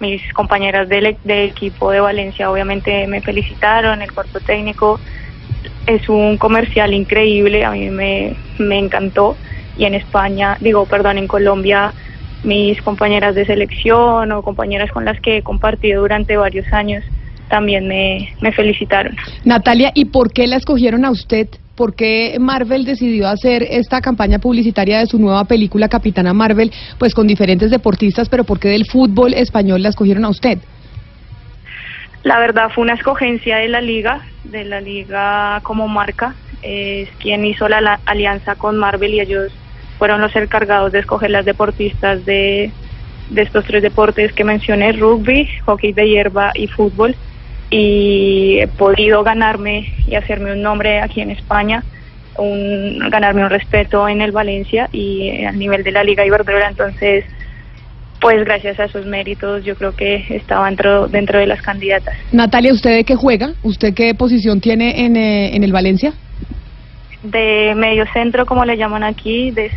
[0.00, 5.00] mis compañeras del e- de equipo de Valencia obviamente me felicitaron, el cuerpo técnico
[5.86, 9.36] es un comercial increíble, a mí me, me encantó.
[9.78, 11.92] Y en España, digo, perdón, en Colombia,
[12.44, 17.04] mis compañeras de selección o compañeras con las que he compartido durante varios años
[17.48, 19.16] también me, me felicitaron.
[19.44, 21.48] Natalia, ¿y por qué la escogieron a usted?
[21.76, 27.14] ¿Por qué Marvel decidió hacer esta campaña publicitaria de su nueva película Capitana Marvel, pues
[27.14, 30.58] con diferentes deportistas, pero por qué del fútbol español la escogieron a usted?
[32.22, 36.34] La verdad fue una escogencia de la liga, de la liga como marca.
[36.62, 39.52] Es quien hizo la, la alianza con Marvel y ellos
[39.98, 42.70] fueron los encargados de escoger las deportistas de,
[43.30, 47.14] de estos tres deportes que mencioné, rugby, hockey de hierba y fútbol.
[47.70, 51.82] Y he podido ganarme y hacerme un nombre aquí en España,
[52.38, 56.68] un, ganarme un respeto en el Valencia y eh, a nivel de la Liga Iberdrola.
[56.68, 57.24] Entonces,
[58.20, 62.14] pues gracias a esos méritos yo creo que estaba dentro, dentro de las candidatas.
[62.32, 63.54] Natalia, ¿usted de qué juega?
[63.62, 66.14] ¿Usted qué posición tiene en, eh, en el Valencia?
[67.30, 69.70] De medio centro, como le llaman aquí, de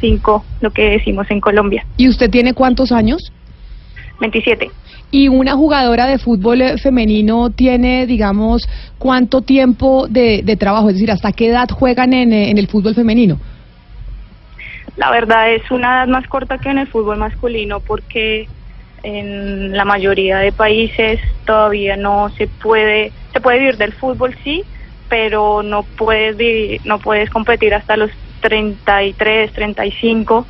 [0.00, 1.84] 6-5, lo que decimos en Colombia.
[1.96, 3.32] ¿Y usted tiene cuántos años?
[4.20, 4.70] 27.
[5.10, 8.68] Y una jugadora de fútbol femenino tiene, digamos,
[8.98, 12.68] cuánto tiempo de, de trabajo, es decir, hasta qué edad juegan en, eh, en el
[12.68, 13.38] fútbol femenino.
[14.96, 18.46] La verdad es una edad más corta que en el fútbol masculino porque
[19.02, 24.62] en la mayoría de países todavía no se puede, se puede vivir del fútbol sí,
[25.10, 26.36] pero no puedes
[26.86, 28.10] no puedes competir hasta los
[28.40, 30.46] 33, 35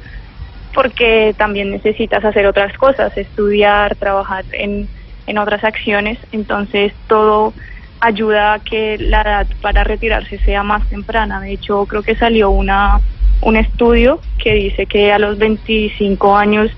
[0.73, 4.87] porque también necesitas hacer otras cosas, estudiar, trabajar en,
[5.27, 7.53] en otras acciones, entonces todo
[7.99, 11.41] ayuda a que la edad para retirarse sea más temprana.
[11.41, 13.01] De hecho, creo que salió una
[13.43, 16.71] un estudio que dice que a los 25 años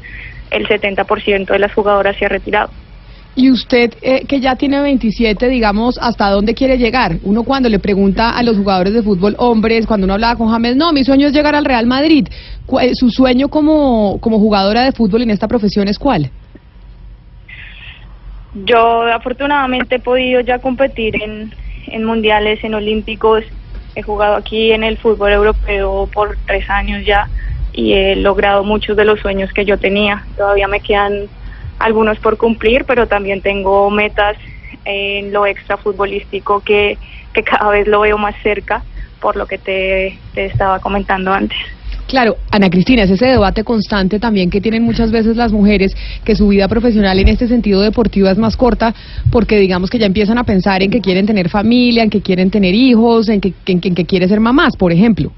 [0.50, 2.70] el 70% de las jugadoras se ha retirado.
[3.34, 7.16] Y usted, eh, que ya tiene 27, digamos, ¿hasta dónde quiere llegar?
[7.22, 10.76] Uno cuando le pregunta a los jugadores de fútbol hombres, cuando uno hablaba con James,
[10.76, 12.28] no, mi sueño es llegar al Real Madrid.
[12.80, 16.30] Eh, ¿Su sueño como, como jugadora de fútbol en esta profesión es cuál?
[18.66, 21.54] Yo afortunadamente he podido ya competir en,
[21.86, 23.44] en mundiales, en olímpicos.
[23.94, 27.28] He jugado aquí en el fútbol europeo por tres años ya
[27.72, 30.26] y he logrado muchos de los sueños que yo tenía.
[30.36, 31.28] Todavía me quedan
[31.78, 34.36] algunos por cumplir, pero también tengo metas
[34.84, 36.98] en lo extra futbolístico que,
[37.32, 38.82] que cada vez lo veo más cerca
[39.20, 41.58] por lo que te, te estaba comentando antes.
[42.08, 46.34] Claro, Ana Cristina, es ese debate constante también que tienen muchas veces las mujeres, que
[46.34, 48.94] su vida profesional en este sentido deportiva es más corta,
[49.30, 52.50] porque digamos que ya empiezan a pensar en que quieren tener familia, en que quieren
[52.50, 55.32] tener hijos, en que, en, en que quieren ser mamás, por ejemplo.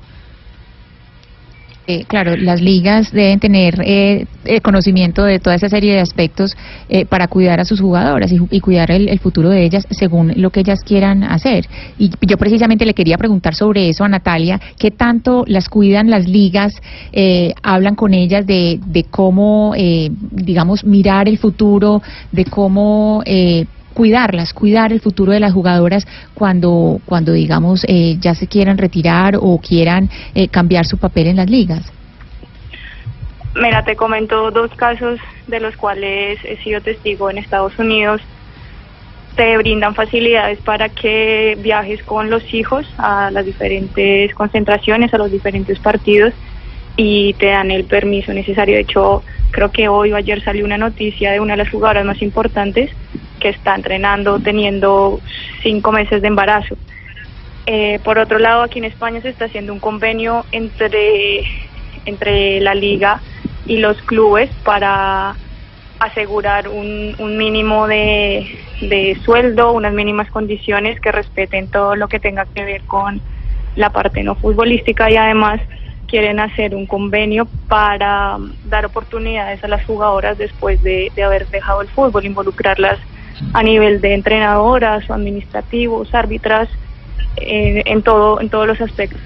[1.87, 6.57] Eh, claro, las ligas deben tener eh, eh, conocimiento de toda esa serie de aspectos
[6.89, 10.49] eh, para cuidar a sus jugadoras y, cuidar el, el futuro de ellas según lo
[10.49, 11.67] que ellas quieran hacer.
[11.99, 16.27] Y yo precisamente le quería preguntar sobre eso a Natalia, ¿qué tanto las cuidan las
[16.27, 16.73] ligas?
[17.13, 22.03] Eh, hablan con ellas de, de cómo, eh, digamos, mirar el futuro,
[22.33, 23.23] de cómo...
[23.95, 29.37] Cuidarlas, cuidar el futuro de las jugadoras cuando, cuando digamos, eh, ya se quieran retirar
[29.41, 31.93] o quieran eh, cambiar su papel en las ligas.
[33.55, 38.21] Mira, te comento dos casos de los cuales he sido testigo en Estados Unidos.
[39.37, 45.31] Te brindan facilidades para que viajes con los hijos a las diferentes concentraciones, a los
[45.31, 46.35] diferentes partidos
[46.97, 48.75] y te dan el permiso necesario.
[48.75, 49.23] De hecho,
[49.53, 52.91] creo que hoy o ayer salió una noticia de una de las jugadoras más importantes
[53.41, 55.21] que está entrenando teniendo
[55.63, 56.77] cinco meses de embarazo.
[57.67, 61.45] Eh, por otro lado, aquí en España se está haciendo un convenio entre,
[62.05, 63.21] entre la liga
[63.67, 65.35] y los clubes para
[65.99, 72.21] asegurar un, un mínimo de, de sueldo, unas mínimas condiciones que respeten todo lo que
[72.21, 73.21] tenga que ver con
[73.77, 75.61] la parte no futbolística y además
[76.07, 78.37] quieren hacer un convenio para
[78.67, 82.99] dar oportunidades a las jugadoras después de, de haber dejado el fútbol, involucrarlas
[83.53, 86.69] a nivel de entrenadoras o administrativos, árbitras,
[87.37, 89.21] eh, en todo en todos los aspectos.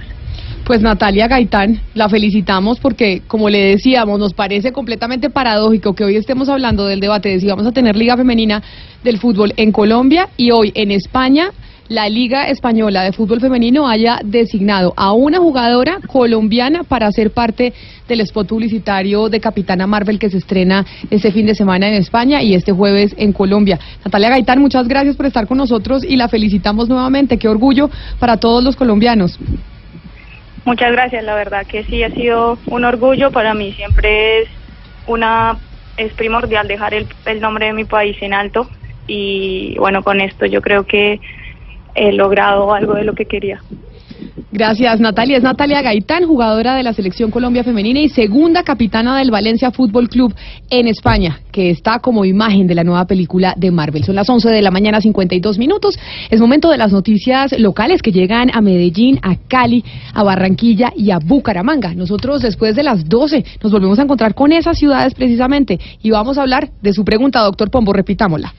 [0.65, 6.17] Pues Natalia Gaitán, la felicitamos porque, como le decíamos, nos parece completamente paradójico que hoy
[6.17, 8.63] estemos hablando del debate de si vamos a tener Liga Femenina
[9.03, 11.53] del Fútbol en Colombia y hoy en España
[11.89, 17.73] la Liga Española de Fútbol Femenino haya designado a una jugadora colombiana para ser parte
[18.07, 22.43] del spot publicitario de Capitana Marvel que se estrena este fin de semana en España
[22.43, 23.79] y este jueves en Colombia.
[24.05, 27.39] Natalia Gaitán, muchas gracias por estar con nosotros y la felicitamos nuevamente.
[27.39, 29.39] Qué orgullo para todos los colombianos.
[30.65, 34.49] Muchas gracias, la verdad que sí ha sido un orgullo para mí, siempre es
[35.07, 35.57] una
[35.97, 38.69] es primordial dejar el, el nombre de mi país en alto
[39.07, 41.19] y bueno, con esto yo creo que
[41.99, 43.61] he logrado algo de lo que quería.
[44.51, 45.37] Gracias, Natalia.
[45.37, 50.09] Es Natalia Gaitán, jugadora de la Selección Colombia Femenina y segunda capitana del Valencia Fútbol
[50.09, 50.35] Club
[50.71, 54.05] en España, que está como imagen de la nueva película de Marvel.
[54.05, 55.99] Son las 11 de la mañana, 52 minutos.
[56.31, 59.85] Es momento de las noticias locales que llegan a Medellín, a Cali,
[60.15, 61.95] a Barranquilla y a Bucaramanga.
[61.95, 66.39] Nosotros, después de las 12, nos volvemos a encontrar con esas ciudades precisamente y vamos
[66.39, 67.93] a hablar de su pregunta, doctor Pombo.
[67.93, 68.55] Repitámosla.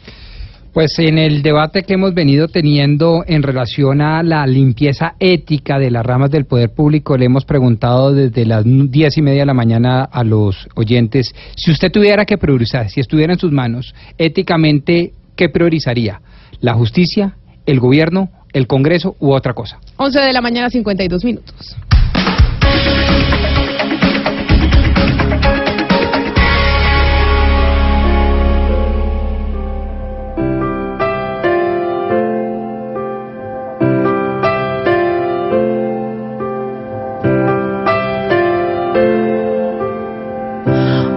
[0.80, 5.92] Pues en el debate que hemos venido teniendo en relación a la limpieza ética de
[5.92, 9.54] las ramas del poder público, le hemos preguntado desde las diez y media de la
[9.54, 15.12] mañana a los oyentes, si usted tuviera que priorizar, si estuviera en sus manos, éticamente,
[15.36, 16.22] ¿qué priorizaría?
[16.62, 17.36] ¿La justicia,
[17.66, 19.82] el gobierno, el Congreso u otra cosa?
[19.98, 21.76] 11 de la mañana, 52 minutos.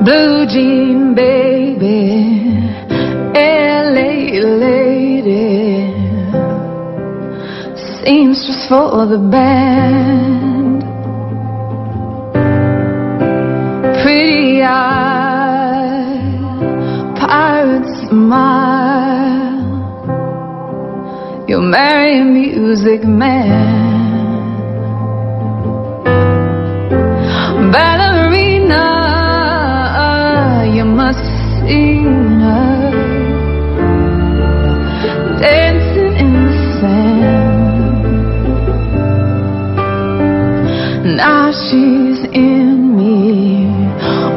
[0.05, 2.59] Blue jean baby,
[3.37, 5.95] LA lady,
[7.77, 10.83] seamstress for the band.
[14.03, 16.19] Pretty eye,
[17.21, 19.63] pirate smile,
[21.47, 23.53] you'll marry a music man.
[27.71, 28.12] Ballad
[31.63, 32.91] must have seen her
[35.41, 37.23] dancing in the sand.
[41.17, 43.67] Now she's in me,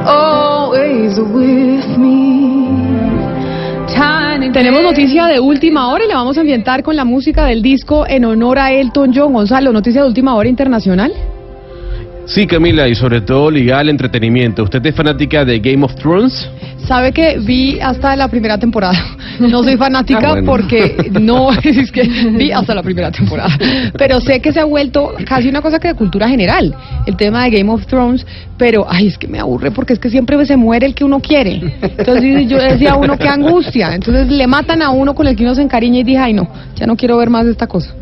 [0.06, 2.68] always with me.
[3.88, 7.62] Tiny Tenemos noticia de última hora y la vamos a ambientar con la música del
[7.62, 9.34] disco en honor a Elton John.
[9.34, 11.14] Gonzalo, noticia de última hora internacional.
[12.28, 14.64] Sí, Camila, y sobre todo ligada al entretenimiento.
[14.64, 16.50] ¿Usted es fanática de Game of Thrones?
[16.88, 18.98] Sabe que vi hasta la primera temporada.
[19.40, 20.46] No soy fanática Ah, bueno.
[20.48, 23.56] porque no, es que vi hasta la primera temporada.
[23.98, 26.76] Pero sé que se ha vuelto casi una cosa que de cultura general,
[27.06, 28.26] el tema de Game of Thrones,
[28.58, 31.20] pero ay, es que me aburre porque es que siempre se muere el que uno
[31.20, 31.76] quiere.
[31.82, 33.94] Entonces yo decía a uno qué angustia.
[33.94, 36.48] Entonces le matan a uno con el que uno se encariña y dije, ay no,
[36.76, 37.94] ya no quiero ver más de esta cosa.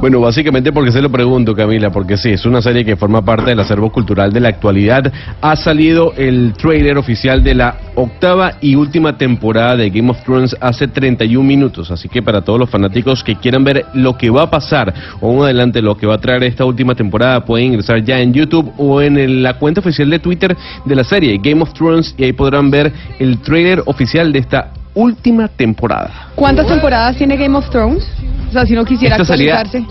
[0.00, 3.50] Bueno, básicamente porque se lo pregunto, Camila, porque sí, es una serie que forma parte
[3.50, 5.12] del acervo cultural de la actualidad.
[5.40, 10.56] Ha salido el trailer oficial de la octava y última temporada de Game of Thrones
[10.60, 14.42] hace 31 minutos, así que para todos los fanáticos que quieran ver lo que va
[14.42, 18.02] a pasar o un adelante lo que va a traer esta última temporada, pueden ingresar
[18.02, 21.62] ya en YouTube o en el- la cuenta oficial de Twitter de la serie Game
[21.62, 26.28] of Thrones y ahí podrán ver el trailer oficial de esta última temporada.
[26.34, 28.06] ¿Cuántas temporadas tiene Game of Thrones?
[28.48, 29.84] O sea, si no quisiera Esta.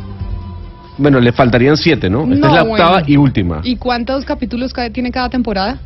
[0.98, 2.22] Bueno, le faltarían siete, ¿no?
[2.24, 3.06] Esta No, es la octava bueno.
[3.10, 3.62] y última.
[3.64, 5.78] ¿Y cuántos capítulos ca- tiene cada temporada?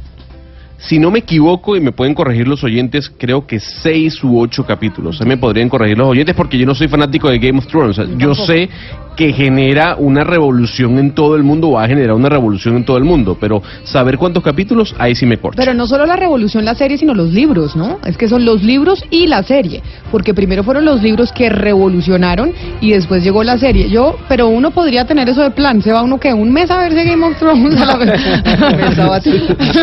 [0.78, 4.64] Si no me equivoco y me pueden corregir los oyentes, creo que seis u ocho
[4.66, 5.20] capítulos.
[5.26, 7.98] Me podrían corregir los oyentes porque yo no soy fanático de Game of Thrones.
[7.98, 8.70] O sea, yo sé
[9.18, 12.98] que genera una revolución en todo el mundo, va a generar una revolución en todo
[12.98, 15.60] el mundo, pero saber cuántos capítulos, ahí sí me corta.
[15.60, 17.98] Pero no solo la revolución, la serie, sino los libros, ¿no?
[18.06, 19.82] Es que son los libros y la serie.
[20.12, 23.90] Porque primero fueron los libros que revolucionaron y después llegó la serie.
[23.90, 25.82] Yo, pero uno podría tener eso de plan.
[25.82, 27.82] ¿Se va uno que ¿Un mes a verse Game of Thrones?
[27.82, 28.22] A, la vez?
[28.78, 29.38] mes sabático.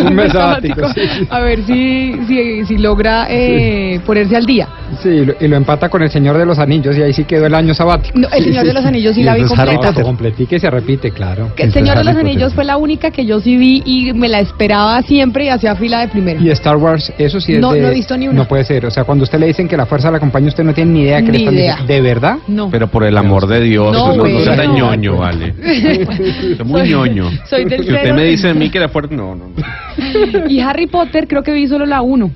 [0.06, 0.84] Un mes sabático.
[1.31, 4.69] A ver si, si, si logra eh, ponerse al día.
[5.02, 7.24] Sí, y lo, y lo empata con El Señor de los Anillos y ahí sí
[7.24, 8.18] quedó el año sabático.
[8.18, 9.92] No, El Señor de los Anillos sí la vi completa.
[10.02, 11.52] Completica y se repite, claro.
[11.56, 14.28] Que El Señor de los Anillos fue la única que yo sí vi y me
[14.28, 16.40] la esperaba siempre y hacía fila de primero.
[16.42, 18.38] Y Star Wars, eso sí es No, de- no he visto ni una.
[18.38, 18.86] No puede ser.
[18.86, 21.02] O sea, cuando usted le dicen que la fuerza la acompaña, usted no tiene ni
[21.02, 21.72] idea que le Ni están idea.
[21.72, 21.92] diciendo.
[21.94, 22.36] ¿De verdad?
[22.48, 22.70] No.
[22.70, 25.54] Pero por el amor de Dios, No, no, no, sea ñoño, vale.
[25.62, 27.30] Es muy Soy- ñoño.
[27.48, 29.46] soy del Si usted me dice a mí que era fuerte, no, no.
[29.48, 30.46] no.
[30.48, 32.30] Y Harry Potter creo que vi solo la uno.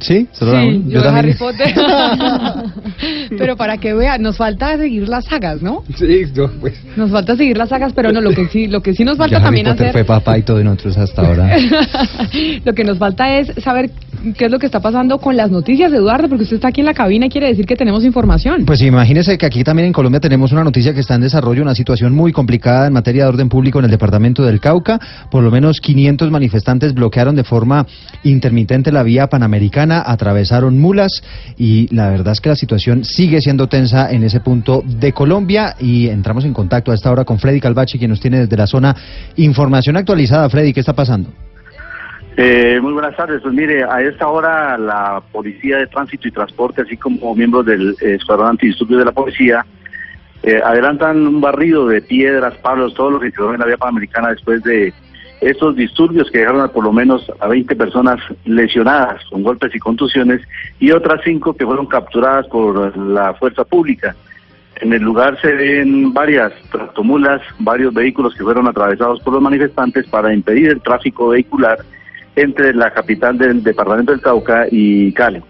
[0.00, 1.16] Sí, solo la Sí, yo, también.
[1.16, 1.74] Harry Potter.
[3.38, 5.84] pero para que vean, nos falta seguir las sagas, ¿no?
[5.96, 6.74] Sí, yo, pues.
[6.96, 9.38] Nos falta seguir las sagas, pero no, lo que sí, lo que sí nos falta
[9.38, 9.92] Ya Harry también Potter hacer.
[9.92, 11.56] fue papá y todo y nosotros hasta ahora.
[12.64, 13.90] lo que nos falta es saber
[14.32, 16.86] qué es lo que está pasando con las noticias, Eduardo, porque usted está aquí en
[16.86, 18.64] la cabina y quiere decir que tenemos información.
[18.64, 21.74] Pues imagínese que aquí también en Colombia tenemos una noticia que está en desarrollo, una
[21.74, 24.98] situación muy complicada en materia de orden público en el departamento del Cauca.
[25.30, 27.86] Por lo menos 500 manifestantes bloquearon de forma
[28.22, 31.22] intermitente la vía panamericana, atravesaron mulas
[31.58, 35.76] y la verdad es que la situación sigue siendo tensa en ese punto de Colombia
[35.78, 38.66] y entramos en contacto a esta hora con Freddy Calvachi, quien nos tiene desde la
[38.66, 38.96] zona
[39.36, 40.48] información actualizada.
[40.48, 41.43] Freddy, ¿qué está pasando?
[42.36, 43.40] Eh, muy buenas tardes.
[43.42, 47.96] Pues mire, a esta hora la Policía de Tránsito y Transporte, así como miembros del
[48.00, 49.64] Escuadrón Antidisturbios de la Policía,
[50.42, 54.30] eh, adelantan un barrido de piedras, palos, todo lo que quedó en la vía panamericana
[54.30, 54.92] después de
[55.40, 59.78] estos disturbios que dejaron a por lo menos a 20 personas lesionadas con golpes y
[59.78, 60.40] contusiones
[60.80, 64.16] y otras cinco que fueron capturadas por la fuerza pública.
[64.80, 70.06] En el lugar se ven varias tractomulas, varios vehículos que fueron atravesados por los manifestantes
[70.08, 71.78] para impedir el tráfico vehicular
[72.36, 75.42] entre la capital del departamento del Cauca y Cali.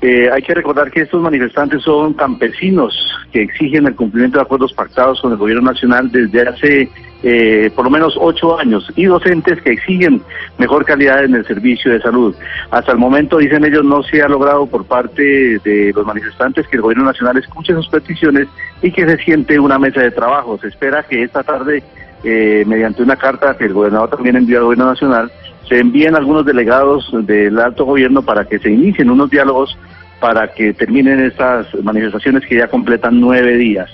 [0.00, 2.94] Eh, hay que recordar que estos manifestantes son campesinos
[3.32, 6.88] que exigen el cumplimiento de acuerdos pactados con el gobierno nacional desde hace
[7.24, 10.22] eh, por lo menos ocho años y docentes que exigen
[10.56, 12.32] mejor calidad en el servicio de salud.
[12.70, 16.76] Hasta el momento, dicen ellos, no se ha logrado por parte de los manifestantes que
[16.76, 18.46] el gobierno nacional escuche sus peticiones
[18.82, 20.58] y que se siente una mesa de trabajo.
[20.58, 21.82] Se espera que esta tarde,
[22.22, 25.32] eh, mediante una carta que el gobernador también envió al gobierno nacional,
[25.68, 29.76] se envíen algunos delegados del alto gobierno para que se inicien unos diálogos
[30.20, 33.88] para que terminen estas manifestaciones que ya completan nueve días.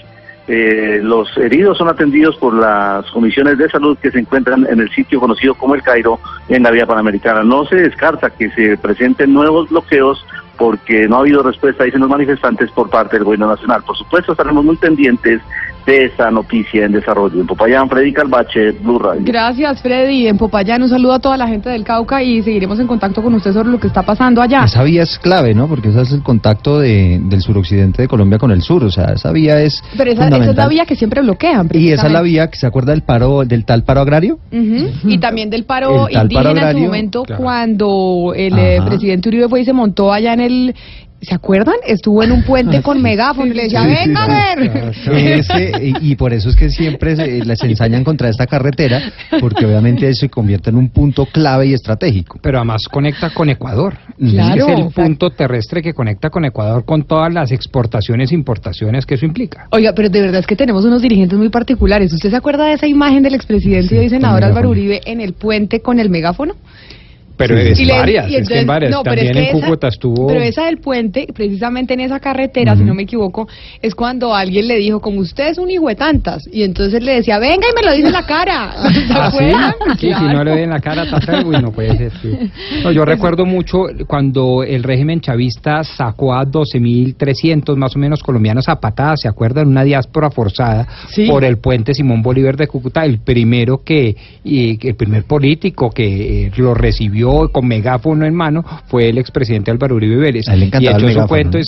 [0.47, 4.91] Eh, los heridos son atendidos por las comisiones de salud que se encuentran en el
[4.91, 7.43] sitio conocido como el Cairo en la vía panamericana.
[7.43, 10.25] No se descarta que se presenten nuevos bloqueos
[10.59, 13.83] porque no ha habido respuesta, dicen los manifestantes, por parte del gobierno nacional.
[13.85, 15.41] Por supuesto, estaremos muy pendientes
[15.87, 17.41] de esta noticia en desarrollo.
[17.41, 19.23] En Popayán, Freddy Calvache, Blue Radio.
[19.25, 20.29] Gracias, Freddy.
[20.29, 23.35] En Popayán, un saludo a toda la gente del Cauca y seguiremos en contacto con
[23.35, 24.65] usted sobre lo que está pasando allá.
[24.65, 25.69] Esa vía es clave, ¿no?
[25.69, 28.85] Porque ese es el contacto de, del suroccidente de Colombia con el sur.
[28.85, 29.83] O sea, esa vía es.
[29.97, 31.69] Pero esa, esa es la vía que siempre bloquean.
[31.73, 34.39] Y esa es la vía que se acuerda del paro, del tal paro agrario.
[34.53, 35.09] Ujú.
[35.09, 37.43] Y también del paro indígena paro en su momento claro.
[37.43, 40.75] cuando el eh, presidente Uribe fue y se montó allá en el...
[41.25, 41.77] ¿Se acuerdan?
[41.87, 44.93] Estuvo en un puente con megáfono y le decía, Sí, sí, venga a ver.
[45.13, 49.67] Ese, y, y por eso es que siempre se, les ensañan contra esta carretera, porque
[49.67, 52.39] obviamente se convierte en un punto clave y estratégico.
[52.43, 53.97] Pero además conecta con Ecuador.
[54.19, 54.67] Claro.
[54.67, 59.15] Es el punto terrestre que conecta con Ecuador con todas las exportaciones e importaciones que
[59.15, 59.67] eso implica.
[59.71, 62.13] Oiga, pero de verdad es que tenemos unos dirigentes muy particulares.
[62.13, 64.71] ¿Usted se acuerda de esa imagen del expresidente y hoy senador Álvaro.
[64.71, 66.55] Uribe en el puente con el megáfono?
[67.37, 68.93] Pero es Y le- varias, y es que en varias.
[68.93, 70.27] no, pero es También que en esa- Cúcuta estuvo...
[70.29, 73.49] Pero esa del puente, precisamente en esa carretera, si no me equivoco,
[73.83, 77.15] es cuando alguien le dijo, como usted es un hijo de tantas, y entonces le
[77.15, 78.73] decía, venga y me lo dice en la cara.
[79.37, 80.13] ¿Se ¿Ah, sí?
[80.13, 82.13] si no le doy en la cara, está feo, uy, no puede ser.
[82.23, 82.31] sí.
[82.83, 88.69] No, yo recuerdo mucho cuando el régimen chavista sacó a 12.300 más o menos colombianos
[88.69, 89.69] a patadas, ¿se acuerdan?
[89.69, 90.87] Una diáspora forzada
[91.29, 96.47] por el puente Simón Bolívar de Cúcuta, el primero que, y, el primer político que
[96.47, 100.49] eh, lo recibió con megáfono en mano fue el expresidente Álvaro Uribe Vélez.
[100.49, 101.59] A él le y echó el su cuento,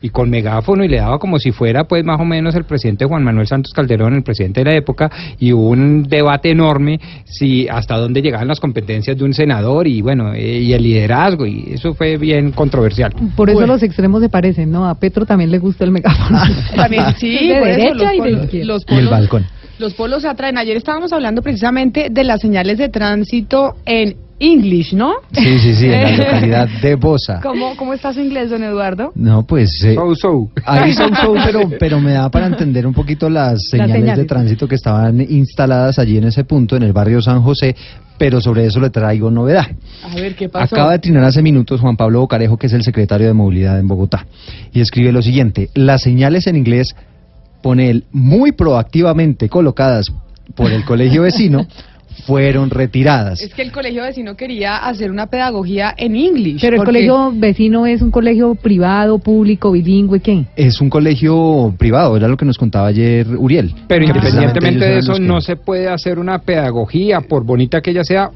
[0.00, 3.04] y con megáfono y le daba como si fuera pues más o menos el presidente
[3.04, 7.68] Juan Manuel Santos Calderón, el presidente de la época, y hubo un debate enorme si
[7.68, 11.72] hasta dónde llegaban las competencias de un senador y bueno, eh, y el liderazgo, y
[11.74, 13.12] eso fue bien controversial.
[13.36, 14.86] Por eso los extremos se parecen, ¿no?
[14.88, 16.38] A Petro también le gusta el megáfono.
[16.76, 18.66] También, sí, de por eso, derecha los y de polos- izquierda.
[18.66, 19.46] los Y el polos- balcón.
[19.76, 20.56] Los polos se atraen.
[20.56, 25.14] Ayer estábamos hablando precisamente de las señales de tránsito en English, ¿no?
[25.32, 27.40] Sí, sí, sí, en la localidad de Bosa.
[27.42, 29.12] ¿Cómo, ¿Cómo está su inglés, don Eduardo?
[29.14, 29.70] No, pues...
[29.84, 30.48] eh, So, so.
[30.66, 34.26] Ahí son show, pero, pero me da para entender un poquito las señales, de señales.
[34.26, 37.74] tránsito que estaban instaladas allí en ese punto, en el barrio San José,
[38.18, 39.66] pero sobre eso le traigo novedad.
[40.02, 40.74] A ver, ¿qué pasó?
[40.74, 43.88] Acaba de trinar hace minutos Juan Pablo Bocarejo, que es el secretario de Movilidad en
[43.88, 44.26] Bogotá,
[44.72, 46.94] y escribe lo siguiente, las señales en inglés,
[47.62, 50.12] pone él, muy proactivamente colocadas
[50.54, 51.66] por el colegio vecino,
[52.26, 53.40] fueron retiradas.
[53.42, 56.60] Es que el colegio vecino quería hacer una pedagogía en English.
[56.60, 60.44] Pero el porque- colegio vecino es un colegio privado, público, bilingüe, ¿qué?
[60.56, 63.74] Es un colegio privado, era lo que nos contaba ayer Uriel.
[63.88, 68.04] Pero independientemente de eso, que- no se puede hacer una pedagogía, por bonita que ella
[68.04, 68.30] sea,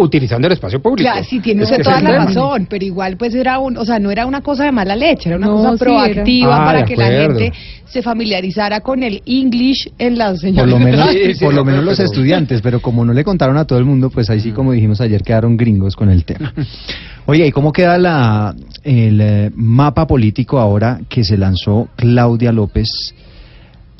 [0.00, 1.10] utilizando el espacio público.
[1.10, 4.10] Claro, sí, tiene usted toda la razón, pero igual pues era un, o sea, no
[4.10, 6.62] era una cosa de mala leche, era una No, cosa sí, proactiva.
[6.62, 7.52] Ah, para que la gente
[7.86, 11.44] se familiarizara con el English en las Por señales lo de menos, tránsito.
[11.44, 14.30] por lo menos los estudiantes, pero como no le contaron a todo el mundo, pues
[14.30, 16.52] ahí sí, como dijimos ayer, quedaron gringos con el tema.
[17.26, 22.88] Oye, ¿y cómo queda la, el eh, mapa político ahora que se lanzó Claudia López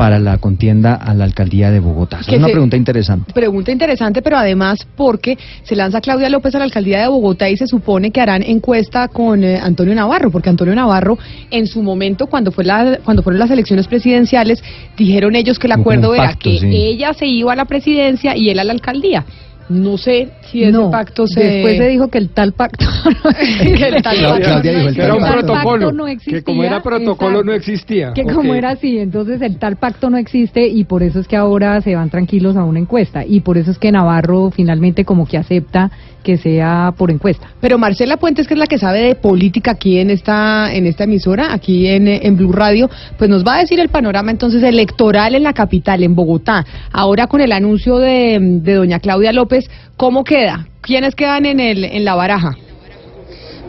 [0.00, 2.20] para la contienda a la alcaldía de Bogotá?
[2.20, 3.34] Esa Es una pregunta interesante.
[3.34, 7.58] Pregunta interesante, pero además porque se lanza Claudia López a la alcaldía de Bogotá y
[7.58, 11.18] se supone que harán encuesta con eh, Antonio Navarro, porque Antonio Navarro
[11.50, 14.64] en su momento cuando fue la, cuando fueron las elecciones presidenciales
[14.96, 16.68] dijeron ellos que el acuerdo era que sí.
[16.72, 19.26] ella se iba a la presidencia y él a la alcaldía.
[19.70, 22.84] No sé si ese no, pacto se después se dijo que el tal pacto
[23.62, 25.46] que el tal Claudia- pacto Claudia no dijo el Que era un tal pacto.
[25.46, 25.92] protocolo.
[25.92, 27.44] no existía, que como era protocolo exacto.
[27.44, 28.12] no existía.
[28.12, 31.36] Que como era así, entonces el tal pacto no existe y por eso es que
[31.36, 35.24] ahora se van tranquilos a una encuesta y por eso es que Navarro finalmente como
[35.26, 35.90] que acepta
[36.24, 37.48] que sea por encuesta.
[37.62, 41.04] Pero Marcela Puentes, que es la que sabe de política aquí en esta en esta
[41.04, 45.34] emisora, aquí en, en Blue Radio, pues nos va a decir el panorama entonces electoral
[45.34, 46.66] en la capital, en Bogotá.
[46.92, 49.59] Ahora con el anuncio de, de doña Claudia López,
[49.96, 50.66] ¿cómo queda?
[50.80, 52.56] ¿Quiénes quedan en el en la baraja?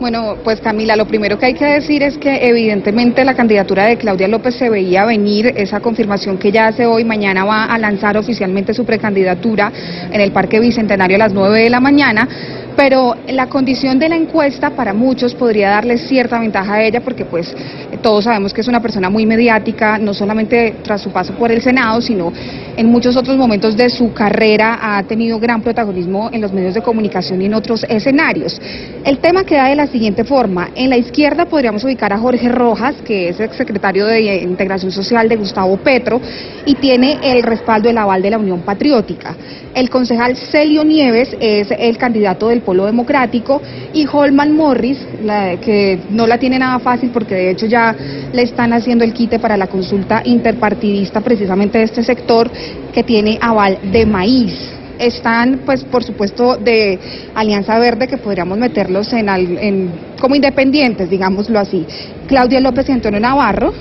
[0.02, 3.96] Bueno, pues Camila, lo primero que hay que decir es que evidentemente la candidatura de
[3.98, 8.16] Claudia López se veía venir, esa confirmación que ya hace hoy, mañana va a lanzar
[8.16, 9.70] oficialmente su precandidatura
[10.10, 12.28] en el Parque Bicentenario a las 9 de la mañana,
[12.76, 17.24] pero la condición de la encuesta para muchos podría darle cierta ventaja a ella porque
[17.24, 17.54] pues
[18.02, 21.62] todos sabemos que es una persona muy mediática, no solamente tras su paso por el
[21.62, 22.32] Senado, sino
[22.76, 26.82] en muchos otros momentos de su carrera ha tenido gran protagonismo en los medios de
[26.82, 28.60] comunicación y en otros escenarios.
[29.04, 30.70] El tema queda de la siguiente forma.
[30.74, 35.36] En la izquierda podríamos ubicar a Jorge Rojas, que es exsecretario de Integración Social de
[35.36, 36.20] Gustavo Petro
[36.64, 39.36] y tiene el respaldo, el aval de la Unión Patriótica.
[39.74, 43.60] El concejal Celio Nieves es el candidato del Polo Democrático,
[43.92, 47.94] y Holman Morris, la, que no la tiene nada fácil porque de hecho ya
[48.32, 52.50] le están haciendo el quite para la consulta interpartidista precisamente de este sector
[52.92, 56.98] que tiene aval de maíz están, pues, por supuesto, de
[57.34, 61.86] Alianza Verde, que podríamos meterlos en, al- en como independientes, digámoslo así.
[62.28, 63.72] Claudia López y Antonio Navarro.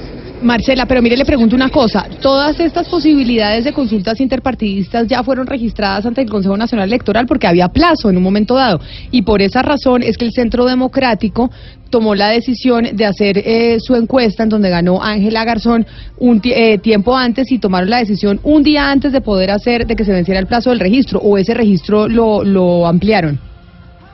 [0.41, 2.05] Marcela, pero mire, le pregunto una cosa.
[2.21, 7.47] Todas estas posibilidades de consultas interpartidistas ya fueron registradas ante el Consejo Nacional Electoral porque
[7.47, 8.79] había plazo en un momento dado.
[9.11, 11.51] Y por esa razón es que el Centro Democrático
[11.89, 15.85] tomó la decisión de hacer eh, su encuesta en donde ganó Ángela Garzón
[16.17, 19.95] un eh, tiempo antes y tomaron la decisión un día antes de poder hacer, de
[19.95, 23.39] que se venciera el plazo del registro o ese registro lo, lo ampliaron.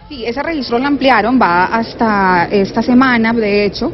[0.10, 3.92] Sí, ese registro lo ampliaron, va hasta esta semana, de hecho,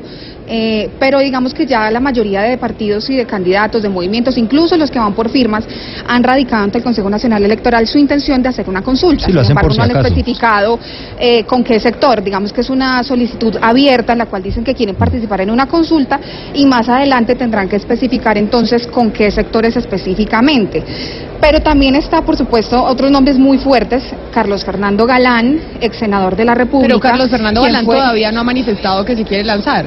[0.47, 4.77] eh, pero digamos que ya la mayoría de partidos y de candidatos, de movimientos, incluso
[4.77, 5.65] los que van por firmas,
[6.07, 9.25] han radicado ante el Consejo Nacional Electoral su intención de hacer una consulta.
[9.25, 10.79] Sí, lo Sin hacen por embargo, si no han especificado
[11.19, 12.23] eh, con qué sector.
[12.23, 15.67] Digamos que es una solicitud abierta en la cual dicen que quieren participar en una
[15.67, 16.19] consulta
[16.53, 20.83] y más adelante tendrán que especificar entonces con qué sectores específicamente.
[21.41, 24.03] Pero también está, por supuesto, otros nombres muy fuertes.
[24.33, 26.87] Carlos Fernando Galán, ex senador de la República.
[26.87, 29.85] Pero Carlos Fernando Galán fue- todavía no ha manifestado que se quiere lanzar.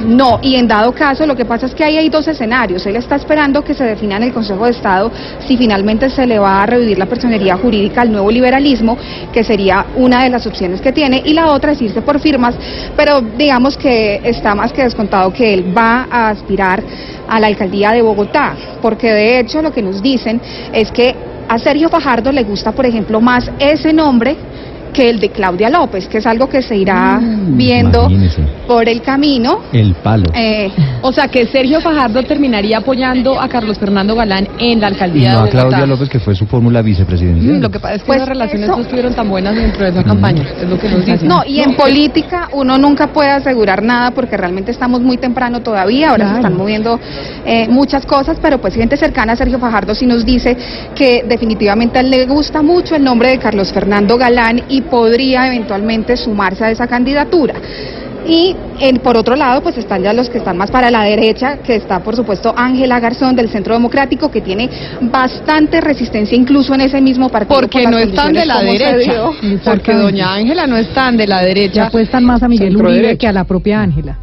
[0.00, 2.84] No, y en dado caso, lo que pasa es que ahí hay dos escenarios.
[2.86, 5.10] Él está esperando que se defina en el Consejo de Estado
[5.46, 8.98] si finalmente se le va a revivir la personería jurídica al nuevo liberalismo,
[9.32, 12.54] que sería una de las opciones que tiene, y la otra es irse por firmas,
[12.96, 16.82] pero digamos que está más que descontado que él va a aspirar
[17.28, 20.40] a la alcaldía de Bogotá, porque de hecho lo que nos dicen
[20.72, 21.14] es que
[21.48, 24.36] a Sergio Fajardo le gusta, por ejemplo, más ese nombre
[24.94, 28.42] que el de Claudia López, que es algo que se irá viendo Imagínese.
[28.66, 29.58] por el camino.
[29.72, 30.24] El palo.
[30.34, 30.70] Eh,
[31.02, 35.32] O sea que Sergio Fajardo terminaría apoyando a Carlos Fernando Galán en la Y alcaldía
[35.34, 35.52] no de a.
[35.52, 37.58] Claudia López, que fue su fórmula vicepresidencial.
[37.58, 39.84] Mm, Lo que pasa es que Pues las relaciones eso- no estuvieron tan buenas dentro
[39.84, 41.28] de esa campaña, es lo que nos dicen.
[41.28, 46.10] No, y en política uno nunca puede asegurar nada porque realmente estamos muy temprano todavía,
[46.10, 46.98] ahora se están moviendo
[47.44, 50.56] eh, muchas cosas, pero pues gente cercana a Sergio Fajardo sí nos dice
[50.94, 55.46] que definitivamente a él le gusta mucho el nombre de Carlos Fernando Galán y podría
[55.46, 57.54] eventualmente sumarse a esa candidatura.
[58.26, 61.58] Y en- por otro lado, pues están ya los que están más para la derecha,
[61.58, 64.70] que está por supuesto Ángela Garzón del Centro Democrático, que tiene
[65.02, 67.60] bastante resistencia incluso en ese mismo partido.
[67.60, 69.12] Porque por no están de la derecha.
[69.64, 71.74] Porque doña Ángela no está de la derecha.
[71.74, 74.16] Ya apuestan más a Miguel Uribe que a la propia Ángela.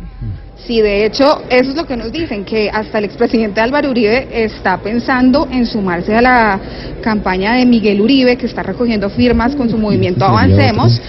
[0.68, 4.28] Sí, de hecho, eso es lo que nos dicen, que hasta el expresidente Álvaro Uribe
[4.32, 6.60] está pensando en sumarse a la
[7.02, 11.02] campaña de Miguel Uribe, que está recogiendo firmas con su movimiento Avancemos.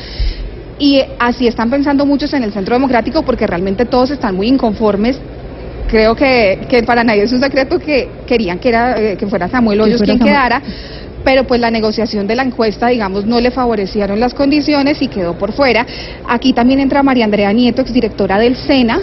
[0.79, 5.21] Y así están pensando muchos en el Centro Democrático porque realmente todos están muy inconformes.
[5.87, 9.49] Creo que, que para nadie es un secreto que querían que, era, eh, que fuera
[9.49, 10.35] Samuel Hoyos fuera quien Samuel.
[10.35, 10.63] quedara,
[11.23, 15.37] pero pues la negociación de la encuesta, digamos, no le favorecieron las condiciones y quedó
[15.37, 15.87] por fuera.
[16.27, 19.01] Aquí también entra María Andrea Nieto, exdirectora del SENA,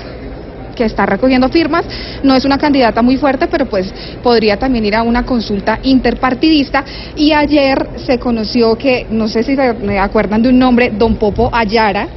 [0.80, 1.86] que está recogiendo firmas.
[2.24, 3.94] No es una candidata muy fuerte, pero pues
[4.24, 6.84] podría también ir a una consulta interpartidista.
[7.16, 11.18] Y ayer se conoció que, no sé si se me acuerdan de un nombre, Don
[11.18, 12.08] Popo Ayara,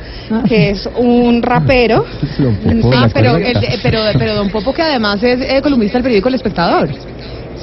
[0.49, 2.05] que es un rapero.
[2.39, 6.05] Don Popo, Ah, pero, el- pero, pero don Popo, que además es eh, columnista del
[6.05, 6.89] periódico El Espectador.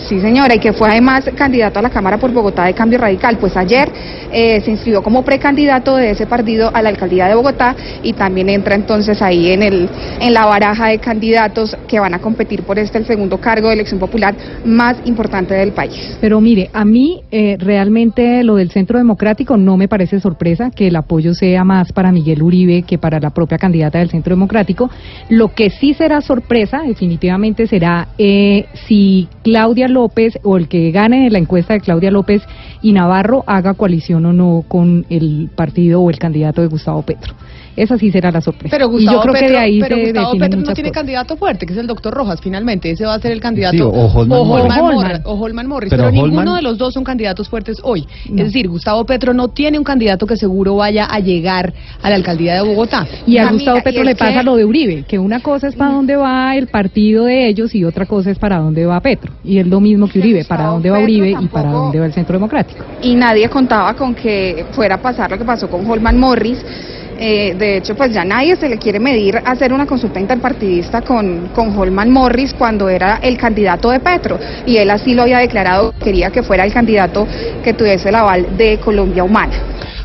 [0.07, 3.37] Sí, señora, y que fue además candidato a la Cámara por Bogotá de Cambio Radical.
[3.37, 3.89] Pues ayer
[4.31, 8.49] eh, se inscribió como precandidato de ese partido a la alcaldía de Bogotá y también
[8.49, 9.89] entra entonces ahí en, el,
[10.19, 13.75] en la baraja de candidatos que van a competir por este, el segundo cargo de
[13.75, 14.35] elección popular
[14.65, 16.17] más importante del país.
[16.21, 20.87] Pero mire, a mí eh, realmente lo del Centro Democrático no me parece sorpresa que
[20.87, 24.89] el apoyo sea más para Miguel Uribe que para la propia candidata del Centro Democrático.
[25.29, 31.25] Lo que sí será sorpresa, definitivamente, será eh, si Claudia López o el que gane
[31.25, 32.43] en la encuesta de Claudia López
[32.83, 37.33] y Navarro haga coalición o no con el partido o el candidato de Gustavo Petro.
[37.75, 38.75] Esa sí será la sorpresa.
[38.75, 40.89] Pero y Gustavo yo creo Petro, que de ahí pero se Gustavo Petro no tiene
[40.89, 40.91] cosas.
[40.99, 42.91] candidato fuerte, que es el doctor Rojas, finalmente.
[42.91, 43.77] Ese va a ser el candidato.
[43.77, 44.63] Sí, o Holman o Morris.
[44.65, 45.21] Holman, Holman.
[45.25, 48.05] O Holman Morris, Pero Pero, ninguno Holman- de los dos son candidatos fuertes hoy.
[48.29, 48.37] No.
[48.39, 52.15] Es decir, Gustavo Petro no tiene un candidato que seguro vaya a llegar a la
[52.15, 53.07] alcaldía de Bogotá.
[53.25, 55.75] Y a Gustavo y Petro le pasa que- lo de Uribe, que una cosa es
[55.75, 59.33] para dónde va el partido de ellos y otra cosa es para dónde va Petro.
[59.43, 62.13] Y es lo mismo que Uribe, para dónde va Uribe y para dónde va el
[62.13, 62.83] Centro Democrático.
[63.01, 66.63] y nadie contaba con que fuera a pasar lo que pasó con Holman Morris.
[67.21, 71.49] Eh, de hecho, pues ya nadie se le quiere medir hacer una consulta interpartidista con,
[71.53, 74.39] con Holman Morris cuando era el candidato de Petro.
[74.65, 77.27] Y él así lo había declarado, quería que fuera el candidato
[77.61, 79.53] que tuviese el aval de Colombia Humana.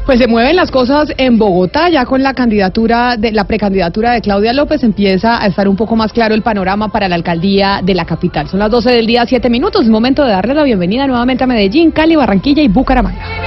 [0.05, 4.21] Pues se mueven las cosas en Bogotá, ya con la candidatura, de la precandidatura de
[4.21, 7.95] Claudia López empieza a estar un poco más claro el panorama para la alcaldía de
[7.95, 8.49] la capital.
[8.49, 11.47] Son las 12 del día, 7 minutos, es momento de darle la bienvenida nuevamente a
[11.47, 13.44] Medellín, Cali, Barranquilla y Bucaramanga.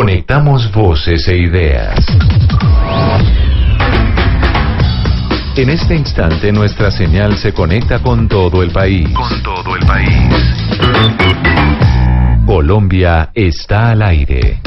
[0.00, 1.94] Conectamos voces e ideas.
[5.54, 9.06] En este instante nuestra señal se conecta con todo el país.
[9.14, 10.08] Con todo el país.
[12.46, 14.58] Colombia está al aire.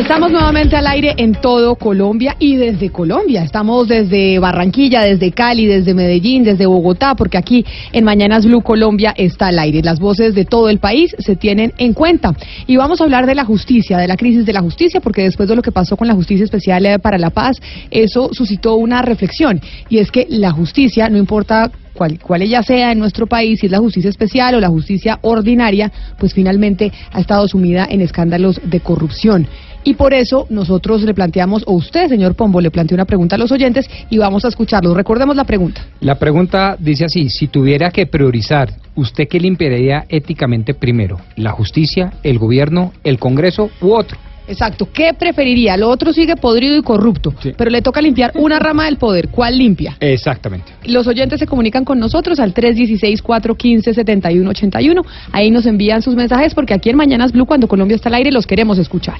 [0.00, 3.44] Estamos nuevamente al aire en todo Colombia y desde Colombia.
[3.44, 9.12] Estamos desde Barranquilla, desde Cali, desde Medellín, desde Bogotá, porque aquí en Mañanas Blue Colombia
[9.14, 9.82] está al aire.
[9.82, 12.34] Las voces de todo el país se tienen en cuenta.
[12.66, 15.50] Y vamos a hablar de la justicia, de la crisis de la justicia, porque después
[15.50, 17.58] de lo que pasó con la Justicia Especial eh, para la Paz,
[17.90, 19.60] eso suscitó una reflexión.
[19.90, 23.66] Y es que la justicia, no importa cual, cual ella sea en nuestro país, si
[23.66, 28.62] es la justicia especial o la justicia ordinaria, pues finalmente ha estado sumida en escándalos
[28.64, 29.46] de corrupción.
[29.84, 33.38] Y por eso nosotros le planteamos, o usted, señor Pombo, le planteó una pregunta a
[33.38, 34.94] los oyentes y vamos a escucharlo.
[34.94, 35.86] Recordemos la pregunta.
[36.00, 41.18] La pregunta dice así, si tuviera que priorizar, ¿usted qué limpiaría éticamente primero?
[41.36, 44.18] ¿La justicia, el gobierno, el Congreso u otro?
[44.50, 44.88] Exacto.
[44.92, 45.76] ¿Qué preferiría?
[45.76, 49.28] Lo otro sigue podrido y corrupto, pero le toca limpiar una rama del poder.
[49.28, 49.96] ¿Cuál limpia?
[50.00, 50.72] Exactamente.
[50.84, 55.04] Los oyentes se comunican con nosotros al 316-415-7181.
[55.30, 58.32] Ahí nos envían sus mensajes porque aquí en Mañanas Blue, cuando Colombia está al aire,
[58.32, 59.18] los queremos escuchar.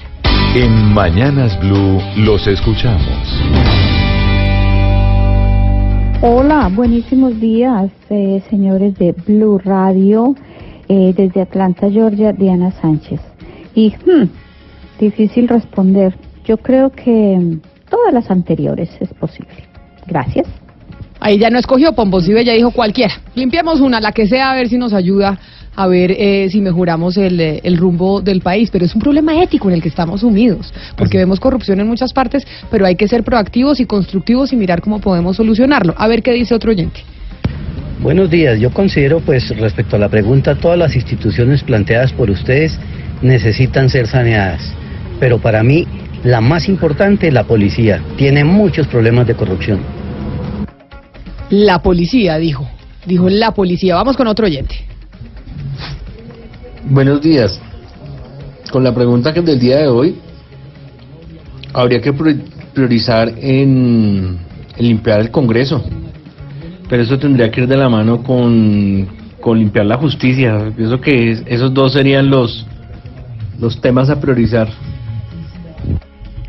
[0.53, 3.41] En Mañanas Blue los escuchamos.
[6.21, 10.35] Hola, buenísimos días, eh, señores de Blue Radio,
[10.89, 13.21] eh, desde Atlanta, Georgia, Diana Sánchez.
[13.75, 14.27] Y, hmm,
[14.99, 16.13] difícil responder.
[16.43, 19.55] Yo creo que mm, todas las anteriores es posible.
[20.05, 20.47] Gracias.
[21.21, 23.13] Ahí ya no escogió Pombo, si ya dijo cualquiera.
[23.35, 25.39] Limpiemos una, la que sea, a ver si nos ayuda
[25.75, 28.69] a ver eh, si mejoramos el, eh, el rumbo del país.
[28.71, 32.13] Pero es un problema ético en el que estamos sumidos, porque vemos corrupción en muchas
[32.13, 35.93] partes, pero hay que ser proactivos y constructivos y mirar cómo podemos solucionarlo.
[35.97, 37.01] A ver qué dice otro oyente.
[38.01, 38.59] Buenos días.
[38.59, 42.79] Yo considero, pues, respecto a la pregunta, todas las instituciones planteadas por ustedes
[43.21, 44.73] necesitan ser saneadas.
[45.19, 45.85] Pero para mí,
[46.23, 48.01] la más importante, la policía.
[48.17, 49.81] Tiene muchos problemas de corrupción.
[51.51, 52.67] La policía, dijo.
[53.05, 53.95] Dijo la policía.
[53.95, 54.90] Vamos con otro oyente.
[56.89, 57.59] Buenos días.
[58.71, 60.15] Con la pregunta que del día de hoy,
[61.73, 62.41] habría que pri-
[62.73, 64.37] priorizar en,
[64.77, 65.83] limpiar el Congreso.
[66.89, 69.07] Pero eso tendría que ir de la mano con,
[69.39, 70.71] con limpiar la justicia.
[70.75, 72.65] Pienso que es- esos dos serían los,
[73.59, 74.69] los temas a priorizar.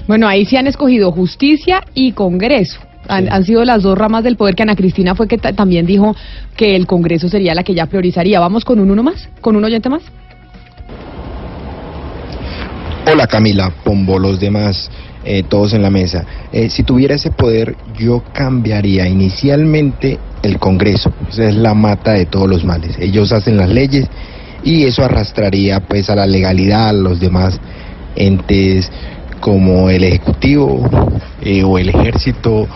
[0.07, 2.81] Bueno, ahí sí han escogido justicia y Congreso.
[3.09, 5.87] Han, han sido las dos ramas del poder que Ana Cristina fue que ta- también
[5.87, 6.15] dijo
[6.57, 8.39] que el Congreso sería la que ya priorizaría.
[8.41, 10.03] Vamos con un uno más, con un oyente más.
[13.11, 14.91] Hola Camila, Pombo, los demás,
[15.25, 16.25] eh, todos en la mesa.
[16.53, 21.13] Eh, si tuviera ese poder, yo cambiaría inicialmente el Congreso.
[21.29, 22.97] Esa es la mata de todos los males.
[23.01, 24.07] Ellos hacen las leyes
[24.63, 27.61] y eso arrastraría pues a la legalidad a los demás
[28.15, 28.91] entes
[29.41, 30.89] como el Ejecutivo
[31.43, 32.69] eh, o el Ejército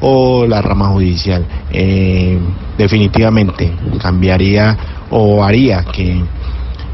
[0.00, 1.44] o la rama judicial.
[1.72, 2.38] Eh,
[2.76, 4.76] definitivamente cambiaría
[5.10, 6.22] o haría que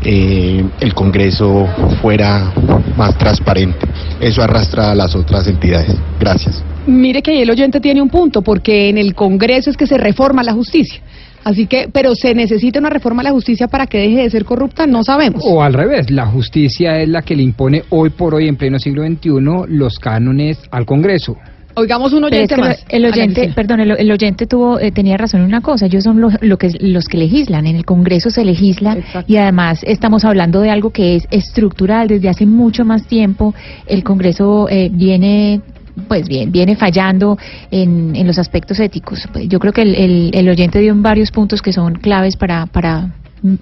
[0.05, 1.66] eh, el Congreso
[2.02, 2.52] fuera
[2.97, 3.86] más transparente.
[4.20, 5.97] Eso arrastra a las otras entidades.
[6.20, 6.62] Gracias.
[6.86, 9.97] Mire que ahí el oyente tiene un punto, porque en el Congreso es que se
[9.97, 11.01] reforma la justicia.
[11.43, 14.44] Así que, pero se necesita una reforma a la justicia para que deje de ser
[14.44, 15.43] corrupta, no sabemos.
[15.44, 18.78] O al revés, la justicia es la que le impone hoy por hoy, en pleno
[18.78, 19.31] siglo XXI,
[19.68, 21.36] los cánones al Congreso.
[21.76, 22.84] Oigamos un es oyente que más.
[22.88, 25.86] el oyente, perdón, el, el oyente tuvo eh, tenía razón en una cosa.
[25.86, 27.66] Ellos son lo, lo que los que legislan.
[27.66, 28.96] En el Congreso se legisla
[29.26, 33.55] y además estamos hablando de algo que es estructural desde hace mucho más tiempo.
[33.86, 35.60] El Congreso eh, viene
[36.09, 37.38] pues bien, viene fallando
[37.70, 39.28] en, en los aspectos éticos.
[39.32, 42.66] Pues Yo creo que el, el, el oyente dio varios puntos que son claves para,
[42.66, 43.10] para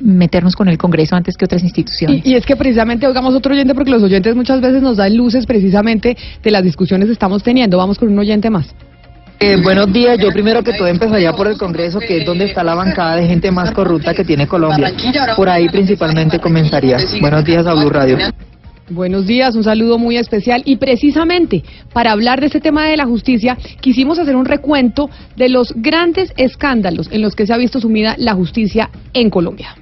[0.00, 2.24] meternos con el Congreso antes que otras instituciones.
[2.24, 5.16] Y, y es que precisamente oigamos otro oyente porque los oyentes muchas veces nos dan
[5.16, 7.76] luces precisamente de las discusiones que estamos teniendo.
[7.78, 8.74] Vamos con un oyente más.
[9.40, 12.62] Eh, buenos días, yo primero que todo empezaría por el Congreso, que es donde está
[12.62, 14.92] la bancada de gente más corrupta que tiene Colombia.
[15.34, 16.98] Por ahí principalmente comenzaría.
[17.20, 18.18] Buenos días a Blue Radio.
[18.94, 21.64] Buenos días, un saludo muy especial y precisamente
[21.94, 26.31] para hablar de este tema de la justicia quisimos hacer un recuento de los grandes
[26.36, 29.74] escándalos en los que se ha visto sumida la justicia en Colombia.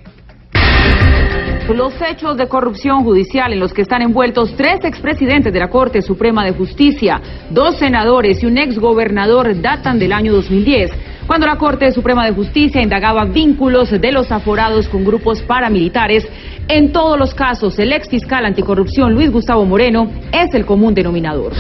[1.74, 6.02] Los hechos de corrupción judicial en los que están envueltos tres expresidentes de la Corte
[6.02, 7.20] Suprema de Justicia,
[7.50, 10.90] dos senadores y un exgobernador datan del año 2010,
[11.30, 16.26] cuando la Corte Suprema de Justicia indagaba vínculos de los aforados con grupos paramilitares.
[16.66, 21.52] En todos los casos, el ex fiscal anticorrupción Luis Gustavo Moreno es el común denominador.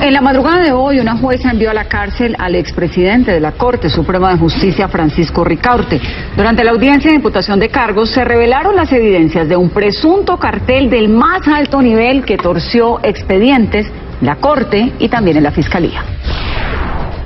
[0.00, 3.52] En la madrugada de hoy, una jueza envió a la cárcel al expresidente de la
[3.52, 6.00] Corte Suprema de Justicia, Francisco Ricaurte.
[6.34, 10.88] Durante la audiencia de imputación de cargos, se revelaron las evidencias de un presunto cartel
[10.88, 13.86] del más alto nivel que torció expedientes
[14.18, 16.02] en la Corte y también en la Fiscalía.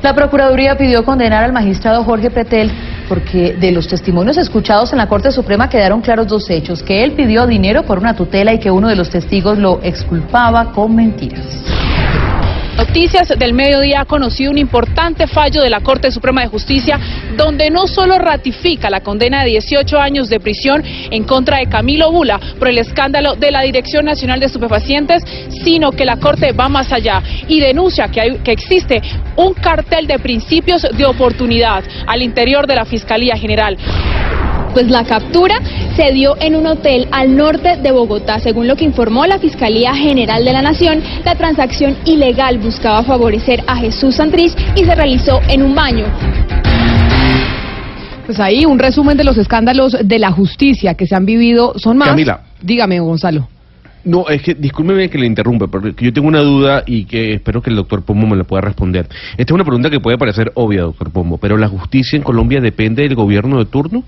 [0.07, 2.71] La Procuraduría pidió condenar al magistrado Jorge Pretel
[3.09, 7.15] porque de los testimonios escuchados en la Corte Suprema quedaron claros dos hechos, que él
[7.15, 11.65] pidió dinero por una tutela y que uno de los testigos lo exculpaba con mentiras.
[12.77, 17.01] Noticias del Mediodía ha conocido un importante fallo de la Corte Suprema de Justicia
[17.35, 22.13] donde no solo ratifica la condena de 18 años de prisión en contra de Camilo
[22.13, 25.23] Bula por el escándalo de la Dirección Nacional de Estupefacientes,
[25.65, 29.01] sino que la Corte va más allá y denuncia que, hay, que existe
[29.37, 33.79] un cartel de principios de oportunidad al interior de la Fiscalía General
[34.77, 35.59] pues la captura
[35.97, 38.41] se dio en un hotel al norte de Bogotá.
[38.41, 43.65] Según lo que informó la Fiscalía General de la Nación, la transacción ilegal buscaba favorecer
[43.67, 46.05] a Jesús Santriz y se realizó en un baño.
[48.27, 51.97] Pues ahí un resumen de los escándalos de la justicia que se han vivido son
[51.97, 52.09] más.
[52.09, 52.43] Camila.
[52.61, 53.49] Dígame, Gonzalo.
[54.05, 57.63] No, es que discúlpeme que le interrumpa, porque yo tengo una duda y que espero
[57.63, 59.09] que el doctor Pombo me la pueda responder.
[59.39, 62.61] Esta es una pregunta que puede parecer obvia, doctor Pombo, pero ¿la justicia en Colombia
[62.61, 64.05] depende del gobierno de turno?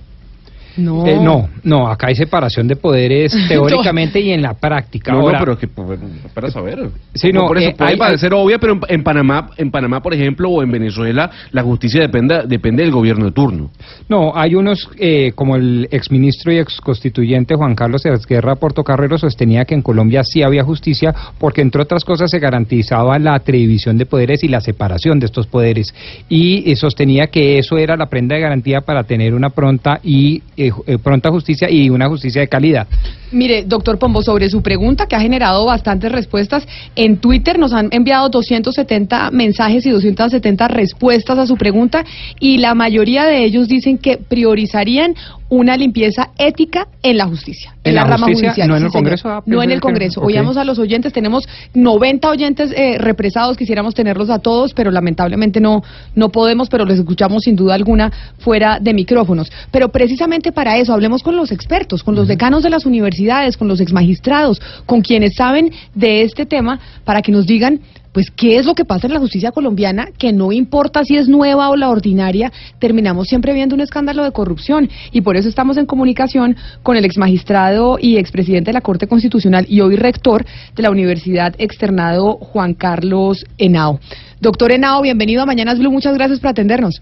[0.79, 1.07] No.
[1.07, 5.13] Eh, no, no, acá hay separación de poderes teóricamente y en la práctica.
[5.13, 5.99] No, Ahora, no, pero que pues,
[6.33, 6.89] para saber.
[7.15, 10.01] Sí, no, por eso eh, puede hay- parecer obvia, pero en, en Panamá, en Panamá,
[10.01, 13.71] por ejemplo, o en Venezuela, la justicia depende, depende del gobierno de turno.
[14.09, 19.75] No, hay unos, eh, como el exministro y exconstituyente Juan Carlos Guerra Portocarrero sostenía que
[19.75, 24.45] en Colombia sí había justicia porque, entre otras cosas, se garantizaba la división de poderes
[24.45, 25.95] y la separación de estos poderes.
[26.29, 30.43] Y eh, sostenía que eso era la prenda de garantía para tener una pronta y
[30.57, 32.87] eh, eh, pronta justicia y una justicia de calidad.
[33.33, 37.89] Mire, doctor Pombo, sobre su pregunta que ha generado bastantes respuestas, en Twitter nos han
[37.91, 42.05] enviado 270 mensajes y 270 respuestas a su pregunta
[42.41, 45.15] y la mayoría de ellos dicen que priorizarían
[45.51, 48.51] una limpieza ética en la justicia, en, ¿En la rama justicia?
[48.51, 48.69] judicial.
[48.69, 48.91] ¿No en el.
[48.91, 49.29] Congreso?
[49.31, 50.21] Ah, No en el Congreso.
[50.21, 50.27] ok.
[50.27, 55.59] Oíamos a los oyentes, tenemos 90 oyentes eh, represados, quisiéramos tenerlos a todos, pero lamentablemente
[55.61, 55.83] no,
[56.15, 59.51] no podemos, pero les escuchamos sin duda alguna fuera de micrófonos.
[59.71, 63.18] Pero precisamente para eso, hablemos con los expertos, con los decanos de las universidades,
[63.59, 67.81] con los exmagistrados, con quienes saben de este tema, para que nos digan
[68.13, 71.29] pues qué es lo que pasa en la justicia colombiana, que no importa si es
[71.29, 72.51] nueva o la ordinaria,
[72.81, 77.05] terminamos siempre viendo un escándalo de corrupción y por eso estamos en comunicación con el
[77.05, 82.75] exmagistrado y expresidente de la Corte Constitucional y hoy rector de la Universidad Externado Juan
[82.75, 84.01] Carlos Henao.
[84.41, 87.01] Doctor Henao, bienvenido a Mañanas Blue, muchas gracias por atendernos.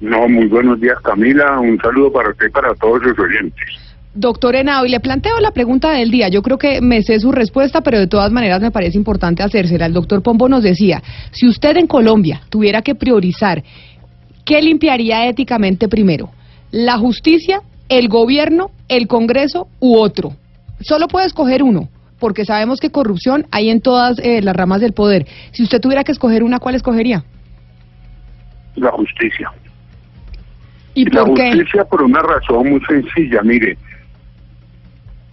[0.00, 3.91] No, muy buenos días Camila, un saludo para usted y para todos sus oyentes.
[4.14, 6.28] Doctor Henao, y le planteo la pregunta del día.
[6.28, 9.86] Yo creo que me sé su respuesta, pero de todas maneras me parece importante hacérsela.
[9.86, 13.62] El doctor Pombo nos decía, si usted en Colombia tuviera que priorizar,
[14.44, 16.30] ¿qué limpiaría éticamente primero?
[16.70, 20.34] ¿La justicia, el gobierno, el Congreso u otro?
[20.80, 24.92] Solo puede escoger uno, porque sabemos que corrupción hay en todas eh, las ramas del
[24.92, 25.26] poder.
[25.52, 27.24] Si usted tuviera que escoger una, ¿cuál escogería?
[28.76, 29.50] La justicia.
[30.94, 33.78] ¿Y la por justicia por una razón muy sencilla, mire,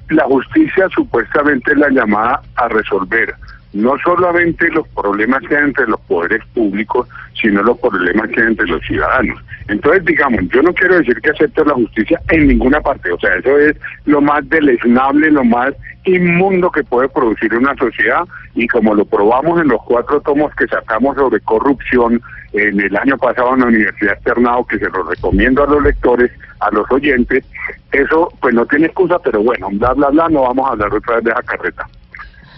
[0.09, 3.35] la justicia supuestamente es la llamada a resolver
[3.73, 7.07] no solamente los problemas que hay entre los poderes públicos,
[7.39, 9.39] sino los problemas que hay entre los ciudadanos.
[9.67, 13.35] Entonces, digamos, yo no quiero decir que acepte la justicia en ninguna parte, o sea,
[13.35, 15.73] eso es lo más deleznable, lo más
[16.05, 18.23] inmundo que puede producir una sociedad
[18.55, 22.21] y como lo probamos en los cuatro tomos que sacamos sobre corrupción
[22.53, 26.31] en el año pasado en la Universidad Externado, que se lo recomiendo a los lectores,
[26.61, 27.45] a los oyentes,
[27.91, 31.15] eso pues no tiene excusa, pero bueno, bla, bla, bla, no vamos a hablar otra
[31.15, 31.87] vez de esa carreta.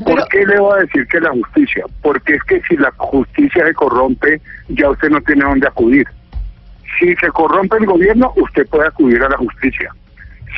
[0.06, 1.86] ¿Por qué le voy a decir que la justicia?
[2.02, 6.08] Porque es que si la justicia se corrompe, ya usted no tiene dónde acudir.
[7.00, 9.94] Si se corrompe el gobierno, usted puede acudir a la justicia.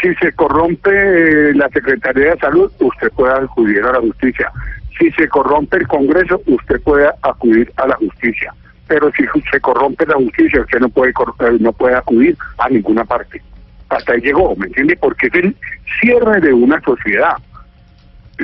[0.02, 4.52] Si se corrompe eh, la Secretaría de Salud, usted puede acudir a la justicia.
[4.98, 8.54] Si se corrompe el Congreso, usted puede acudir a la justicia.
[8.88, 13.06] Pero si se corrompe la justicia, usted no puede eh, no puede acudir a ninguna
[13.06, 13.42] parte.
[13.90, 14.98] Hasta ahí llegó, ¿me entiende?
[14.98, 15.56] Porque es el
[16.00, 17.38] cierre de una sociedad.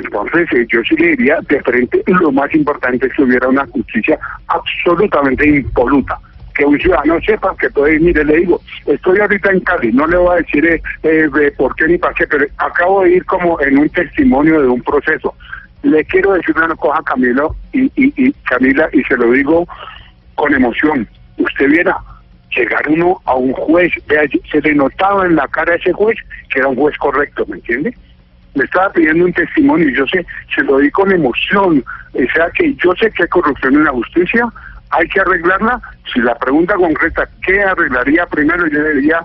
[0.04, 3.66] Entonces, eh, yo sí le diría de frente, lo más importante es que hubiera una
[3.66, 4.18] justicia
[4.48, 6.18] absolutamente impoluta.
[6.54, 10.06] Que un ciudadano sepa que puede ir, mire, le digo, estoy ahorita en Cali, no
[10.06, 13.24] le voy a decir eh, eh, por qué ni para qué, pero acabo de ir
[13.26, 15.34] como en un testimonio de un proceso.
[15.82, 19.66] Le quiero decir una cosa a Camilo y, Camila, y se lo digo
[20.34, 21.08] con emoción.
[21.38, 21.96] Usted viera,
[22.54, 23.92] llegar uno a un juez,
[24.50, 26.18] se le notaba en la cara a ese juez
[26.50, 27.94] que era un juez correcto, ¿me entiende?
[28.54, 31.84] Me estaba pidiendo un testimonio y yo sé, se lo di con emoción.
[32.12, 34.48] O sea que yo sé que hay corrupción en la justicia,
[34.90, 35.80] hay que arreglarla.
[36.12, 38.66] Si la pregunta concreta, ¿qué arreglaría primero?
[38.66, 39.22] Yo diría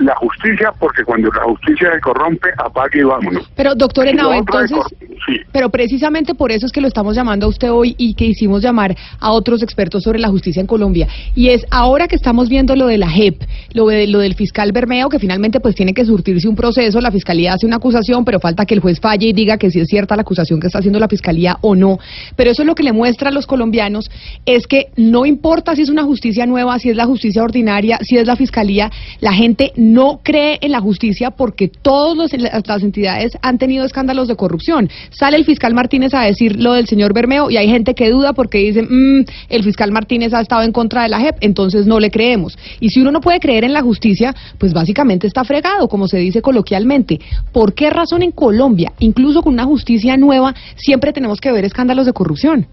[0.00, 3.50] la justicia, porque cuando la justicia se corrompe, apague y vámonos.
[3.54, 4.78] Pero, doctor Henao, entonces,
[5.26, 5.36] sí.
[5.52, 8.62] pero precisamente por eso es que lo estamos llamando a usted hoy y que hicimos
[8.62, 11.08] llamar a otros expertos sobre la justicia en Colombia.
[11.34, 14.72] Y es ahora que estamos viendo lo de la JEP, lo, de, lo del fiscal
[14.72, 18.40] Bermeo, que finalmente pues tiene que surtirse un proceso, la fiscalía hace una acusación, pero
[18.40, 20.78] falta que el juez falle y diga que si es cierta la acusación que está
[20.78, 21.98] haciendo la fiscalía o no.
[22.36, 24.10] Pero eso es lo que le muestra a los colombianos,
[24.46, 28.16] es que no importa si es una justicia nueva, si es la justicia ordinaria, si
[28.16, 28.90] es la fiscalía,
[29.20, 29.89] la gente no
[30.22, 32.32] cree en la justicia porque todas
[32.66, 34.88] las entidades han tenido escándalos de corrupción.
[35.10, 38.32] Sale el fiscal Martínez a decir lo del señor Bermeo y hay gente que duda
[38.32, 42.00] porque dice, "Mm, el fiscal Martínez ha estado en contra de la JEP, entonces no
[42.00, 42.58] le creemos.
[42.80, 46.18] Y si uno no puede creer en la justicia, pues básicamente está fregado, como se
[46.18, 47.20] dice coloquialmente.
[47.52, 52.06] ¿Por qué razón en Colombia, incluso con una justicia nueva, siempre tenemos que ver escándalos
[52.06, 52.66] de corrupción?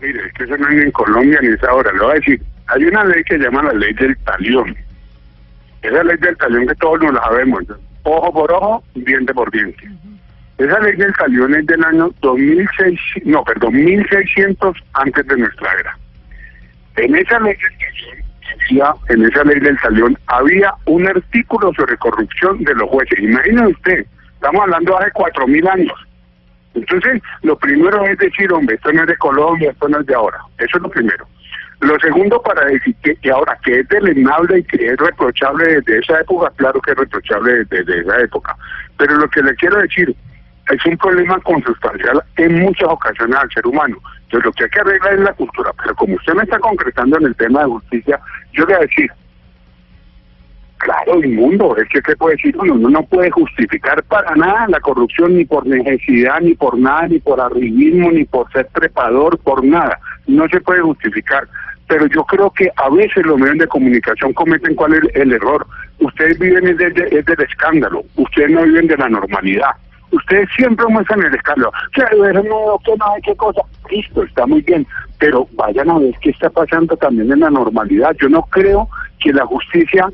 [0.00, 1.90] Mire, es que eso no es ni en Colombia ni es ahora.
[1.92, 4.76] Le voy a decir, hay una ley que se llama la ley del talión.
[5.86, 7.62] Esa ley del talión que todos nos la sabemos.
[8.02, 9.88] Ojo por ojo, diente por diente.
[10.58, 15.98] Esa ley del talión es del año 2006, no, perdón, 1600 antes de nuestra era.
[16.96, 18.24] En esa ley del talión
[18.70, 23.18] había- en esa ley del talión había un artículo sobre corrupción de los jueces.
[23.20, 25.94] Imagínese usted, estamos hablando de hace cuatro mil años.
[26.74, 30.14] Entonces, lo primero es decir, hombre, esto no es de Colombia, esto no es de
[30.14, 30.38] ahora.
[30.58, 31.26] Eso es lo primero.
[31.80, 35.98] Lo segundo, para decir que, que ahora que es deleznable y que es reprochable desde
[35.98, 38.56] esa época, claro que es reprochable desde, esa época.
[38.96, 40.14] Pero lo que le quiero decir,
[40.70, 43.98] es un problema consustancial en muchas ocasiones al ser humano.
[44.24, 45.70] Entonces, lo que hay que arreglar es la cultura.
[45.82, 48.20] Pero como usted me está concretando en el tema de justicia,
[48.52, 49.10] yo le voy a decir,
[50.78, 51.76] Claro, inmundo.
[51.76, 52.74] Es que, ¿qué puede decir uno?
[52.74, 57.18] Uno no puede justificar para nada la corrupción, ni por necesidad, ni por nada, ni
[57.18, 59.98] por arribismo, ni por ser trepador, por nada.
[60.26, 61.48] No se puede justificar.
[61.88, 65.66] Pero yo creo que a veces los medios de comunicación cometen cuál es el error.
[66.00, 69.70] Ustedes viven es, de- es del escándalo, ustedes no viven de la normalidad.
[70.12, 71.72] Ustedes siempre muestran el escándalo.
[71.92, 73.60] Que eso no, que no, qué cosa.
[73.90, 74.86] Listo, está muy bien.
[75.18, 78.14] Pero vayan a ver qué está pasando también en la normalidad.
[78.20, 78.88] Yo no creo
[79.20, 80.08] que la justicia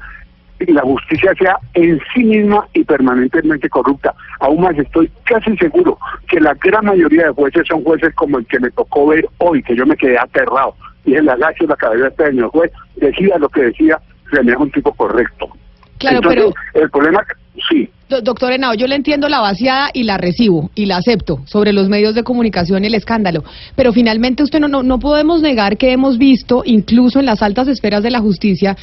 [0.68, 4.14] la justicia sea en sí misma y permanentemente corrupta.
[4.38, 8.46] Aún más estoy casi seguro que la gran mayoría de jueces son jueces como el
[8.46, 10.76] que me tocó ver hoy, que yo me quedé aterrado.
[11.04, 13.98] Y en la gacho la cabeza este señor juez decía lo que decía,
[14.30, 15.48] se es un tipo correcto.
[15.98, 17.20] Claro, Entonces, el problema,
[17.68, 21.40] sí, Do- Doctor Henao, yo le entiendo la vaciada y la recibo y la acepto
[21.46, 23.44] sobre los medios de comunicación y el escándalo,
[23.76, 27.68] pero finalmente usted no, no, no podemos negar que hemos visto, incluso en las altas
[27.68, 28.76] esferas de la justicia,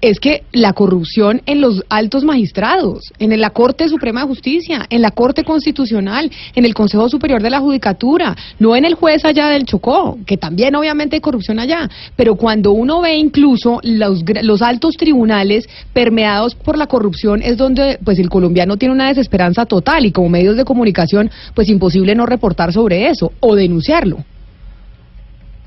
[0.00, 5.02] es que la corrupción en los altos magistrados, en la Corte Suprema de Justicia, en
[5.02, 9.48] la Corte Constitucional, en el Consejo Superior de la Judicatura, no en el juez allá
[9.48, 14.62] del Chocó, que también obviamente hay corrupción allá, pero cuando uno ve incluso los, los
[14.62, 20.06] altos tribunales permeados por la corrupción es donde pues el colombiano tiene una desesperanza total
[20.06, 24.24] y como medios de comunicación pues imposible no reportar sobre eso o denunciarlo.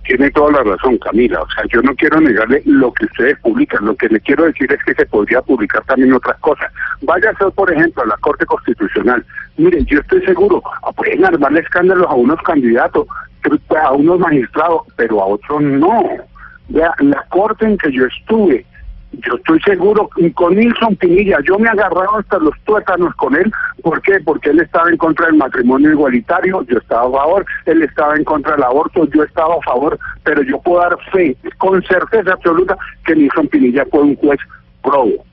[0.07, 1.41] Tiene toda la razón, Camila.
[1.41, 3.85] O sea, yo no quiero negarle lo que ustedes publican.
[3.85, 6.71] Lo que le quiero decir es que se podría publicar también otras cosas.
[7.01, 9.23] Váyase, por ejemplo, a la Corte Constitucional.
[9.57, 13.05] Mire, yo estoy seguro, ah, pueden armarle escándalos a unos candidatos,
[13.83, 16.03] a unos magistrados, pero a otros no.
[16.69, 18.65] Vea, la Corte en que yo estuve,
[19.25, 23.51] yo estoy seguro, con Nilson Pinilla, yo me agarraba hasta los tuétanos con él.
[23.81, 24.19] ¿Por qué?
[24.23, 28.23] Porque él estaba en contra del matrimonio igualitario, yo estaba a favor, él estaba en
[28.23, 32.77] contra del aborto, yo estaba a favor, pero yo puedo dar fe, con certeza absoluta,
[33.05, 34.39] que Nilson Pinilla fue un juez
[34.83, 35.25] probo.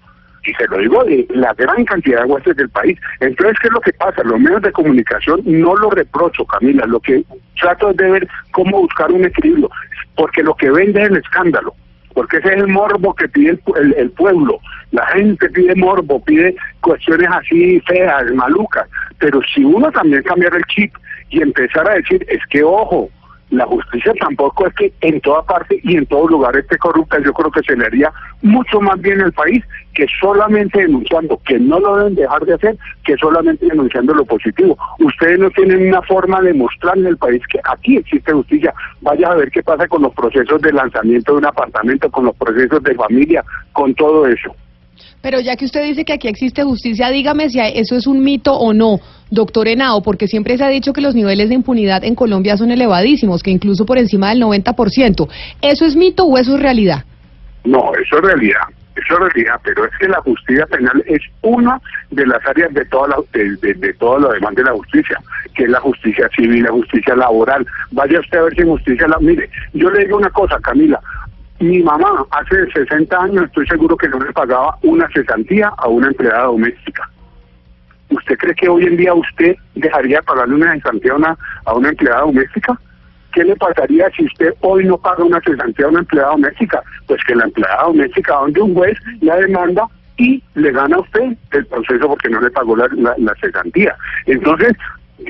[0.46, 2.98] Y se lo digo de la gran cantidad de jueces del país.
[3.20, 4.22] Entonces, ¿qué es lo que pasa?
[4.24, 6.84] Los medios de comunicación no lo reprocho, Camila.
[6.84, 7.24] Lo que
[7.58, 9.70] trato es de ver cómo buscar un equilibrio.
[10.14, 11.74] Porque lo que vende es el escándalo
[12.14, 14.58] porque ese es el morbo que pide el, el- el pueblo.
[14.92, 18.88] La gente pide morbo, pide cuestiones así feas, malucas.
[19.18, 20.94] Pero si uno también cambiara el chip
[21.30, 23.10] y empezara a decir, es que ojo,
[23.56, 27.32] la justicia tampoco es que en toda parte y en todo lugar esté corrupta, yo
[27.32, 28.12] creo que se le haría
[28.42, 29.64] mucho más bien al país
[29.94, 34.76] que solamente denunciando, que no lo deben dejar de hacer, que solamente denunciando lo positivo.
[34.98, 38.74] Ustedes no tienen una forma de mostrar en el país que aquí existe justicia.
[39.00, 42.36] Vaya a ver qué pasa con los procesos de lanzamiento de un apartamento, con los
[42.36, 44.54] procesos de familia, con todo eso.
[45.24, 48.52] Pero ya que usted dice que aquí existe justicia, dígame si eso es un mito
[48.54, 52.14] o no, doctor Henao, porque siempre se ha dicho que los niveles de impunidad en
[52.14, 55.26] Colombia son elevadísimos, que incluso por encima del 90%.
[55.62, 57.04] ¿Eso es mito o eso es realidad?
[57.64, 58.60] No, eso es realidad.
[58.96, 61.80] Eso es realidad, pero es que la justicia penal es una
[62.10, 65.18] de las áreas de toda la, de, de- de todo lo demás de la justicia,
[65.54, 67.66] que es la justicia civil, la justicia laboral.
[67.92, 69.18] Vaya usted a ver si justicia la...
[69.20, 71.00] Mire, yo le digo una cosa, Camila.
[71.64, 76.08] Mi mamá hace 60 años estoy seguro que no le pagaba una cesantía a una
[76.08, 77.08] empleada doméstica.
[78.10, 81.72] ¿Usted cree que hoy en día usted dejaría de pagarle una cesantía a una, a
[81.72, 82.78] una empleada doméstica?
[83.32, 86.82] ¿Qué le pasaría si usted hoy no paga una cesantía a una empleada doméstica?
[87.06, 89.86] Pues que la empleada doméstica donde un juez la demanda
[90.18, 93.96] y le gana a usted el proceso porque no le pagó la, la, la cesantía.
[94.26, 94.74] Entonces,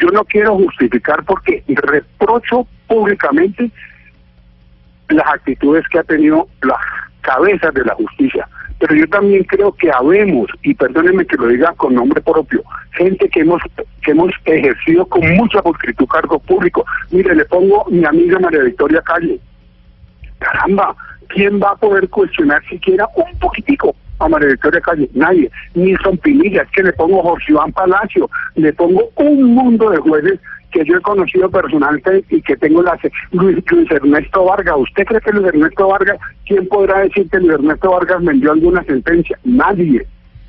[0.01, 3.71] yo no quiero justificar porque reprocho públicamente
[5.09, 6.79] las actitudes que ha tenido las
[7.21, 8.49] cabezas de la justicia.
[8.79, 12.63] Pero yo también creo que habemos, y perdónenme que lo diga con nombre propio,
[12.93, 13.63] gente que hemos
[14.03, 16.85] que hemos ejercido con mucha pulcritud cargo público.
[17.11, 19.39] Mire, le pongo mi amiga María Victoria Calle.
[20.39, 20.95] Caramba,
[21.29, 25.09] ¿quién va a poder cuestionar siquiera un poquitico a María Victoria Calle?
[25.15, 25.51] Nadie.
[25.75, 30.41] Nilson Pinilla, es que le pongo Jorge Iván Palacio, le pongo un mundo de jueces
[30.75, 32.99] que yo he conocido personalmente y que tengo la
[33.31, 34.75] Luis, Luis Ernesto Vargas.
[34.77, 38.83] ¿Usted cree que Luis Ernesto Vargas, quién podrá decir que Luis Ernesto Vargas vendió alguna
[38.83, 39.39] sentencia?
[39.45, 40.05] Nadie.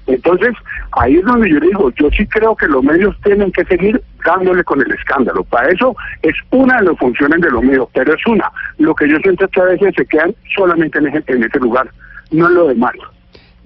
[0.08, 0.54] Entonces,
[0.94, 4.64] ahí es donde yo digo, yo sí creo que los medios tienen que seguir dándole
[4.64, 5.44] con el escándalo.
[5.44, 8.52] Para eso es una de las funciones de los medios, pero es una.
[8.80, 11.60] Lo que yo siento es que a veces se quedan solamente en ese, en ese
[11.60, 11.88] lugar,
[12.32, 12.94] no en lo demás.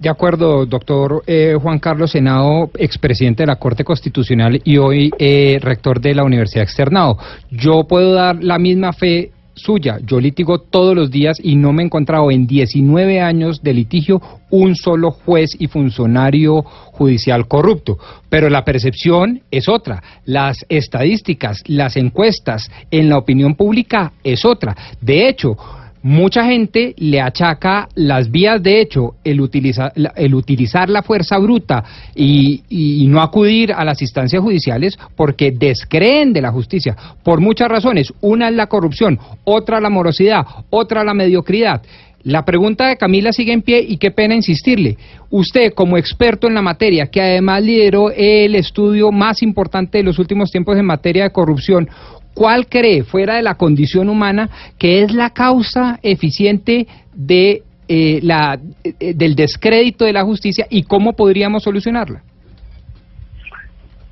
[0.00, 5.58] De acuerdo, doctor eh, Juan Carlos Senado, expresidente de la Corte Constitucional y hoy eh,
[5.60, 7.18] rector de la Universidad Externado.
[7.50, 9.98] Yo puedo dar la misma fe suya.
[10.02, 14.22] Yo litigo todos los días y no me he encontrado en 19 años de litigio
[14.48, 17.98] un solo juez y funcionario judicial corrupto.
[18.30, 20.02] Pero la percepción es otra.
[20.24, 24.74] Las estadísticas, las encuestas en la opinión pública es otra.
[24.98, 25.58] De hecho,
[26.02, 31.84] Mucha gente le achaca las vías de hecho, el, utiliza- el utilizar la fuerza bruta
[32.14, 37.68] y, y no acudir a las instancias judiciales porque descreen de la justicia por muchas
[37.68, 38.12] razones.
[38.22, 41.82] Una es la corrupción, otra la morosidad, otra la mediocridad.
[42.22, 44.98] La pregunta de Camila sigue en pie y qué pena insistirle.
[45.30, 50.18] Usted, como experto en la materia, que además lideró el estudio más importante de los
[50.18, 51.88] últimos tiempos en materia de corrupción,
[52.34, 54.48] ¿cuál cree, fuera de la condición humana,
[54.78, 60.84] que es la causa eficiente de, eh, la, eh, del descrédito de la justicia y
[60.84, 62.22] cómo podríamos solucionarla?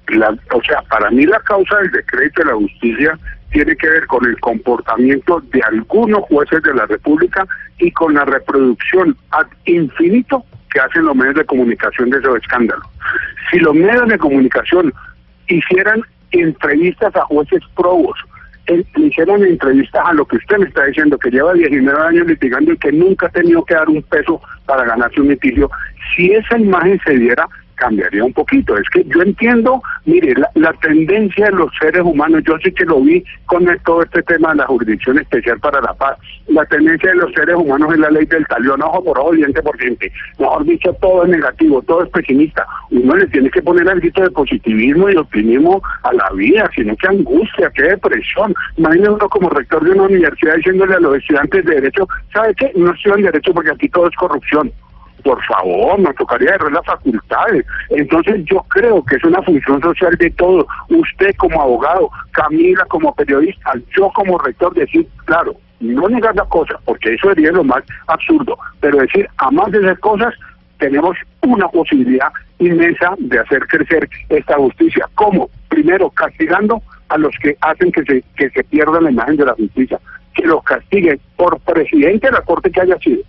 [0.09, 3.19] La- o sea, para mí la causa del decreto de la justicia
[3.51, 7.47] tiene que ver con el comportamiento de algunos jueces de la República
[7.78, 12.85] y con la reproducción ad infinito que hacen los medios de comunicación de esos escándalos.
[13.51, 14.93] Si los medios de comunicación
[15.47, 16.03] hicieran
[16.33, 18.19] entrevistas a jueces probos,
[18.67, 22.73] le hicieran entrevistas a lo que usted me está diciendo, que lleva 19 años litigando
[22.73, 25.71] y que nunca ha tenido que dar un peso para ganarse un litigio,
[26.15, 27.49] si esa imagen se diera,
[27.79, 28.77] cambiaría un poquito.
[28.77, 33.01] Es que yo entiendo, mire, la, tendencia de los seres humanos, yo sí que lo
[33.01, 36.19] vi con todo este tema de la jurisdicción especial para la paz.
[36.49, 39.63] La tendencia de los seres humanos es la ley del talión, ojo por ojo, diente
[39.63, 40.13] por diente.
[40.39, 42.67] Mejor dicho, todo es negativo, todo es pesimista.
[42.91, 47.09] Uno le tiene que poner algo de positivismo y optimismo a la vida, sino que
[47.09, 48.55] angustia, qué depresión.
[48.77, 52.73] Imagínese uno como rector de una universidad diciéndole a los estudiantes de Derecho, ¿sabe qué?
[52.75, 54.73] No estudian Derecho porque aquí todo es corrupción
[55.23, 57.65] por favor, nos tocaría cerrar las facultades.
[57.90, 60.66] Entonces yo creo que es una función social de todos.
[60.89, 66.81] Usted como abogado, Camila como periodista, yo como rector, decir, claro, no negar las cosas,
[66.85, 70.35] porque eso sería lo más absurdo, pero decir, a más de esas cosas,
[70.78, 72.28] tenemos una posibilidad
[72.59, 75.09] inmensa de hacer crecer esta justicia.
[75.15, 75.49] ¿Cómo?
[75.69, 79.55] Primero, castigando a los que hacen que se, que se pierda la imagen de la
[79.55, 79.99] justicia,
[80.35, 83.23] que los castiguen por presidente de la Corte que haya sido.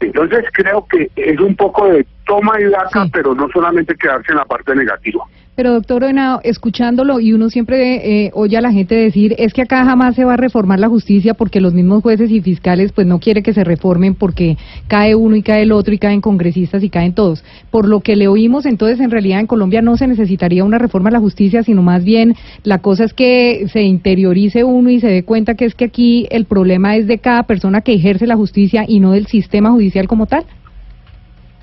[0.00, 4.38] Entonces creo que es un poco de toma y daca, pero no solamente quedarse en
[4.38, 5.24] la parte negativa.
[5.58, 9.62] Pero doctor Henao, escuchándolo y uno siempre eh, oye a la gente decir es que
[9.62, 13.08] acá jamás se va a reformar la justicia porque los mismos jueces y fiscales pues
[13.08, 14.56] no quiere que se reformen porque
[14.86, 17.42] cae uno y cae el otro y caen congresistas y caen todos.
[17.72, 21.08] Por lo que le oímos entonces en realidad en Colombia no se necesitaría una reforma
[21.08, 25.08] a la justicia sino más bien la cosa es que se interiorice uno y se
[25.08, 28.36] dé cuenta que es que aquí el problema es de cada persona que ejerce la
[28.36, 30.44] justicia y no del sistema judicial como tal.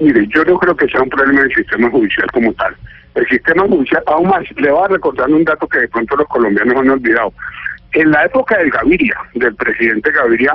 [0.02, 2.76] Mire, yo no creo que sea un problema del sistema judicial como tal.
[3.16, 6.28] El sistema judicial, aún más, le voy a recordar un dato que de pronto los
[6.28, 7.34] colombianos han olvidado.
[7.94, 10.54] En la época del Gaviria, del presidente Gaviria,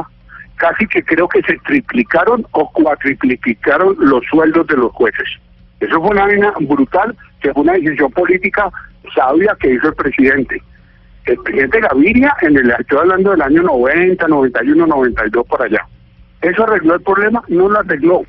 [0.57, 5.27] casi que creo que se triplicaron o cuatriplicaron los sueldos de los jueces.
[5.81, 8.71] Eso fue una vaina brutal, que fue una decisión política
[9.15, 10.63] sabia que hizo el presidente.
[11.25, 15.87] El presidente Gaviria, en el, estoy hablando del año 90, 91, 92, por allá.
[16.43, 17.43] ¿Eso arregló el problema?
[17.49, 18.23] No lo arregló.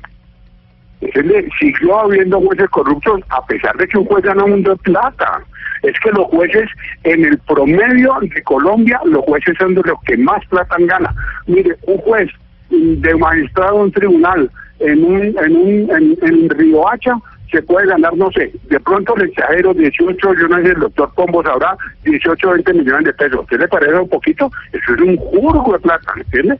[1.02, 1.48] ¿Entiende?
[1.58, 5.42] Siguió habiendo jueces corruptos a pesar de que un juez gana un mundo de plata.
[5.82, 6.68] Es que los jueces,
[7.04, 11.14] en el promedio de Colombia, los jueces son de los que más plata gana.
[11.46, 12.30] Mire, un juez
[12.70, 14.50] de magistrado en un tribunal
[14.82, 17.14] en un, en un, en, en Riohacha
[17.50, 21.12] se puede ganar, no sé, de pronto le exagero 18, yo no sé, el doctor
[21.14, 23.40] Pombo sabrá, 18 o 20 millones de pesos.
[23.40, 24.50] ¿Usted le parece un poquito?
[24.72, 26.58] Eso es un jurgo de plata, ¿entiende?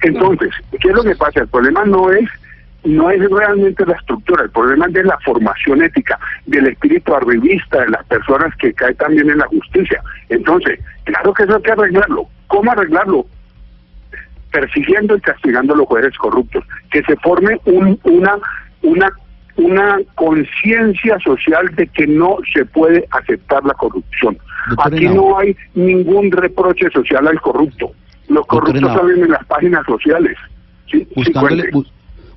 [0.00, 0.50] Entonces,
[0.80, 1.40] ¿qué es lo que pasa?
[1.40, 2.28] El problema no es
[2.84, 7.80] no es realmente la estructura, el problema es de la formación ética, del espíritu arribista
[7.80, 10.02] de las personas que caen también en la justicia.
[10.28, 12.26] Entonces, claro que eso hay que arreglarlo.
[12.48, 13.26] ¿Cómo arreglarlo?
[14.50, 16.64] Persiguiendo y castigando a los jueces corruptos.
[16.90, 18.36] Que se forme un, una,
[18.82, 19.10] una,
[19.56, 24.36] una conciencia social de que no se puede aceptar la corrupción.
[24.70, 27.92] Doctor Aquí no hay ningún reproche social al corrupto.
[28.28, 30.36] Los corruptos salen en las páginas sociales.
[30.90, 31.06] ¿sí?
[31.14, 31.70] Buscándole.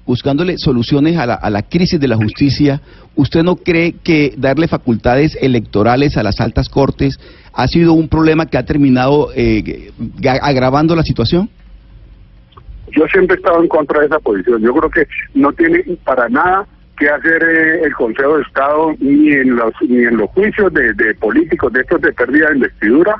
[0.05, 2.81] Bu- buscándole soluciones a la, a la crisis de la justicia,
[3.15, 7.19] ¿usted no cree que darle facultades electorales a las altas cortes
[7.53, 9.91] ha sido un problema que ha terminado eh,
[10.41, 11.49] agravando la situación?
[12.91, 14.61] Yo siempre he estado en contra de esa posición.
[14.61, 16.65] Yo creo que no tiene para nada
[16.97, 21.13] que hacer eh, el Consejo de Estado ni en los ni en los juicios de
[21.15, 23.15] políticos de estos de pérdida de investidura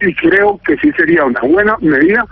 [0.00, 2.26] y creo que sí sería una buena medida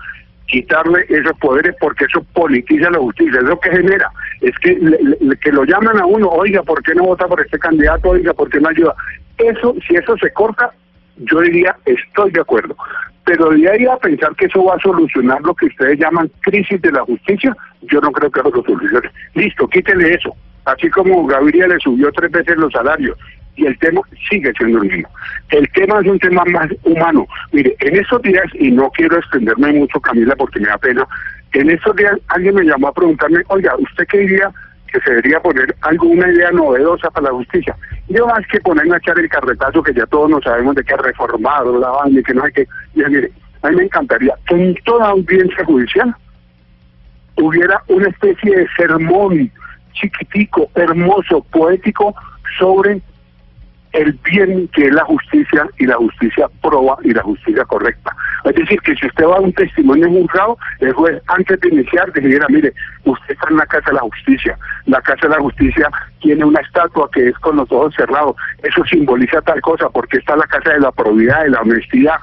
[0.47, 4.11] quitarle esos poderes porque eso politiza la justicia, es lo que genera,
[4.41, 7.41] es que le- le- que lo llaman a uno, oiga, ¿por qué no vota por
[7.41, 8.11] este candidato?
[8.11, 8.95] Oiga, ¿por qué no ayuda?
[9.39, 10.71] Eso, si eso se corta,
[11.17, 12.77] yo diría, estoy de acuerdo.
[13.25, 16.81] Pero de ahí a pensar que eso va a solucionar lo que ustedes llaman crisis
[16.83, 19.11] de la justicia, yo no creo que eso lo solucione.
[19.35, 20.35] Listo, quítele eso.
[20.67, 23.17] Así como Gaviria le subió tres veces los salarios
[23.57, 25.09] y el tema sigue siendo el mismo.
[25.51, 27.27] El tema es un tema más humano.
[27.53, 31.07] Mire, en estos días, y no quiero extenderme mucho, Camila, porque me da pena,
[31.53, 34.51] en estos días alguien me llamó a preguntarme, oiga, ¿usted qué diría
[34.93, 37.77] que se debería poner alguna idea novedosa para la justicia?
[38.09, 40.95] Yo más que ponerme a echar el carretazo que ya todos nos sabemos de que
[40.95, 42.67] ha reformado la banda y que no hay que...
[42.95, 43.31] Mire,
[43.63, 46.15] a mí me encantaría que en toda audiencia judicial
[47.37, 49.51] hubiera una especie de sermón
[49.93, 52.15] chiquitico, hermoso, poético
[52.59, 53.01] sobre
[53.95, 58.15] el bien que es la justicia y la justicia proba y la justicia correcta.
[58.45, 61.61] Es decir, que si usted va a un testimonio en un juzgado, el juez antes
[61.61, 62.73] de iniciar dijera, mire,
[63.05, 64.59] usted está en la Casa de la Justicia.
[64.87, 65.89] La Casa de la Justicia
[66.21, 68.37] tiene una estatua que es con los ojos cerrados.
[68.63, 72.17] Eso simboliza tal cosa, porque está la Casa de la Probidad, de la Honestidad.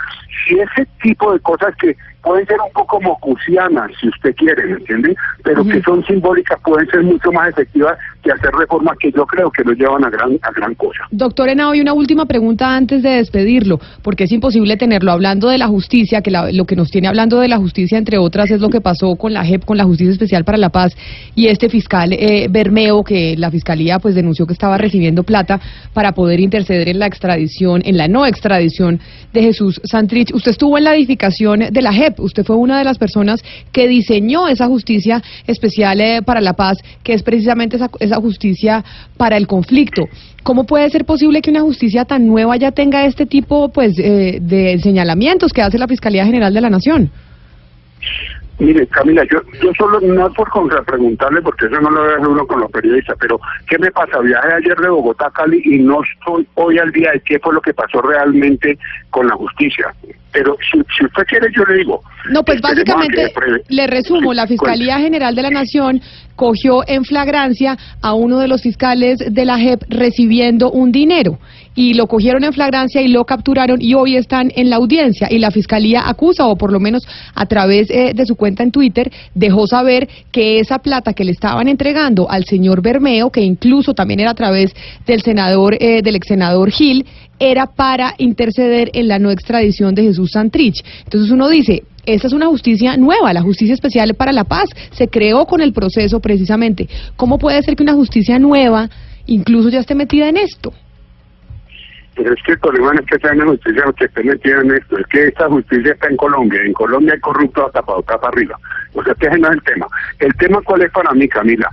[0.45, 4.73] Si ese tipo de cosas que pueden ser un poco mocusianas, si usted quiere, ¿me
[4.73, 5.15] entiende?
[5.43, 9.49] Pero que son simbólicas, pueden ser mucho más efectivas que hacer reformas que yo creo
[9.49, 11.03] que nos llevan a gran, a gran cosa.
[11.11, 15.57] Doctor Henao, y una última pregunta antes de despedirlo, porque es imposible tenerlo hablando de
[15.57, 18.61] la justicia, que la- lo que nos tiene hablando de la justicia, entre otras, es
[18.61, 20.95] lo que pasó con la JEP, con la Justicia Especial para la Paz,
[21.35, 25.59] y este fiscal eh, Bermeo, que la fiscalía pues denunció que estaba recibiendo plata
[25.93, 28.99] para poder interceder en la extradición, en la no extradición
[29.33, 30.33] de Jesús Santrich.
[30.33, 33.87] Usted estuvo en la edificación de la JEP, usted fue una de las personas que
[33.87, 38.83] diseñó esa justicia especial eh, para la paz, que es precisamente esa, esa justicia
[39.17, 40.03] para el conflicto.
[40.43, 44.39] ¿Cómo puede ser posible que una justicia tan nueva ya tenga este tipo pues eh,
[44.41, 47.11] de señalamientos que hace la Fiscalía General de la Nación?
[48.61, 52.45] Mire, Camila, yo, yo solo, no es por contrapreguntarle, porque eso no lo ve uno
[52.45, 54.19] con los periodistas, pero ¿qué me pasa?
[54.19, 57.55] Viajé ayer de Bogotá a Cali y no estoy hoy al día de qué fue
[57.55, 58.77] lo que pasó realmente
[59.09, 59.91] con la justicia.
[60.31, 62.03] Pero si, si usted quiere, yo le digo.
[62.29, 63.33] No, pues que básicamente
[63.67, 65.99] le resumo, la Fiscalía General de la Nación
[66.35, 71.39] cogió en flagrancia a uno de los fiscales de la JEP recibiendo un dinero
[71.75, 75.39] y lo cogieron en flagrancia y lo capturaron y hoy están en la audiencia y
[75.39, 79.11] la Fiscalía acusa o por lo menos a través eh, de su cuenta en Twitter
[79.35, 84.19] dejó saber que esa plata que le estaban entregando al señor Bermeo, que incluso también
[84.19, 84.73] era a través
[85.05, 87.05] del senador, eh, del ex senador Gil,
[87.39, 90.83] era para interceder en la no extradición de Jesús Santrich.
[91.05, 95.07] Entonces uno dice, esta es una justicia nueva, la justicia especial para la paz, se
[95.07, 96.87] creó con el proceso precisamente.
[97.15, 98.89] ¿Cómo puede ser que una justicia nueva
[99.25, 100.73] incluso ya esté metida en esto?
[102.25, 105.07] Es que el problema es que sea una justicia que esté metida en esto, es
[105.07, 108.59] que esta justicia está en Colombia, en Colombia hay corruptos hasta para acá para arriba.
[108.93, 109.87] O sea, que ese no es el tema.
[110.19, 111.69] El tema cuál es para mí, Camila.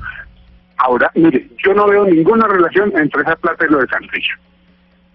[0.79, 4.29] Ahora, mire, yo no veo ninguna relación entre esa plata y lo de Santrich.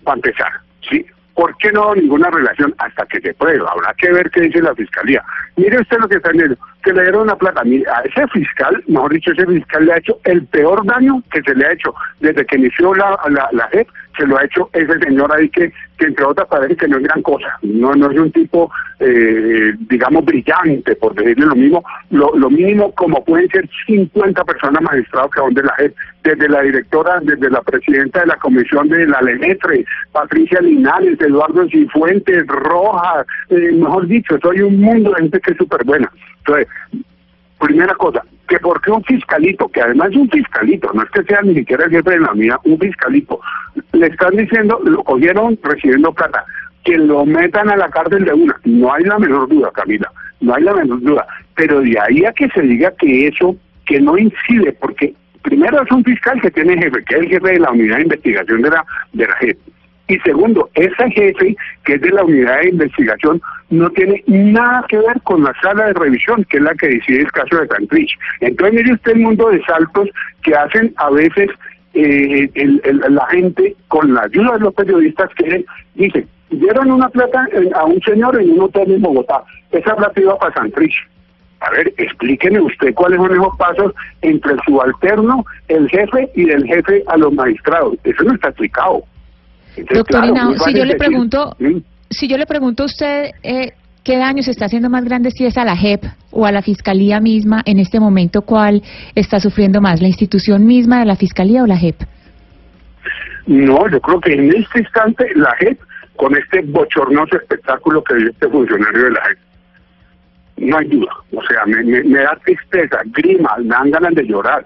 [0.04, 0.52] Para empezar,
[0.90, 1.06] ¿sí?
[1.36, 3.64] ¿Por qué no ninguna relación hasta que se pruebe?
[3.68, 5.24] Habrá que ver qué dice la fiscalía.
[5.56, 7.64] Mire usted lo que está diciendo, que le dieron una plata.
[7.64, 11.42] Mire, a ese fiscal, mejor dicho, ese fiscal le ha hecho el peor daño que
[11.42, 14.70] se le ha hecho desde que inició la, la, la JEP, se lo ha hecho
[14.74, 18.12] ese señor ahí que, que entre otras parece que no es gran cosa, no, no
[18.12, 23.50] es un tipo, eh, digamos, brillante, por decirle lo mismo, lo, lo mínimo como pueden
[23.50, 28.22] ser 50 personas magistrados que son de la JEP, desde la directora, desde la presidenta
[28.22, 34.62] de la comisión de la LENETRE, Patricia Linares, Eduardo Cifuentes, Rojas, eh, mejor dicho, soy
[34.62, 36.10] un mundo de gente que es súper buena.
[36.40, 36.68] Entonces,
[37.60, 41.42] primera cosa, que porque un fiscalito, que además es un fiscalito, no es que sea
[41.42, 43.40] ni siquiera el jefe de la unidad, un fiscalito,
[43.94, 46.44] le están diciendo, lo cogieron recibiendo plata,
[46.84, 48.60] que lo metan a la cárcel de una.
[48.66, 50.12] No hay la menor duda, Camila,
[50.42, 51.26] no hay la menor duda.
[51.56, 53.56] Pero de ahí a que se diga que eso,
[53.86, 55.14] que no incide, porque
[55.44, 58.04] primero es un fiscal que tiene jefe, que es el jefe de la unidad de
[58.04, 59.58] investigación de la, de la JEP.
[60.08, 61.56] Y segundo, ese jefe,
[61.86, 65.86] que es de la unidad de investigación, no tiene nada que ver con la sala
[65.88, 68.12] de revisión, que es la que decide el caso de Santrich.
[68.42, 70.10] Entonces, mire usted el mundo de saltos
[70.44, 71.50] que hacen a veces
[71.96, 75.64] eh, el- la gente con la ayuda de los periodistas que
[75.94, 80.20] dicen, dieron una plata en- a un señor en un hotel en Bogotá, esa plata
[80.20, 80.96] iba para Santrich.
[81.60, 83.94] A ver, explíqueme usted cuáles son esos pasos
[84.24, 87.96] entre el subalterno, el jefe y del jefe a los magistrados.
[88.04, 89.04] Eso no está explicado.
[89.76, 90.34] Entonces, claro,
[90.66, 91.56] si yo le pregunto,
[92.10, 93.72] si yo le pregunto a usted eh,
[94.04, 96.62] qué daño se está haciendo más grande, si es a la JEP o a la
[96.62, 98.82] Fiscalía misma, en este momento, ¿cuál
[99.16, 100.02] está sufriendo más?
[100.02, 101.96] ¿La institución misma de la Fiscalía o la JEP?
[103.48, 105.80] No, yo creo que en este instante la JEP,
[106.16, 109.38] con este bochornoso espectáculo que dio este funcionario de la JEP,
[110.58, 111.12] no hay duda.
[111.36, 114.66] O sea, me, me- me da tristeza, grima, me dan ganas de llorar.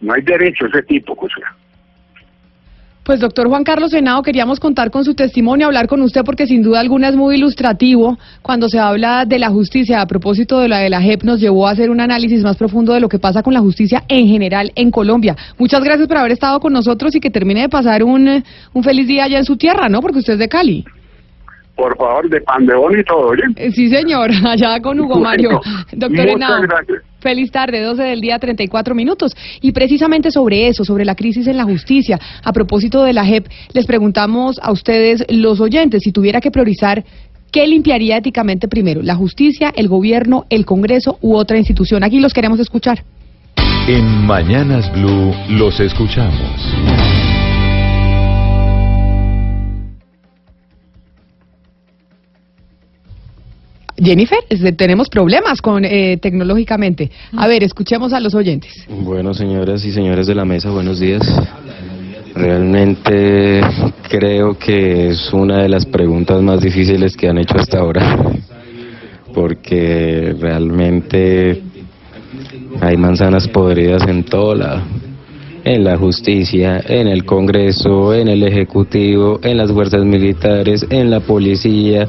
[0.00, 1.54] No hay derecho a ese tipo, o sea.
[3.04, 6.62] Pues doctor Juan Carlos Senado, queríamos contar con su testimonio, hablar con usted porque sin
[6.62, 10.00] duda alguna es muy ilustrativo cuando se habla de la justicia.
[10.00, 12.94] A propósito de la de la JEP nos llevó a hacer un análisis más profundo
[12.94, 15.34] de lo que pasa con la justicia en general en Colombia.
[15.58, 19.08] Muchas gracias por haber estado con nosotros y que termine de pasar un, un feliz
[19.08, 20.00] día allá en su tierra, ¿no?
[20.00, 20.84] Porque usted es de Cali.
[21.74, 23.42] Por favor, de pandeón y todo, ¿oye?
[23.56, 25.60] Eh, Sí, señor, allá con Hugo Mario.
[25.90, 26.62] Doctor muchas Henao.
[26.62, 27.02] gracias.
[27.22, 29.34] Feliz tarde, 12 del día, 34 minutos.
[29.60, 33.46] Y precisamente sobre eso, sobre la crisis en la justicia, a propósito de la JEP,
[33.72, 37.04] les preguntamos a ustedes, los oyentes, si tuviera que priorizar,
[37.52, 39.02] ¿qué limpiaría éticamente primero?
[39.02, 42.02] ¿La justicia, el gobierno, el Congreso u otra institución?
[42.02, 43.04] Aquí los queremos escuchar.
[43.86, 47.21] En Mañanas Blue los escuchamos.
[54.02, 54.38] Jennifer,
[54.76, 57.10] tenemos problemas con eh, tecnológicamente.
[57.36, 58.84] A ver, escuchemos a los oyentes.
[58.88, 61.22] Bueno, señoras y señores de la mesa, buenos días.
[62.34, 63.60] Realmente
[64.08, 68.32] creo que es una de las preguntas más difíciles que han hecho hasta ahora,
[69.32, 71.62] porque realmente
[72.80, 74.82] hay manzanas podridas en todo lado,
[75.62, 81.20] en la justicia, en el Congreso, en el Ejecutivo, en las fuerzas militares, en la
[81.20, 82.08] policía.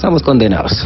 [0.00, 0.82] Estamos condenados.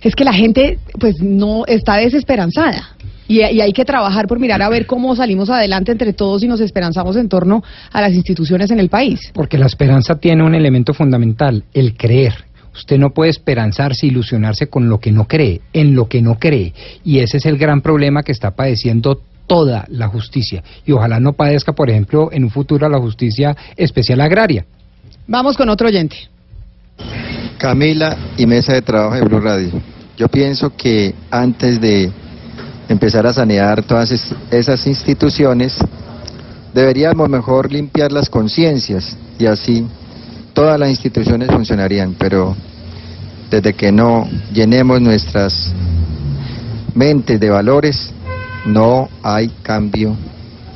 [0.00, 2.96] Es que la gente, pues, no está desesperanzada.
[3.28, 6.48] Y, y hay que trabajar por mirar a ver cómo salimos adelante entre todos y
[6.48, 7.62] nos esperanzamos en torno
[7.92, 9.30] a las instituciones en el país.
[9.34, 12.46] Porque la esperanza tiene un elemento fundamental, el creer.
[12.74, 16.72] Usted no puede esperanzarse, ilusionarse con lo que no cree, en lo que no cree.
[17.04, 20.64] Y ese es el gran problema que está padeciendo toda la justicia.
[20.86, 24.64] Y ojalá no padezca, por ejemplo, en un futuro la justicia especial agraria.
[25.26, 26.16] Vamos con otro oyente.
[27.58, 29.70] Camila y mesa de trabajo de Blue Radio.
[30.16, 32.10] Yo pienso que antes de
[32.88, 35.74] empezar a sanear todas es- esas instituciones,
[36.74, 39.86] deberíamos mejor limpiar las conciencias y así
[40.52, 42.54] todas las instituciones funcionarían, pero
[43.50, 45.72] desde que no llenemos nuestras
[46.94, 48.12] mentes de valores,
[48.64, 50.16] no hay cambio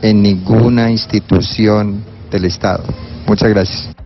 [0.02, 2.84] en ninguna institución del Estado.
[3.26, 3.99] Muchas gracias.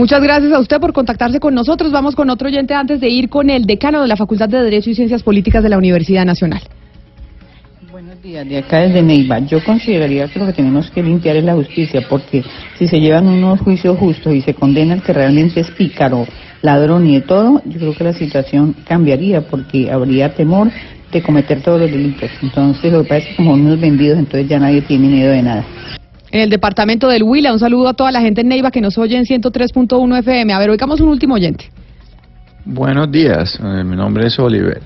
[0.00, 1.92] Muchas gracias a usted por contactarse con nosotros.
[1.92, 4.88] Vamos con otro oyente antes de ir con el decano de la Facultad de Derecho
[4.88, 6.62] y Ciencias Políticas de la Universidad Nacional.
[7.92, 9.40] Buenos días, de acá desde Neiva.
[9.40, 12.42] Yo consideraría que lo que tenemos que limpiar es la justicia, porque
[12.78, 16.26] si se llevan unos juicios justos y se condena al que realmente es pícaro,
[16.62, 20.70] ladrón y de todo, yo creo que la situación cambiaría, porque habría temor
[21.12, 22.30] de cometer todos los delitos.
[22.42, 25.42] Entonces, lo que pasa es que como unos vendidos, entonces ya nadie tiene miedo de
[25.42, 25.66] nada.
[26.32, 28.96] En el departamento del Huila, un saludo a toda la gente en Neiva que nos
[28.98, 30.52] oye en 103.1 FM.
[30.52, 31.70] A ver, oigamos un último oyente.
[32.64, 34.80] Buenos días, eh, mi nombre es Oliver.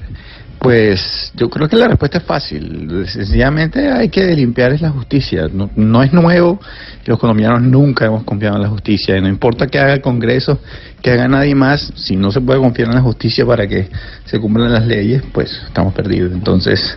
[0.58, 3.04] Pues yo creo que la respuesta es fácil.
[3.06, 5.48] Sencillamente hay que limpiar es la justicia.
[5.52, 6.58] No, no es nuevo.
[7.04, 9.18] Los colombianos nunca hemos confiado en la justicia.
[9.18, 10.60] Y no importa que haga el Congreso,
[11.02, 13.90] que haga nadie más, si no se puede confiar en la justicia para que
[14.24, 16.32] se cumplan las leyes, pues estamos perdidos.
[16.32, 16.96] Entonces,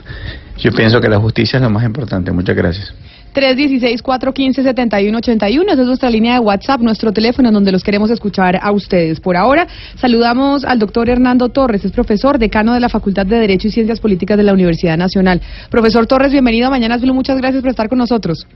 [0.60, 2.32] yo pienso que la justicia es lo más importante.
[2.32, 2.94] Muchas gracias.
[3.38, 5.72] 316-415-7181.
[5.72, 9.20] Esa es nuestra línea de WhatsApp, nuestro teléfono en donde los queremos escuchar a ustedes.
[9.20, 13.68] Por ahora, saludamos al doctor Hernando Torres, es profesor, decano de la Facultad de Derecho
[13.68, 15.40] y Ciencias Políticas de la Universidad Nacional.
[15.70, 17.14] Profesor Torres, bienvenido a Mañanas Blue.
[17.14, 18.48] Muchas gracias por estar con nosotros.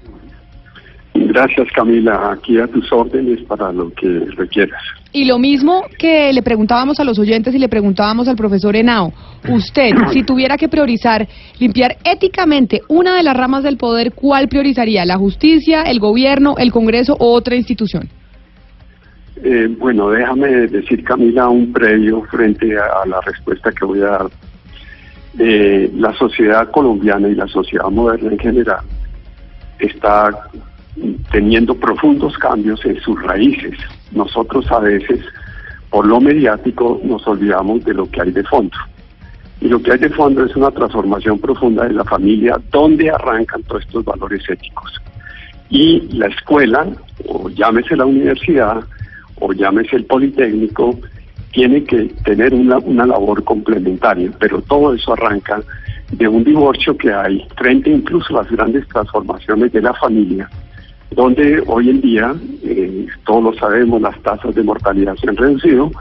[1.13, 4.07] Gracias Camila, aquí a tus órdenes para lo que
[4.37, 4.81] requieras.
[5.11, 9.11] Y lo mismo que le preguntábamos a los oyentes y le preguntábamos al profesor Henao,
[9.49, 11.27] usted, si tuviera que priorizar,
[11.59, 15.05] limpiar éticamente una de las ramas del poder, ¿cuál priorizaría?
[15.05, 18.07] ¿La justicia, el gobierno, el Congreso o otra institución?
[19.43, 24.05] Eh, bueno, déjame decir Camila un previo frente a, a la respuesta que voy a
[24.05, 24.27] dar.
[25.39, 28.83] Eh, la sociedad colombiana y la sociedad moderna en general
[29.79, 30.29] está
[31.31, 33.77] teniendo profundos cambios en sus raíces.
[34.11, 35.19] Nosotros a veces,
[35.89, 38.77] por lo mediático, nos olvidamos de lo que hay de fondo.
[39.61, 43.63] Y lo que hay de fondo es una transformación profunda de la familia, donde arrancan
[43.63, 44.91] todos estos valores éticos.
[45.69, 46.87] Y la escuela,
[47.27, 48.83] o llámese la universidad,
[49.39, 50.99] o llámese el politécnico,
[51.53, 55.61] tiene que tener una, una labor complementaria, pero todo eso arranca
[56.11, 60.49] de un divorcio que hay frente incluso a las grandes transformaciones de la familia
[61.11, 65.91] donde hoy en día, eh, todos lo sabemos, las tasas de mortalidad se han reducido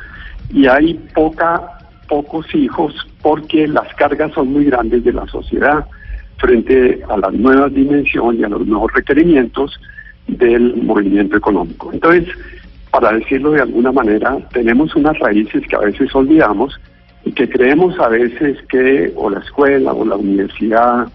[0.53, 1.79] y hay poca,
[2.09, 5.87] pocos hijos porque las cargas son muy grandes de la sociedad
[6.39, 9.79] frente a las nuevas dimensiones y a los nuevos requerimientos
[10.27, 11.93] del movimiento económico.
[11.93, 12.29] Entonces,
[12.91, 16.81] para decirlo de alguna manera, tenemos unas raíces que a veces olvidamos
[17.25, 21.09] y que creemos a veces que o la escuela o la universidad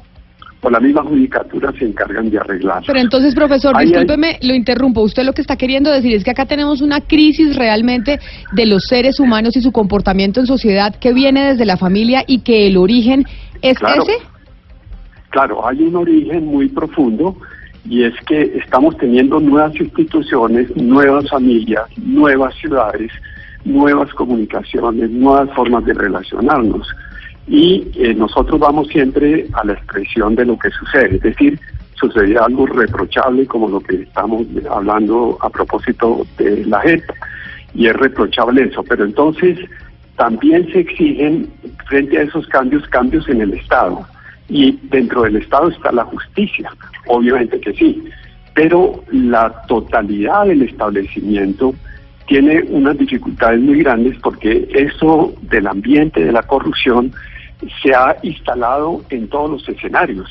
[0.65, 2.81] o la misma judicatura se encargan de arreglar.
[2.87, 5.01] Pero entonces, profesor, discúlpeme, lo interrumpo.
[5.01, 8.19] Usted lo que está queriendo decir es que acá tenemos una crisis realmente
[8.51, 12.39] de los seres humanos y su comportamiento en sociedad que viene desde la familia y
[12.39, 13.25] que el origen
[13.61, 14.17] es ese.
[15.29, 17.37] Claro, hay un origen muy profundo
[17.87, 23.11] y es que estamos teniendo nuevas instituciones, nuevas familias, nuevas ciudades,
[23.65, 26.87] nuevas comunicaciones, nuevas formas de relacionarnos
[27.47, 31.59] y eh, nosotros vamos siempre a la expresión de lo que sucede, es decir,
[31.93, 37.03] sucedía algo reprochable como lo que estamos hablando a propósito de la JEP,
[37.73, 39.59] y es reprochable eso, pero entonces
[40.15, 41.49] también se exigen
[41.87, 44.05] frente a esos cambios cambios en el Estado,
[44.49, 46.71] y dentro del Estado está la justicia,
[47.07, 48.03] obviamente que sí,
[48.53, 51.75] pero la totalidad del establecimiento
[52.27, 57.11] tiene unas dificultades muy grandes porque eso del ambiente de la corrupción
[57.81, 60.29] se ha instalado en todos los escenarios,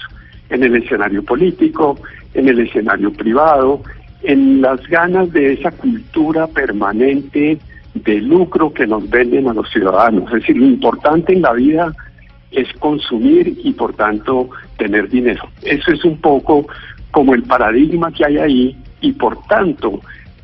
[0.50, 1.98] en el escenario político,
[2.34, 3.82] en el escenario privado,
[4.22, 7.58] en las ganas de esa cultura permanente
[7.94, 10.24] de lucro que nos venden a los ciudadanos.
[10.28, 11.92] Es decir, lo importante en la vida
[12.50, 14.48] es consumir y por tanto
[14.78, 15.42] tener dinero.
[15.62, 16.66] Eso es un poco
[17.10, 20.00] como el paradigma que hay ahí y por tanto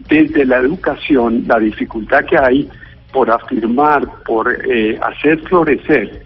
[0.09, 2.69] desde la educación la dificultad que hay
[3.13, 6.25] por afirmar, por eh, hacer florecer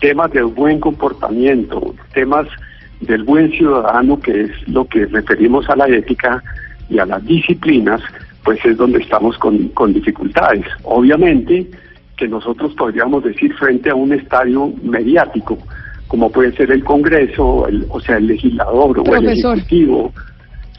[0.00, 2.46] temas del buen comportamiento, temas
[3.00, 6.42] del buen ciudadano, que es lo que referimos a la ética
[6.88, 8.00] y a las disciplinas,
[8.44, 10.64] pues es donde estamos con, con dificultades.
[10.84, 11.66] Obviamente
[12.16, 15.58] que nosotros podríamos decir frente a un estadio mediático,
[16.08, 20.12] como puede ser el Congreso, el, o sea, el legislador o el Ejecutivo.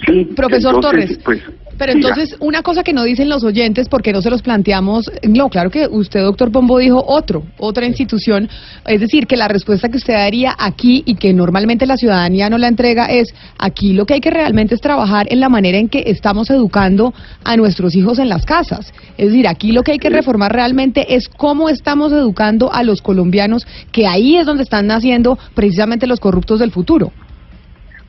[0.06, 1.42] Sí, Profesor Torres, pues,
[1.78, 5.50] pero entonces, una cosa que no dicen los oyentes, porque no se los planteamos, no,
[5.50, 8.50] claro que usted, doctor Pombo, dijo otro, otra institución,
[8.86, 12.58] es decir, que la respuesta que usted daría aquí y que normalmente la ciudadanía no
[12.58, 15.90] la entrega es, aquí lo que hay que realmente es trabajar en la manera en
[15.90, 17.14] que estamos educando
[17.44, 18.92] a nuestros hijos en las casas.
[19.18, 23.02] Es decir, aquí lo que hay que reformar realmente es cómo estamos educando a los
[23.02, 27.12] colombianos, que ahí es donde están naciendo precisamente los corruptos del futuro.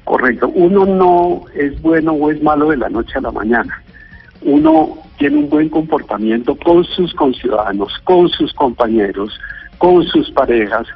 [0.08, 0.48] Correcto.
[0.54, 3.82] Uno no es bueno o es malo de la noche a la mañana.
[4.40, 9.38] Uno tiene un buen comportamiento con sus conciudadanos, con sus compañeros,
[9.76, 10.86] con sus parejas,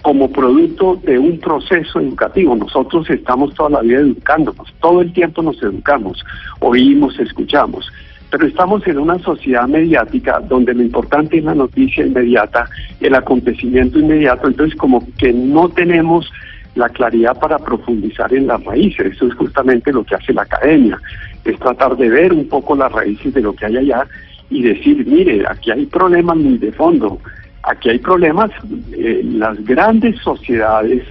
[0.00, 2.56] como producto de un proceso educativo.
[2.56, 6.24] Nosotros estamos toda la vida educándonos, todo el tiempo nos educamos,
[6.60, 7.92] oímos, escuchamos,
[8.30, 12.70] pero estamos en una sociedad mediática donde lo importante es la noticia inmediata,
[13.00, 16.32] el acontecimiento inmediato, entonces como que no tenemos
[16.74, 19.12] la claridad para profundizar en las raíces.
[19.12, 21.00] Eso es justamente lo que hace la academia,
[21.44, 24.06] es tratar de ver un poco las raíces de lo que hay allá
[24.50, 27.18] y decir, mire, aquí hay problemas muy de fondo,
[27.62, 28.50] aquí hay problemas,
[28.92, 31.02] eh, las grandes sociedades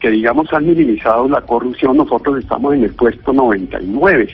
[0.00, 4.28] que digamos han minimizado la corrupción, nosotros estamos en el puesto 99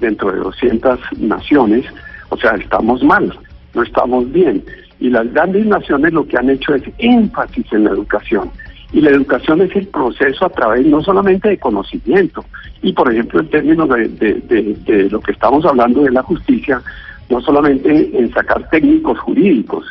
[0.00, 1.84] dentro de 200 naciones,
[2.28, 3.36] o sea, estamos mal,
[3.74, 4.64] no estamos bien.
[5.00, 8.50] Y las grandes naciones lo que han hecho es énfasis en la educación
[8.92, 12.44] Y la educación es el proceso a través no solamente de conocimiento,
[12.82, 16.80] y por ejemplo en términos de, de, lo que estamos hablando de la justicia,
[17.28, 19.84] no solamente en sacar técnicos jurídicos,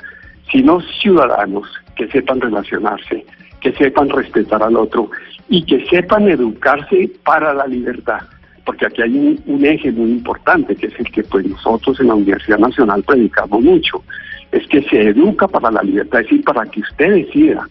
[0.52, 3.26] sino ciudadanos que sepan relacionarse,
[3.61, 5.10] que sepan respetar al otro
[5.49, 8.19] y que sepan educarse para la libertad.
[8.65, 12.15] Porque aquí hay un, eje muy importante, que es el que pues nosotros en la
[12.15, 14.03] Universidad Nacional predicamos mucho,
[14.52, 17.68] es que se educa para la libertad, es decir, para que usted decida,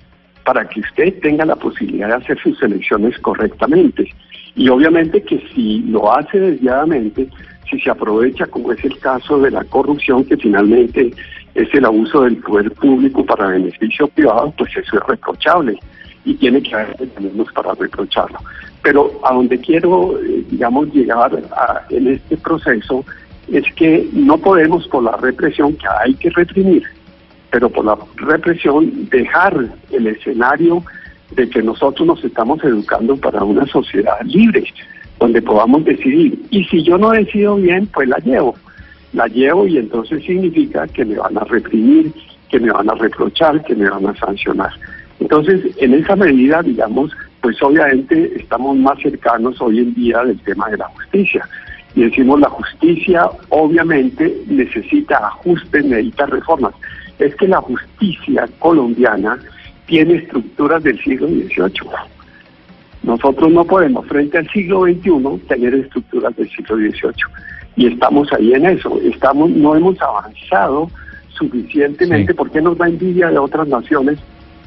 [0.46, 4.08] para que usted tenga la posibilidad de hacer sus elecciones correctamente.
[4.54, 7.28] Y obviamente que si lo hace desviadamente,
[7.68, 11.10] si se aprovecha, como es el caso de la corrupción, que finalmente
[11.56, 15.76] es el abuso del poder público para beneficio privado, pues eso es reprochable
[16.24, 18.38] y tiene que haber mecanismos para reprocharlo.
[18.82, 21.32] Pero a donde quiero, eh, digamos, llegar
[21.90, 23.04] en este proceso
[23.48, 26.84] es que no podemos por la represión que hay que reprimir,
[27.50, 30.82] pero por la represión dejar el escenario
[31.32, 34.64] de que nosotros nos estamos educando para una sociedad libre,
[35.18, 36.40] donde podamos decidir.
[36.50, 38.54] Y si yo no decido bien, pues la llevo
[39.16, 42.12] la llevo y entonces significa que me van a reprimir,
[42.50, 44.70] que me van a reprochar, que me van a sancionar.
[45.18, 50.68] Entonces, en esa medida, digamos, pues obviamente estamos más cercanos hoy en día del tema
[50.68, 51.48] de la justicia.
[51.94, 56.74] Y decimos, la justicia obviamente necesita ajustes, necesita reformas.
[57.18, 59.38] Es que la justicia colombiana
[59.86, 61.90] tiene estructuras del siglo XVIII.
[63.02, 67.12] Nosotros no podemos, frente al siglo XXI, tener estructuras del siglo XVIII
[67.76, 68.98] y estamos ahí en eso.
[69.02, 70.90] Estamos, no hemos avanzado
[71.28, 74.18] suficientemente porque nos da envidia de otras naciones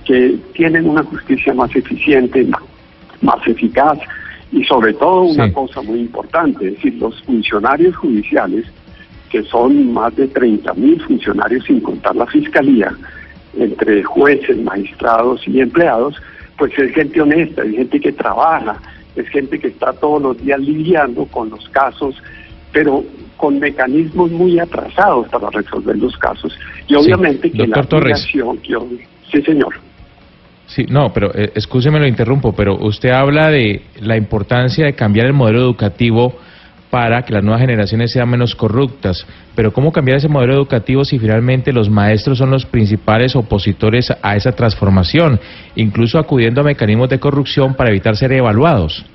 [0.06, 2.48] que tienen una justicia más eficiente,
[3.22, 3.98] más eficaz
[4.52, 8.66] y sobre todo una cosa muy importante, es decir, los funcionarios judiciales,
[9.30, 12.92] que son más de 30 mil funcionarios sin contar la fiscalía,
[13.58, 16.16] entre jueces, magistrados y empleados,
[16.58, 18.78] pues es gente honesta, es gente que trabaja,
[19.16, 22.16] es gente que está todos los días lidiando con los casos
[22.72, 23.04] pero
[23.38, 26.54] con mecanismos muy atrasados para resolver los casos.
[26.88, 28.76] Y obviamente que la obligación que
[29.32, 29.76] Sí, señor.
[30.66, 35.34] Sí, no, pero eh, lo interrumpo, pero usted habla de la importancia de cambiar el
[35.34, 36.36] modelo educativo
[36.90, 39.26] para que las nuevas generaciones sean menos corruptas.
[39.56, 44.36] Pero ¿cómo cambiar ese modelo educativo si finalmente los maestros son los principales opositores a
[44.36, 45.40] esa transformación,
[45.76, 49.06] incluso acudiendo a mecanismos de corrupción para evitar ser evaluados?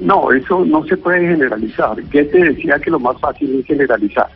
[0.00, 1.96] No, eso no se puede generalizar.
[2.10, 4.28] te decía que lo más fácil es generalizar.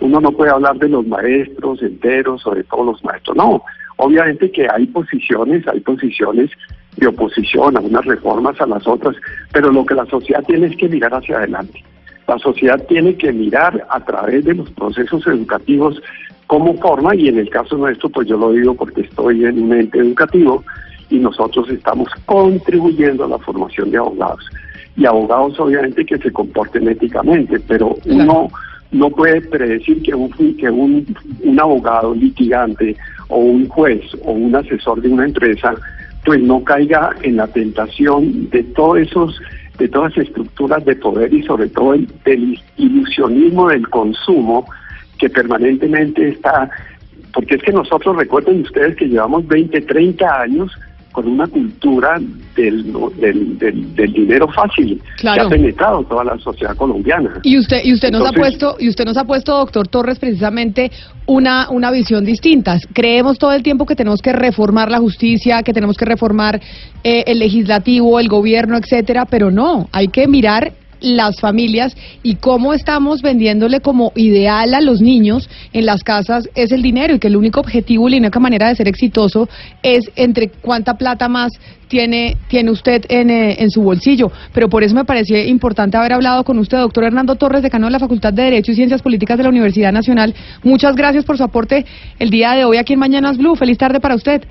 [0.00, 3.34] Uno no puede hablar de los maestros enteros o de todos los maestros.
[3.34, 3.62] No,
[3.96, 6.50] obviamente que hay posiciones, hay posiciones
[6.96, 9.16] de oposición a unas reformas a las otras,
[9.52, 11.82] pero lo que la sociedad tiene es que mirar hacia adelante.
[12.26, 16.02] La sociedad tiene que mirar a través de los procesos educativos
[16.46, 19.72] cómo forma, y en el caso nuestro, pues yo lo digo porque estoy en un
[19.72, 20.64] ente educativo
[21.10, 24.44] y nosotros estamos contribuyendo a la formación de abogados
[24.96, 28.48] y abogados obviamente que se comporten éticamente, pero uno
[28.90, 31.06] no puede predecir que un que un,
[31.42, 32.96] un abogado litigante
[33.28, 35.74] o un juez o un asesor de una empresa
[36.26, 39.40] pues no caiga en la tentación de todos esos
[39.78, 44.66] de todas las estructuras de poder y sobre todo el, del ilusionismo del consumo
[45.18, 46.68] que permanentemente está
[47.32, 50.72] porque es que nosotros recuerden ustedes que llevamos 20, 30 años
[51.16, 52.20] con una cultura
[52.54, 57.40] del, del, dinero fácil que ha penetrado toda la sociedad colombiana.
[57.42, 60.90] Y usted y usted nos ha puesto y usted nos ha puesto doctor Torres precisamente
[61.24, 62.78] una una visión distinta.
[62.92, 66.60] Creemos todo el tiempo que tenemos que reformar la justicia, que tenemos que reformar
[67.02, 70.74] eh, el legislativo, el gobierno, etcétera, pero no, hay que mirar
[71.06, 76.72] las familias y cómo estamos vendiéndole como ideal a los niños en las casas es
[76.72, 79.48] el dinero y que el único objetivo y la única manera de ser exitoso
[79.82, 81.52] es entre cuánta plata más
[81.88, 84.30] tiene, tiene usted en, eh, en su bolsillo.
[84.52, 87.92] Pero por eso me parecía importante haber hablado con usted, doctor Hernando Torres, decano de
[87.92, 90.34] la Facultad de Derecho y Ciencias Políticas de la Universidad Nacional.
[90.62, 91.86] Muchas gracias por su aporte
[92.18, 93.54] el día de hoy aquí en Mañanas Blue.
[93.54, 94.42] Feliz tarde para usted.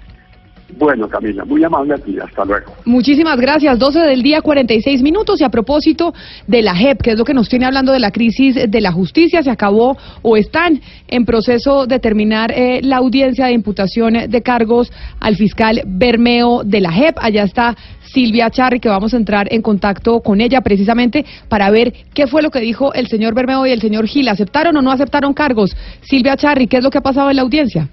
[0.77, 2.25] Bueno, Camila, muy amable a.
[2.25, 2.73] Hasta luego.
[2.85, 3.77] Muchísimas gracias.
[3.77, 5.39] 12 del día, 46 minutos.
[5.39, 6.13] Y a propósito
[6.47, 8.91] de la JEP, que es lo que nos tiene hablando de la crisis de la
[8.91, 14.41] justicia, se acabó o están en proceso de terminar eh, la audiencia de imputación de
[14.41, 17.17] cargos al fiscal Bermeo de la JEP.
[17.19, 21.93] Allá está Silvia Charri, que vamos a entrar en contacto con ella precisamente para ver
[22.13, 24.27] qué fue lo que dijo el señor Bermeo y el señor Gil.
[24.29, 25.75] ¿Aceptaron o no aceptaron cargos?
[26.01, 27.89] Silvia Charri, ¿qué es lo que ha pasado en la audiencia?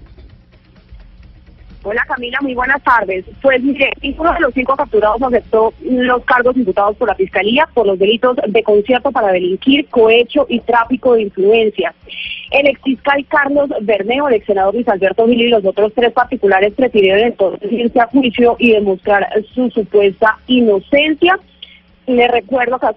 [1.85, 3.25] Hola Camila, muy buenas tardes.
[3.41, 7.85] Pues mire, uno de los cinco capturados aceptó los cargos imputados por la Fiscalía por
[7.85, 11.93] los delitos de concierto para delinquir, cohecho y tráfico de influencias.
[12.51, 16.71] El exfiscal Carlos Bermeo, el ex senador Luis Alberto Gil y los otros tres particulares
[16.73, 21.37] prefirieron entonces irse a juicio y demostrar su supuesta inocencia.
[22.07, 22.87] Le recuerdo que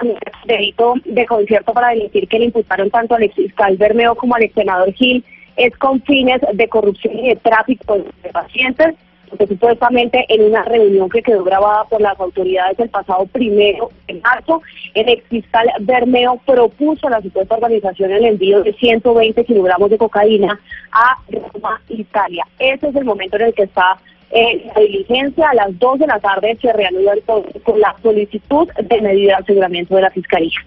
[0.00, 4.44] el delito de concierto para delinquir que le imputaron tanto al exfiscal Bermeo como al
[4.44, 5.22] ex senador Gil
[5.60, 8.94] es con fines de corrupción y de tráfico de pacientes,
[9.28, 14.14] porque supuestamente en una reunión que quedó grabada por las autoridades el pasado primero de
[14.14, 14.62] marzo,
[14.94, 20.58] el fiscal Bermeo propuso a la supuesta organización el envío de 120 kilogramos de cocaína
[20.92, 22.44] a Roma, Italia.
[22.58, 23.98] Ese es el momento en el que está
[24.30, 25.50] eh, la diligencia.
[25.50, 29.42] A las 2 de la tarde se reanuda entonces con la solicitud de medida de
[29.42, 30.58] aseguramiento de la Fiscalía.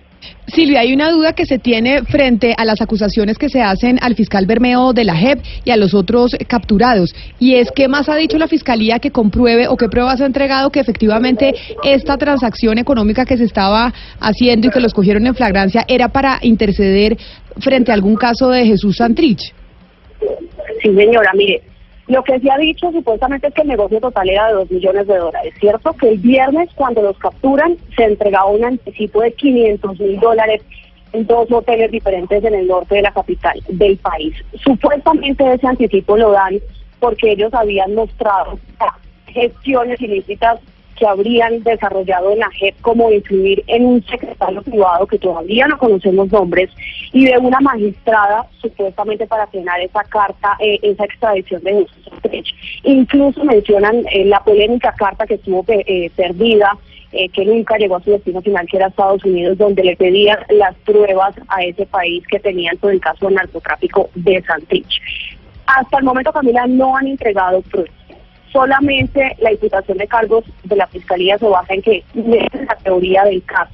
[0.48, 4.16] Silvia, hay una duda que se tiene frente a las acusaciones que se hacen al
[4.16, 7.16] fiscal Bermeo de la JEP y a los otros capturados.
[7.40, 10.70] Y es que más ha dicho la fiscalía que compruebe o qué pruebas ha entregado
[10.70, 15.86] que efectivamente esta transacción económica que se estaba haciendo y que los cogieron en flagrancia
[15.88, 17.18] era para interceder
[17.60, 19.54] frente a algún caso de Jesús Santrich.
[20.82, 21.62] Sí, señora, mire,
[22.08, 25.08] lo que se ha dicho supuestamente es que el negocio total era de 2 millones
[25.08, 25.54] de dólares.
[25.60, 25.94] ¿Cierto?
[25.94, 30.62] Que el viernes, cuando los capturan, se entregaba un anticipo de 500 mil dólares
[31.14, 34.36] en dos hoteles diferentes en el norte de la capital del país.
[34.64, 36.60] Supuestamente ese anticipo lo dan
[37.00, 38.60] porque ellos habían mostrado
[39.28, 40.60] gestiones ilícitas
[40.96, 45.78] que habrían desarrollado en la JEP como influir en un secretario privado que todavía no
[45.78, 46.70] conocemos nombres
[47.12, 52.56] y de una magistrada supuestamente para frenar esa carta, eh, esa extradición de Jesús Santrich.
[52.84, 56.78] Incluso mencionan eh, la polémica carta que estuvo eh, perdida,
[57.32, 60.74] que nunca llegó a su destino final, que era Estados Unidos, donde le pedían las
[60.78, 65.00] pruebas a ese país que tenían por el caso del narcotráfico de Santrich.
[65.68, 68.03] Hasta el momento, Camila, no han entregado pruebas
[68.54, 73.26] solamente la imputación de cargos de la Fiscalía se basa en que es la teoría
[73.26, 73.74] del caso.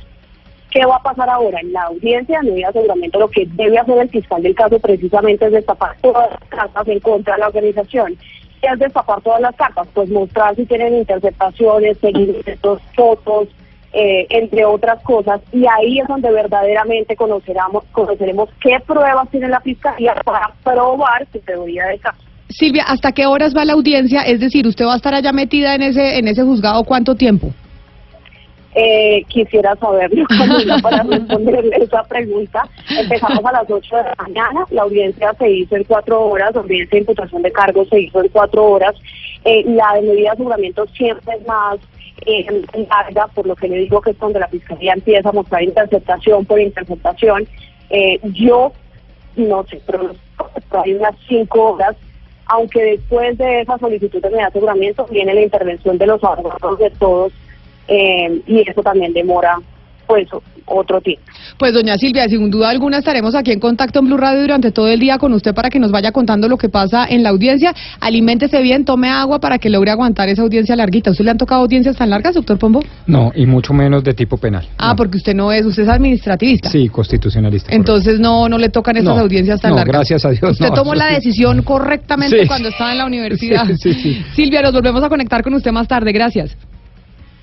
[0.72, 1.60] ¿Qué va a pasar ahora?
[1.60, 5.46] En la audiencia de medida aseguramiento lo que debe hacer el fiscal del caso precisamente
[5.46, 8.18] es destapar todas las cartas en contra de la organización.
[8.62, 9.88] ¿Qué es destapar todas las cartas?
[9.94, 13.50] Pues mostrar si tienen interceptaciones, seguimientos, fotos,
[13.92, 17.84] eh, entre otras cosas, y ahí es donde verdaderamente conoceremos
[18.62, 22.29] qué pruebas tiene la Fiscalía para probar su teoría del caso.
[22.50, 24.22] Silvia, ¿hasta qué horas va la audiencia?
[24.22, 27.52] Es decir, ¿usted va a estar allá metida en ese, en ese juzgado cuánto tiempo?
[28.76, 30.26] Eh, quisiera saberlo,
[30.82, 32.68] para responderle esa pregunta.
[32.90, 36.62] Empezamos a las 8 de la mañana, la audiencia se hizo en cuatro horas, la
[36.62, 38.96] audiencia de imputación de cargos se hizo en cuatro horas.
[39.46, 41.80] Eh, la de medida de aseguramiento siempre es más
[42.26, 42.46] eh,
[42.90, 46.46] larga, por lo que le digo que es donde la Fiscalía empieza a mostrar interceptación
[46.46, 47.48] por interceptación.
[47.90, 48.72] Eh, yo,
[49.36, 50.12] no sé, pero
[50.84, 51.96] hay unas cinco horas
[52.50, 57.32] aunque después de esa solicitud de aseguramiento viene la intervención de los abogados de todos
[57.88, 59.60] eh, y eso también demora
[60.10, 60.28] pues
[60.66, 61.22] otro tiempo.
[61.60, 64.88] Pues doña Silvia, sin duda alguna estaremos aquí en contacto en Blue Radio durante todo
[64.88, 67.76] el día con usted para que nos vaya contando lo que pasa en la audiencia.
[68.00, 71.12] Aliméntese bien, tome agua para que logre aguantar esa audiencia larguita.
[71.12, 72.82] ¿Usted le han tocado audiencias tan largas, doctor Pombo?
[73.06, 74.68] No, y mucho menos de tipo penal.
[74.80, 76.70] Ah, porque usted no es, usted es administrativista.
[76.70, 77.72] Sí, constitucionalista.
[77.72, 79.94] Entonces no no le tocan esas audiencias tan no, largas.
[79.96, 80.54] gracias a Dios.
[80.54, 82.48] Usted no, tomó la decisión correctamente Sí.
[82.48, 83.68] cuando estaba en la universidad.
[83.68, 84.26] Sí, sí, sí.
[84.34, 86.12] Silvia, nos volvemos a conectar con usted más tarde.
[86.12, 86.58] Gracias.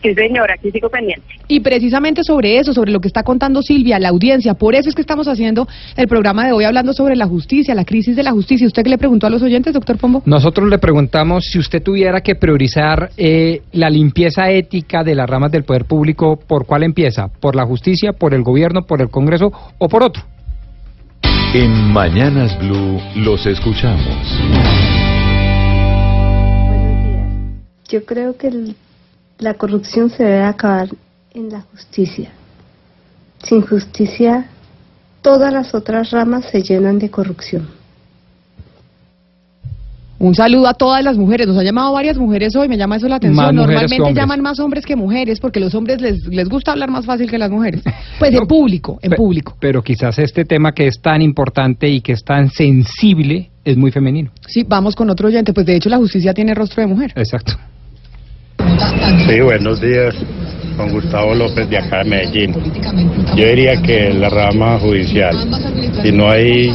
[0.02, 1.24] Sí, señora, aquí sigo pendiente.
[1.48, 4.94] Y precisamente sobre eso, sobre lo que está contando Silvia, la audiencia, por eso es
[4.94, 5.66] que estamos haciendo
[5.96, 8.66] el programa de hoy hablando sobre la justicia, la crisis de la justicia.
[8.66, 10.22] ¿Usted qué le preguntó a los oyentes, doctor Pombo?
[10.26, 15.50] Nosotros le preguntamos si usted tuviera que priorizar eh, la limpieza ética de las ramas
[15.50, 17.28] del poder público, ¿por cuál empieza?
[17.28, 20.22] ¿Por la justicia, por el gobierno, por el Congreso o por otro?
[21.54, 24.38] En Mañanas Blue los escuchamos.
[27.88, 28.74] Yo creo que el-
[29.38, 30.88] la corrupción se debe acabar
[31.34, 32.30] en la justicia.
[33.42, 34.46] Sin justicia,
[35.22, 37.68] todas las otras ramas se llenan de corrupción.
[40.18, 41.46] Un saludo a todas las mujeres.
[41.46, 43.54] Nos han llamado varias mujeres hoy, me llama eso la atención.
[43.54, 47.30] Normalmente llaman más hombres que mujeres porque los hombres les, les gusta hablar más fácil
[47.30, 47.82] que las mujeres.
[48.18, 49.56] Pues en público, en público.
[49.60, 53.90] Pero quizás este tema que es tan importante y que es tan sensible es muy
[53.90, 54.30] femenino.
[54.46, 55.52] Sí, vamos con otro oyente.
[55.52, 57.12] Pues de hecho la justicia tiene rostro de mujer.
[57.14, 57.58] Exacto.
[59.28, 60.14] Sí, buenos días.
[60.76, 62.54] Con Gustavo López de acá de Medellín.
[63.34, 65.34] Yo diría que la rama judicial,
[66.02, 66.70] si no hay,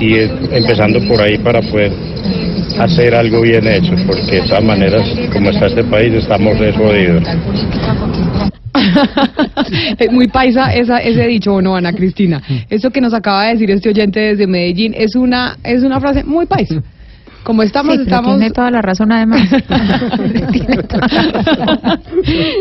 [0.00, 1.92] y es- empezando por ahí para poder
[2.78, 5.02] hacer algo bien hecho, porque de todas maneras,
[5.32, 7.22] como está este país, estamos jodidos.
[9.98, 12.42] Es muy paisa esa, ese dicho, ¿o no, Ana Cristina?
[12.68, 16.22] Eso que nos acaba de decir este oyente desde Medellín es una, es una frase
[16.24, 16.82] muy paisa.
[17.44, 18.38] Como estamos, Sí, pero estamos...
[18.38, 19.42] tiene toda la razón además.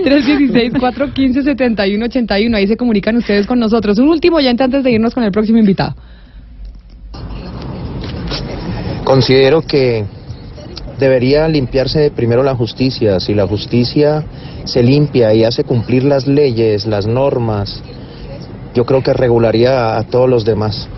[0.04, 2.56] 316-415-7181.
[2.56, 3.98] Ahí se comunican ustedes con nosotros.
[3.98, 5.96] Un último oyente antes de irnos con el próximo invitado.
[9.06, 10.04] Considero que
[11.00, 13.22] debería limpiarse primero la justicia.
[13.22, 14.26] Si la justicia
[14.66, 17.82] se limpia y hace cumplir las leyes, las normas,
[18.74, 20.90] yo creo que regularía a todos los demás.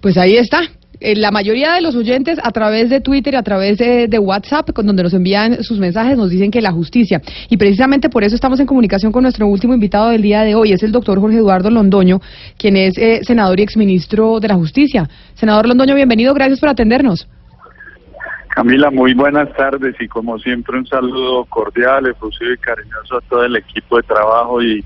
[0.00, 0.62] Pues ahí está.
[1.00, 4.70] Eh, La mayoría de los oyentes a través de Twitter y a través de, WhatsApp,
[4.72, 7.20] con donde nos envían sus mensajes, nos dicen que la justicia.
[7.50, 10.72] Y precisamente por eso estamos en comunicación con nuestro último invitado del día de hoy.
[10.72, 12.20] Es el doctor Jorge Eduardo Londoño,
[12.58, 15.08] quien es eh, senador y exministro de la Justicia.
[15.34, 16.32] Senador Londoño, bienvenido.
[16.34, 17.28] Gracias por atendernos.
[18.48, 23.44] Camila, muy buenas tardes y como siempre un saludo cordial, efusivo y cariñoso a todo
[23.44, 24.82] el equipo de trabajo y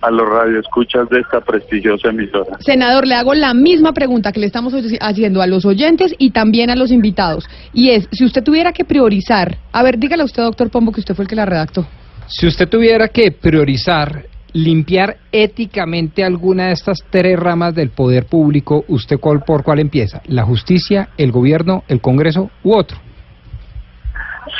[0.00, 2.56] a los radioescuchas de esta prestigiosa emisora.
[2.60, 6.70] Senador, le hago la misma pregunta que le estamos haciendo a los oyentes y también
[6.70, 7.48] a los invitados.
[7.72, 11.00] Y es, si usted tuviera que priorizar, a ver, dígale a usted, doctor Pombo, que
[11.00, 11.86] usted fue el que la redactó.
[12.28, 18.84] Si usted tuviera que priorizar limpiar éticamente alguna de estas tres ramas del poder público,
[18.88, 20.22] ¿usted cuál, por cuál empieza?
[20.26, 22.96] ¿La justicia, el gobierno, el Congreso u otro?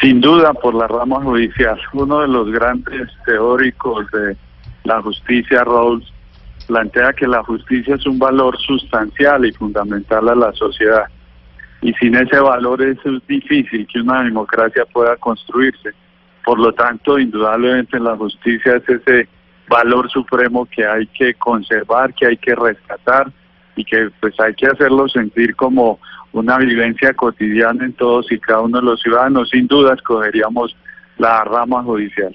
[0.01, 1.79] Sin duda por la rama judicial.
[1.95, 4.37] Uno de los grandes teóricos de
[4.89, 6.11] la justicia, Rawls,
[6.67, 11.05] plantea que la justicia es un valor sustancial y fundamental a la sociedad.
[11.83, 15.91] Y sin ese valor es difícil que una democracia pueda construirse.
[16.43, 19.29] Por lo tanto, indudablemente la justicia es ese
[19.69, 23.31] valor supremo que hay que conservar, que hay que rescatar
[23.77, 26.01] y que pues hay que hacerlo sentir como
[26.33, 29.51] una vivencia cotidiana en todos y cada uno de los ciudadanos.
[29.51, 30.75] Sin duda escogeríamos
[31.19, 32.35] la rama judicial.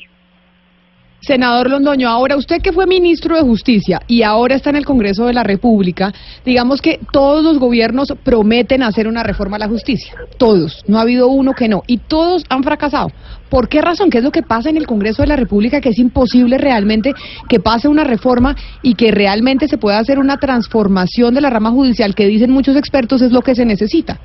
[1.25, 5.25] Senador Londoño, ahora usted que fue ministro de Justicia y ahora está en el Congreso
[5.25, 6.11] de la República,
[6.43, 11.03] digamos que todos los gobiernos prometen hacer una reforma a la justicia, todos, no ha
[11.03, 13.07] habido uno que no, y todos han fracasado.
[13.49, 14.09] ¿Por qué razón?
[14.09, 17.13] ¿Qué es lo que pasa en el Congreso de la República que es imposible realmente
[17.47, 21.71] que pase una reforma y que realmente se pueda hacer una transformación de la rama
[21.71, 24.19] judicial que dicen muchos expertos es lo que se necesita?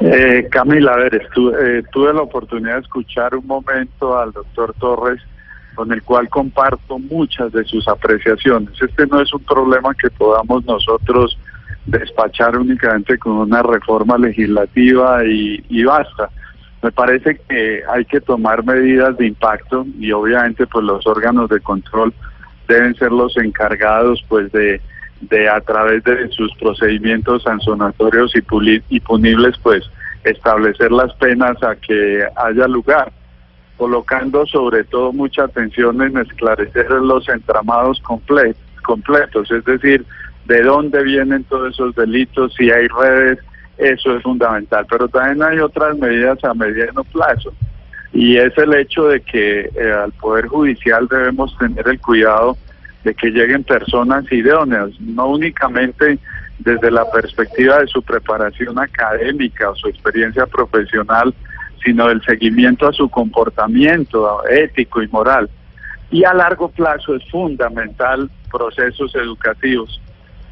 [0.00, 5.20] Eh, Camila, a ver, eh, tuve la oportunidad de escuchar un momento al doctor Torres
[5.74, 8.70] con el cual comparto muchas de sus apreciaciones.
[8.80, 11.38] Este no es un problema que podamos nosotros
[11.86, 16.30] despachar únicamente con una reforma legislativa y, y basta.
[16.82, 21.60] Me parece que hay que tomar medidas de impacto y obviamente pues los órganos de
[21.60, 22.12] control
[22.68, 24.80] deben ser los encargados pues de,
[25.20, 28.42] de a través de sus procedimientos sancionatorios y,
[28.88, 29.84] y punibles pues
[30.24, 33.12] establecer las penas a que haya lugar
[33.82, 38.54] colocando sobre todo mucha atención en esclarecer los entramados comple-
[38.84, 40.06] completos, es decir,
[40.44, 43.40] de dónde vienen todos esos delitos, si hay redes,
[43.78, 44.86] eso es fundamental.
[44.88, 47.52] Pero también hay otras medidas a mediano plazo
[48.12, 52.56] y es el hecho de que eh, al Poder Judicial debemos tener el cuidado
[53.02, 56.20] de que lleguen personas idóneas, no únicamente
[56.60, 61.34] desde la perspectiva de su preparación académica o su experiencia profesional,
[61.84, 65.48] sino del seguimiento a su comportamiento ético y moral.
[66.10, 70.00] Y a largo plazo es fundamental procesos educativos.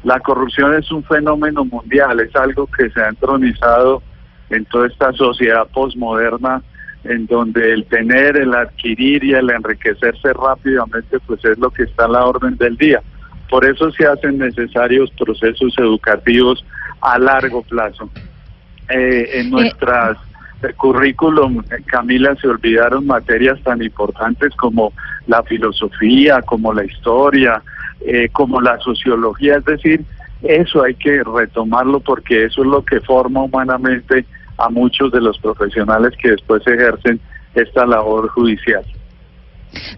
[0.03, 4.01] La corrupción es un fenómeno mundial, es algo que se ha entronizado
[4.49, 6.61] en toda esta sociedad posmoderna
[7.03, 12.05] en donde el tener, el adquirir y el enriquecerse rápidamente pues es lo que está
[12.05, 13.01] a la orden del día.
[13.49, 16.63] Por eso se hacen necesarios procesos educativos
[17.01, 18.09] a largo plazo.
[18.89, 20.17] Eh, en nuestras
[20.63, 24.93] eh, currículum, eh, Camila, se olvidaron materias tan importantes como
[25.27, 27.61] la filosofía, como la historia,
[28.05, 30.03] eh, como la sociología, es decir,
[30.41, 34.25] eso hay que retomarlo porque eso es lo que forma humanamente
[34.57, 37.19] a muchos de los profesionales que después ejercen
[37.53, 38.83] esta labor judicial.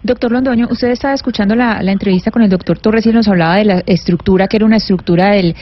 [0.02, 3.56] Doctor Londoño, usted estaba escuchando la, la entrevista con el doctor Torres y nos hablaba
[3.56, 5.54] de la estructura, que era una estructura del,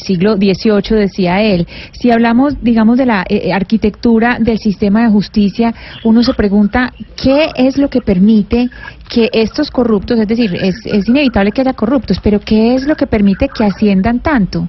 [0.00, 1.66] siglo XVIII, decía él.
[1.92, 5.74] Si hablamos, digamos, de la eh, arquitectura del sistema de justicia,
[6.04, 8.70] uno se pregunta qué es lo que permite
[9.08, 12.96] que estos corruptos, es decir, es, es inevitable que haya corruptos, pero qué es lo
[12.96, 14.68] que permite que asciendan tanto.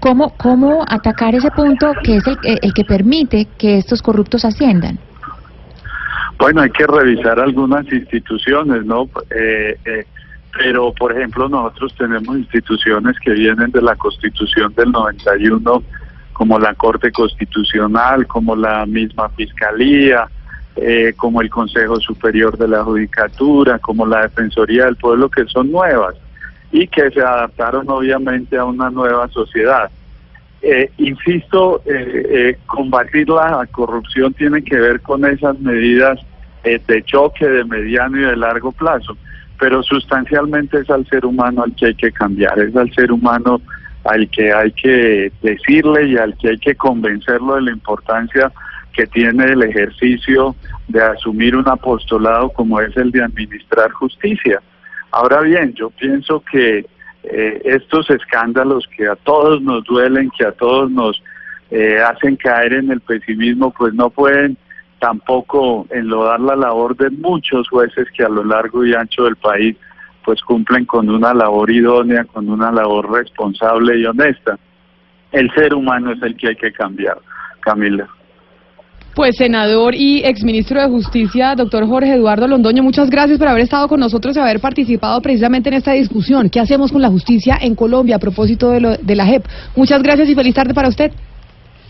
[0.00, 4.98] ¿Cómo, cómo atacar ese punto que es el, el que permite que estos corruptos asciendan?
[6.38, 9.08] Bueno, hay que revisar algunas instituciones, ¿no?
[9.30, 10.04] Eh, eh,
[10.56, 15.82] pero, por ejemplo, nosotros tenemos instituciones que vienen de la Constitución del 91,
[16.32, 20.28] como la Corte Constitucional, como la misma Fiscalía,
[20.76, 25.70] eh, como el Consejo Superior de la Judicatura, como la Defensoría del Pueblo, que son
[25.70, 26.16] nuevas
[26.72, 29.90] y que se adaptaron obviamente a una nueva sociedad.
[30.64, 36.18] Eh, insisto, eh, eh, combatir la corrupción tiene que ver con esas medidas
[36.64, 39.16] eh, de choque de mediano y de largo plazo,
[39.58, 43.60] pero sustancialmente es al ser humano al que hay que cambiar, es al ser humano
[44.04, 48.50] al que hay que decirle y al que hay que convencerlo de la importancia
[48.94, 50.56] que tiene el ejercicio
[50.88, 54.62] de asumir un apostolado como es el de administrar justicia.
[55.10, 56.86] Ahora bien, yo pienso que
[57.24, 61.22] eh, estos escándalos que a todos nos duelen, que a todos nos
[61.70, 64.56] eh, hacen caer en el pesimismo, pues no pueden
[64.98, 69.76] tampoco enlodar la labor de muchos jueces que a lo largo y ancho del país
[70.24, 74.58] pues cumplen con una labor idónea, con una labor responsable y honesta.
[75.32, 77.18] El ser humano es el que hay que cambiar,
[77.60, 78.08] Camila.
[79.14, 83.86] Pues senador y exministro de Justicia, doctor Jorge Eduardo Londoño, muchas gracias por haber estado
[83.86, 86.50] con nosotros y haber participado precisamente en esta discusión.
[86.50, 89.44] ¿Qué hacemos con la justicia en Colombia a propósito de, lo, de la JEP?
[89.76, 91.12] Muchas gracias y feliz tarde para usted.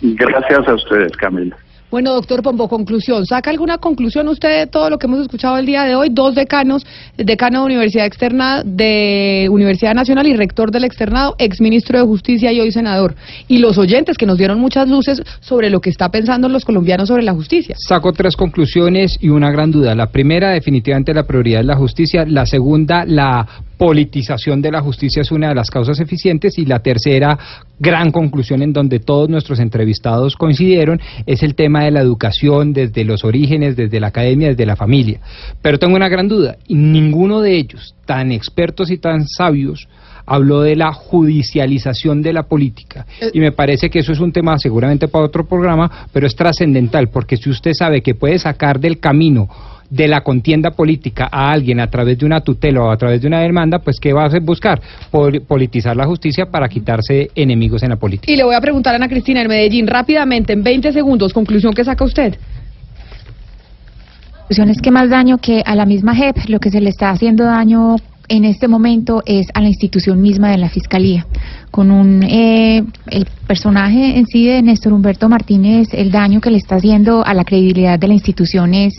[0.02, 1.56] Gracias a ustedes, Camila.
[1.94, 3.24] Bueno, doctor Pombo, conclusión.
[3.24, 6.08] ¿Saca alguna conclusión usted de todo lo que hemos escuchado el día de hoy?
[6.10, 6.84] Dos decanos,
[7.16, 12.58] decano de Universidad Externa de Universidad Nacional y rector del externado, exministro de Justicia y
[12.58, 13.14] hoy senador.
[13.46, 17.06] Y los oyentes que nos dieron muchas luces sobre lo que está pensando los colombianos
[17.06, 17.76] sobre la justicia.
[17.78, 19.94] Saco tres conclusiones y una gran duda.
[19.94, 22.24] La primera, definitivamente, la prioridad es la justicia.
[22.26, 23.46] La segunda, la
[23.84, 27.38] politización de la justicia es una de las causas eficientes y la tercera
[27.78, 33.04] gran conclusión en donde todos nuestros entrevistados coincidieron es el tema de la educación desde
[33.04, 35.20] los orígenes, desde la academia, desde la familia.
[35.60, 39.86] Pero tengo una gran duda, y ninguno de ellos, tan expertos y tan sabios,
[40.24, 43.04] habló de la judicialización de la política.
[43.34, 47.08] Y me parece que eso es un tema seguramente para otro programa, pero es trascendental,
[47.08, 49.46] porque si usted sabe que puede sacar del camino
[49.90, 53.28] de la contienda política a alguien a través de una tutela o a través de
[53.28, 54.80] una demanda, pues ¿qué va a buscar?
[55.10, 58.32] Pol politizar la justicia para quitarse enemigos en la política.
[58.32, 61.72] Y le voy a preguntar a Ana Cristina en Medellín rápidamente, en 20 segundos, conclusión
[61.72, 62.36] que saca usted.
[64.48, 67.44] Es que más daño que a la misma JEP, lo que se le está haciendo
[67.44, 67.96] daño
[68.28, 71.26] en este momento es a la institución misma de la Fiscalía.
[71.70, 76.58] Con un eh, el personaje en sí de Néstor Humberto Martínez, el daño que le
[76.58, 78.94] está haciendo a la credibilidad de la institución es,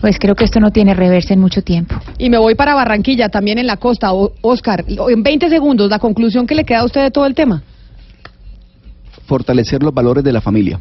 [0.00, 1.96] pues creo que esto no tiene reversa en mucho tiempo.
[2.18, 4.12] Y me voy para Barranquilla, también en la costa.
[4.12, 7.34] O, Oscar, en 20 segundos, la conclusión que le queda a usted de todo el
[7.34, 7.62] tema.
[9.26, 10.80] Fortalecer los valores de la familia.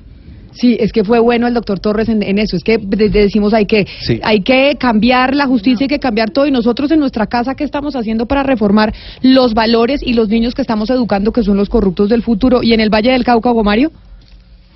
[0.52, 2.56] Sí, es que fue bueno el doctor Torres en, en eso.
[2.56, 4.20] Es que decimos hay que Sí.
[4.24, 6.46] hay que cambiar la justicia, hay que cambiar todo.
[6.46, 10.54] Y nosotros en nuestra casa, ¿qué estamos haciendo para reformar los valores y los niños
[10.54, 12.62] que estamos educando, que son los corruptos del futuro?
[12.64, 13.92] Y en el Valle del Cauca, Hugo Mario.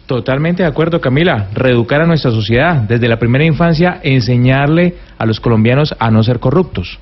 [0.06, 1.48] Totalmente de acuerdo, Camila.
[1.54, 2.76] Reeducar a nuestra sociedad.
[2.82, 7.00] Desde la primera infancia, enseñarle a los colombianos a no ser corruptos.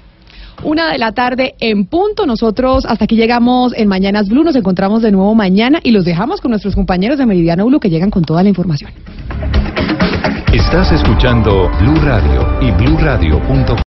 [0.61, 2.25] Una de la tarde en punto.
[2.25, 4.43] Nosotros hasta aquí llegamos en Mañanas Blue.
[4.43, 7.89] Nos encontramos de nuevo mañana y los dejamos con nuestros compañeros de Meridiano Blue que
[7.89, 8.91] llegan con toda la información.
[10.53, 13.92] Estás escuchando Blue Radio y bluradio.com.